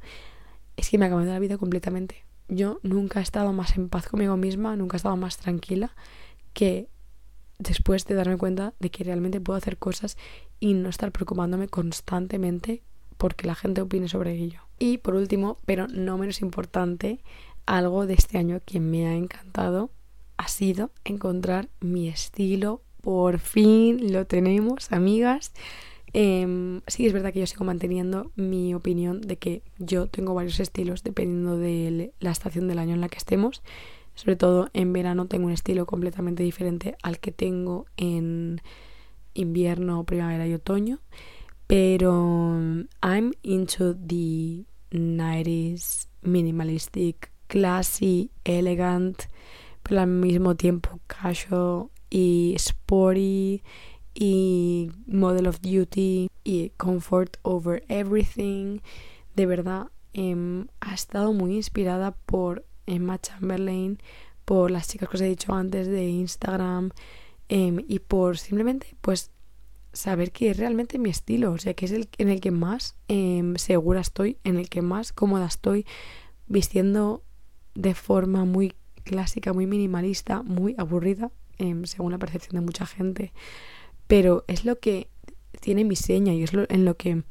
es 0.75 0.89
que 0.89 0.97
me 0.97 1.05
ha 1.05 1.09
cambiado 1.09 1.33
la 1.33 1.39
vida 1.39 1.57
completamente. 1.57 2.25
Yo 2.47 2.79
nunca 2.81 3.19
he 3.19 3.23
estado 3.23 3.53
más 3.53 3.77
en 3.77 3.89
paz 3.89 4.07
conmigo 4.07 4.35
misma, 4.35 4.75
nunca 4.75 4.95
he 4.95 4.97
estado 4.97 5.15
más 5.15 5.37
tranquila 5.37 5.95
que 6.53 6.89
después 7.59 8.05
de 8.05 8.15
darme 8.15 8.37
cuenta 8.37 8.73
de 8.79 8.89
que 8.89 9.03
realmente 9.03 9.39
puedo 9.39 9.57
hacer 9.57 9.77
cosas 9.77 10.17
y 10.59 10.73
no 10.73 10.89
estar 10.89 11.11
preocupándome 11.11 11.67
constantemente 11.67 12.81
porque 13.17 13.47
la 13.47 13.55
gente 13.55 13.81
opine 13.81 14.07
sobre 14.07 14.33
ello. 14.33 14.61
Y 14.79 14.97
por 14.97 15.15
último, 15.15 15.59
pero 15.65 15.87
no 15.87 16.17
menos 16.17 16.41
importante, 16.41 17.19
algo 17.65 18.07
de 18.07 18.13
este 18.15 18.37
año 18.37 18.61
que 18.65 18.79
me 18.79 19.07
ha 19.07 19.15
encantado 19.15 19.91
ha 20.37 20.47
sido 20.47 20.89
encontrar 21.03 21.69
mi 21.81 22.07
estilo. 22.07 22.81
Por 23.01 23.39
fin 23.39 24.11
lo 24.11 24.25
tenemos, 24.25 24.91
amigas. 24.91 25.51
Eh, 26.13 26.81
sí, 26.87 27.05
es 27.05 27.13
verdad 27.13 27.33
que 27.33 27.39
yo 27.39 27.47
sigo 27.47 27.65
manteniendo 27.65 28.31
mi 28.35 28.73
opinión 28.73 29.21
de 29.21 29.37
que 29.37 29.61
yo 29.77 30.07
tengo 30.07 30.33
varios 30.33 30.59
estilos 30.59 31.03
dependiendo 31.03 31.57
de 31.57 32.13
la 32.19 32.31
estación 32.31 32.67
del 32.67 32.79
año 32.79 32.93
en 32.93 33.01
la 33.01 33.09
que 33.09 33.17
estemos. 33.17 33.61
Sobre 34.15 34.35
todo 34.35 34.69
en 34.73 34.91
verano 34.91 35.27
tengo 35.27 35.45
un 35.45 35.53
estilo 35.53 35.85
completamente 35.85 36.43
diferente 36.43 36.95
al 37.03 37.19
que 37.19 37.31
tengo 37.31 37.85
en 37.95 38.61
invierno, 39.33 40.03
primavera 40.03 40.47
y 40.47 40.53
otoño. 40.53 40.99
Pero 41.67 42.57
I'm 43.01 43.33
into 43.43 43.93
the 43.93 44.65
90s 44.91 46.07
minimalistic, 46.21 47.31
classy, 47.47 48.31
elegant, 48.43 49.23
pero 49.83 50.01
al 50.01 50.07
mismo 50.07 50.55
tiempo 50.55 50.99
casual 51.07 51.89
y 52.09 52.53
sporty 52.57 53.61
y 54.21 54.91
model 55.07 55.47
of 55.47 55.61
duty 55.61 56.29
y 56.43 56.71
comfort 56.71 57.37
over 57.41 57.85
everything. 57.87 58.81
De 59.33 59.45
verdad, 59.45 59.87
eh, 60.13 60.65
ha 60.81 60.93
estado 60.93 61.31
muy 61.31 61.55
inspirada 61.55 62.11
por 62.25 62.65
Emma 62.85 63.17
Chamberlain, 63.17 63.97
por 64.43 64.71
las 64.71 64.89
chicas 64.89 65.07
que 65.07 65.15
os 65.15 65.21
he 65.21 65.29
dicho 65.29 65.53
antes 65.53 65.87
de 65.87 66.03
Instagram 66.09 66.89
eh, 67.47 67.77
y 67.87 67.99
por 67.99 68.37
simplemente 68.37 68.97
pues 68.99 69.31
saber 69.93 70.33
que 70.33 70.49
es 70.49 70.57
realmente 70.57 70.99
mi 70.99 71.09
estilo, 71.09 71.53
o 71.53 71.57
sea, 71.57 71.73
que 71.73 71.85
es 71.85 71.93
el 71.93 72.09
en 72.17 72.27
el 72.27 72.41
que 72.41 72.51
más 72.51 72.97
eh, 73.07 73.41
segura 73.55 74.01
estoy, 74.01 74.37
en 74.43 74.57
el 74.57 74.67
que 74.67 74.81
más 74.81 75.13
cómoda 75.13 75.45
estoy, 75.45 75.85
vistiendo 76.45 77.23
de 77.73 77.95
forma 77.95 78.43
muy 78.43 78.73
clásica, 79.05 79.53
muy 79.53 79.65
minimalista, 79.65 80.43
muy 80.43 80.75
aburrida, 80.77 81.31
según 81.83 82.11
la 82.13 82.17
percepción 82.17 82.55
de 82.55 82.65
mucha 82.65 82.85
gente, 82.85 83.33
pero 84.09 84.43
es 84.47 84.65
lo 84.65 84.79
que 84.79 85.07
tiene 85.61 85.85
mi 85.85 85.95
seña 85.95 86.33
y 86.33 86.41
es 86.41 86.51
lo, 86.51 86.65
en 86.67 86.83
lo 86.83 86.97
que 86.97 87.21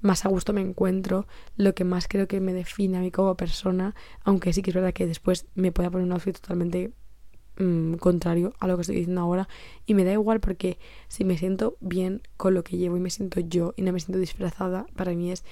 más 0.00 0.24
a 0.24 0.30
gusto 0.30 0.54
me 0.54 0.62
encuentro, 0.62 1.26
lo 1.58 1.74
que 1.74 1.84
más 1.84 2.08
creo 2.08 2.26
que 2.26 2.40
me 2.40 2.54
define 2.54 2.96
a 2.96 3.00
mí 3.02 3.10
como 3.10 3.36
persona, 3.36 3.94
aunque 4.24 4.54
sí 4.54 4.62
que 4.62 4.70
es 4.70 4.74
verdad 4.74 4.94
que 4.94 5.06
después 5.06 5.44
me 5.54 5.72
pueda 5.72 5.90
poner 5.90 6.06
un 6.06 6.12
outfit 6.12 6.34
totalmente 6.34 6.90
mmm, 7.58 7.96
contrario 7.96 8.54
a 8.60 8.66
lo 8.66 8.76
que 8.76 8.80
estoy 8.80 8.96
diciendo 8.96 9.20
ahora 9.20 9.46
y 9.84 9.92
me 9.92 10.04
da 10.04 10.12
igual 10.12 10.40
porque 10.40 10.78
si 11.06 11.22
me 11.26 11.36
siento 11.36 11.76
bien 11.80 12.22
con 12.38 12.54
lo 12.54 12.64
que 12.64 12.78
llevo 12.78 12.96
y 12.96 13.00
me 13.00 13.10
siento 13.10 13.40
yo 13.40 13.74
y 13.76 13.82
no 13.82 13.92
me 13.92 14.00
siento 14.00 14.18
disfrazada, 14.18 14.86
para 14.96 15.12
mí 15.12 15.30
es 15.32 15.44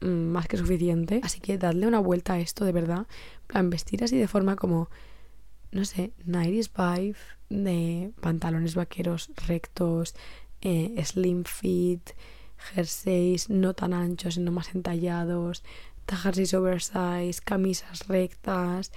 mmm, 0.00 0.06
más 0.08 0.48
que 0.48 0.56
suficiente. 0.56 1.20
Así 1.22 1.40
que 1.40 1.58
dadle 1.58 1.86
una 1.86 1.98
vuelta 2.00 2.32
a 2.32 2.40
esto 2.40 2.64
de 2.64 2.72
verdad, 2.72 3.06
plan 3.46 3.68
vestir 3.68 4.02
así 4.02 4.16
de 4.16 4.26
forma 4.26 4.56
como 4.56 4.88
no 5.74 5.84
sé, 5.84 6.12
90s 6.24 6.70
vibe 6.72 7.18
de 7.50 8.12
pantalones 8.20 8.74
vaqueros 8.74 9.30
rectos, 9.46 10.14
eh, 10.60 10.94
slim 11.04 11.44
fit, 11.44 12.10
jerseys 12.56 13.50
no 13.50 13.74
tan 13.74 13.92
anchos, 13.92 14.34
sino 14.34 14.52
más 14.52 14.74
entallados, 14.74 15.62
jerseys 16.06 16.54
oversize, 16.54 17.40
camisas 17.44 18.06
rectas, 18.06 18.92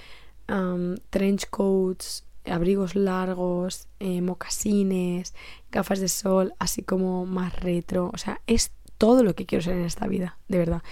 trench 1.10 1.50
coats, 1.50 2.26
abrigos 2.46 2.96
largos, 2.96 3.88
eh, 4.00 4.22
mocasines, 4.22 5.34
gafas 5.72 6.00
de 6.00 6.08
sol, 6.08 6.54
así 6.60 6.84
como 6.84 7.26
más 7.26 7.60
retro. 7.60 8.12
O 8.14 8.18
sea, 8.18 8.42
es 8.48 8.72
todo 8.98 9.24
lo 9.24 9.36
que 9.36 9.46
quiero 9.46 9.64
ser 9.64 9.78
en 9.78 9.86
esta 9.86 10.08
vida, 10.08 10.38
de 10.48 10.60
verdad. 10.60 10.84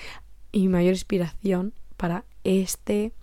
Y 0.52 0.62
mi 0.62 0.70
mayor 0.70 0.94
inspiración 0.94 1.74
para 1.96 2.26
este 2.44 3.14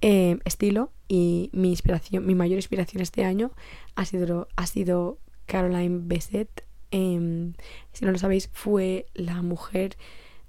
eh, 0.00 0.38
estilo 0.44 0.92
y 1.08 1.50
mi 1.52 1.70
inspiración, 1.70 2.26
mi 2.26 2.34
mayor 2.34 2.56
inspiración 2.56 3.02
este 3.02 3.24
año 3.24 3.52
ha 3.94 4.04
sido, 4.04 4.48
ha 4.56 4.66
sido 4.66 5.18
Caroline 5.46 6.00
Bessette 6.02 6.66
Em, 6.90 7.54
si 7.92 8.04
no 8.04 8.12
lo 8.12 8.18
sabéis, 8.18 8.48
fue 8.52 9.06
la 9.14 9.42
mujer 9.42 9.96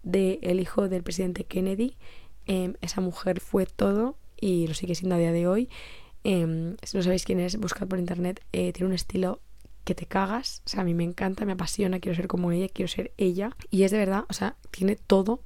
del 0.03 0.59
hijo 0.59 0.87
del 0.89 1.03
presidente 1.03 1.45
Kennedy. 1.45 1.97
Em, 2.45 2.75
esa 2.81 3.01
mujer 3.01 3.41
fue 3.41 3.65
todo 3.65 4.17
y 4.39 4.67
lo 4.67 4.73
sigue 4.73 4.95
siendo 4.95 5.15
a 5.15 5.19
día 5.19 5.31
de 5.31 5.47
hoy. 5.47 5.69
Em, 6.23 6.77
si 6.83 6.97
no 6.97 7.03
sabéis 7.03 7.25
quién 7.25 7.39
es, 7.39 7.57
buscad 7.57 7.87
por 7.87 7.99
internet. 7.99 8.41
Eh, 8.53 8.71
tiene 8.73 8.87
un 8.87 8.93
estilo 8.93 9.41
que 9.83 9.95
te 9.95 10.05
cagas. 10.05 10.61
O 10.65 10.69
sea, 10.69 10.81
a 10.81 10.83
mí 10.83 10.93
me 10.93 11.03
encanta, 11.03 11.45
me 11.45 11.53
apasiona, 11.53 11.99
quiero 11.99 12.15
ser 12.15 12.27
como 12.27 12.51
ella, 12.51 12.67
quiero 12.69 12.87
ser 12.87 13.13
ella. 13.17 13.55
Y 13.71 13.83
es 13.83 13.91
de 13.91 13.97
verdad, 13.97 14.25
o 14.29 14.33
sea, 14.33 14.57
tiene 14.71 14.95
todo 14.95 15.43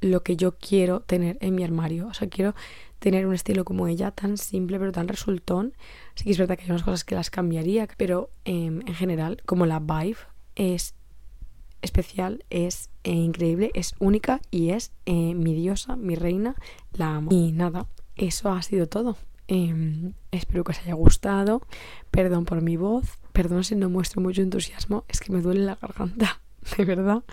lo 0.00 0.22
que 0.22 0.36
yo 0.36 0.56
quiero 0.58 1.00
tener 1.00 1.38
en 1.40 1.54
mi 1.54 1.64
armario. 1.64 2.08
O 2.08 2.14
sea, 2.14 2.28
quiero 2.28 2.54
tener 3.02 3.26
un 3.26 3.34
estilo 3.34 3.64
como 3.64 3.88
ella, 3.88 4.12
tan 4.12 4.38
simple 4.38 4.78
pero 4.78 4.92
tan 4.92 5.08
resultón. 5.08 5.74
Sí 6.14 6.24
que 6.24 6.30
es 6.30 6.38
verdad 6.38 6.56
que 6.56 6.62
hay 6.62 6.70
unas 6.70 6.84
cosas 6.84 7.04
que 7.04 7.16
las 7.16 7.30
cambiaría, 7.30 7.88
pero 7.96 8.30
em, 8.44 8.80
en 8.86 8.94
general, 8.94 9.42
como 9.44 9.66
la 9.66 9.80
vibe 9.80 10.18
es 10.54 10.94
especial, 11.82 12.44
es 12.48 12.90
eh, 13.02 13.10
increíble, 13.10 13.72
es 13.74 13.96
única 13.98 14.40
y 14.52 14.70
es 14.70 14.92
eh, 15.04 15.34
mi 15.34 15.52
diosa, 15.52 15.96
mi 15.96 16.14
reina, 16.14 16.54
la 16.92 17.16
amo. 17.16 17.30
Y 17.32 17.50
nada, 17.50 17.88
eso 18.14 18.52
ha 18.52 18.62
sido 18.62 18.86
todo. 18.86 19.16
Em, 19.48 20.14
espero 20.30 20.62
que 20.62 20.70
os 20.70 20.78
haya 20.78 20.94
gustado. 20.94 21.62
Perdón 22.12 22.44
por 22.44 22.62
mi 22.62 22.76
voz. 22.76 23.18
Perdón 23.32 23.64
si 23.64 23.74
no 23.74 23.90
muestro 23.90 24.22
mucho 24.22 24.42
entusiasmo. 24.42 25.04
Es 25.08 25.18
que 25.18 25.32
me 25.32 25.40
duele 25.40 25.62
la 25.62 25.74
garganta, 25.74 26.40
de 26.76 26.84
verdad. 26.84 27.24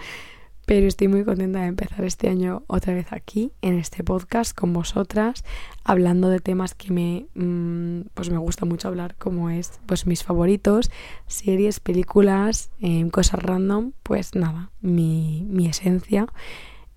Pero 0.69 0.85
estoy 0.85 1.07
muy 1.07 1.23
contenta 1.23 1.61
de 1.61 1.65
empezar 1.65 2.05
este 2.05 2.29
año 2.29 2.61
otra 2.67 2.93
vez 2.93 3.11
aquí, 3.11 3.51
en 3.63 3.79
este 3.79 4.03
podcast, 4.03 4.55
con 4.55 4.71
vosotras, 4.71 5.43
hablando 5.83 6.29
de 6.29 6.39
temas 6.39 6.75
que 6.75 6.93
me, 6.93 7.25
mm, 7.33 8.09
pues 8.13 8.29
me 8.29 8.37
gusta 8.37 8.67
mucho 8.67 8.87
hablar, 8.87 9.15
como 9.15 9.49
es 9.49 9.79
pues 9.87 10.05
mis 10.05 10.23
favoritos, 10.23 10.91
series, 11.25 11.79
películas, 11.79 12.69
em, 12.81 13.09
cosas 13.09 13.41
random, 13.41 13.93
pues 14.03 14.35
nada, 14.35 14.69
mi, 14.79 15.43
mi 15.49 15.65
esencia. 15.65 16.27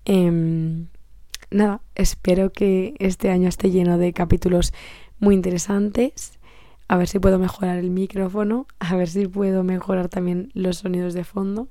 Em, 0.05 0.89
nada, 1.49 1.81
espero 1.95 2.51
que 2.51 2.93
este 2.99 3.31
año 3.31 3.49
esté 3.49 3.71
lleno 3.71 3.97
de 3.97 4.13
capítulos 4.13 4.71
muy 5.17 5.33
interesantes. 5.33 6.37
A 6.87 6.97
ver 6.97 7.07
si 7.07 7.17
puedo 7.17 7.39
mejorar 7.39 7.79
el 7.79 7.89
micrófono, 7.89 8.67
a 8.77 8.95
ver 8.95 9.09
si 9.09 9.25
puedo 9.25 9.63
mejorar 9.63 10.09
también 10.09 10.51
los 10.53 10.77
sonidos 10.77 11.15
de 11.15 11.23
fondo. 11.23 11.69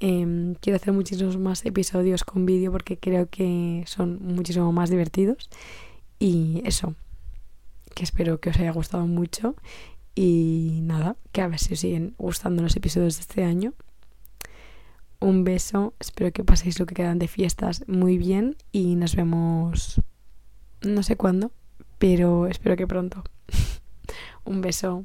Em, 0.00 0.54
quiero 0.54 0.76
hacer 0.76 0.92
muchísimos 0.92 1.36
más 1.36 1.64
episodios 1.66 2.24
con 2.24 2.46
vídeo 2.46 2.72
porque 2.72 2.98
creo 2.98 3.28
que 3.28 3.84
son 3.86 4.18
muchísimo 4.22 4.72
más 4.72 4.90
divertidos. 4.90 5.50
Y 6.18 6.62
eso, 6.64 6.94
que 7.94 8.02
espero 8.04 8.40
que 8.40 8.50
os 8.50 8.58
haya 8.58 8.72
gustado 8.72 9.06
mucho. 9.06 9.54
Y 10.14 10.80
nada, 10.82 11.16
que 11.32 11.42
a 11.42 11.48
ver 11.48 11.58
si 11.58 11.74
os 11.74 11.80
siguen 11.80 12.14
gustando 12.18 12.62
los 12.62 12.76
episodios 12.76 13.16
de 13.16 13.20
este 13.20 13.44
año. 13.44 13.74
Un 15.20 15.44
beso, 15.44 15.92
espero 16.00 16.32
que 16.32 16.44
paséis 16.44 16.80
lo 16.80 16.86
que 16.86 16.94
quedan 16.94 17.18
de 17.18 17.28
fiestas 17.28 17.84
muy 17.86 18.16
bien 18.16 18.56
y 18.72 18.96
nos 18.96 19.14
vemos 19.14 20.00
no 20.82 21.02
sé 21.02 21.16
cuándo, 21.16 21.52
pero 21.98 22.46
espero 22.46 22.76
que 22.76 22.86
pronto. 22.86 23.22
Un 24.44 24.62
beso. 24.62 25.04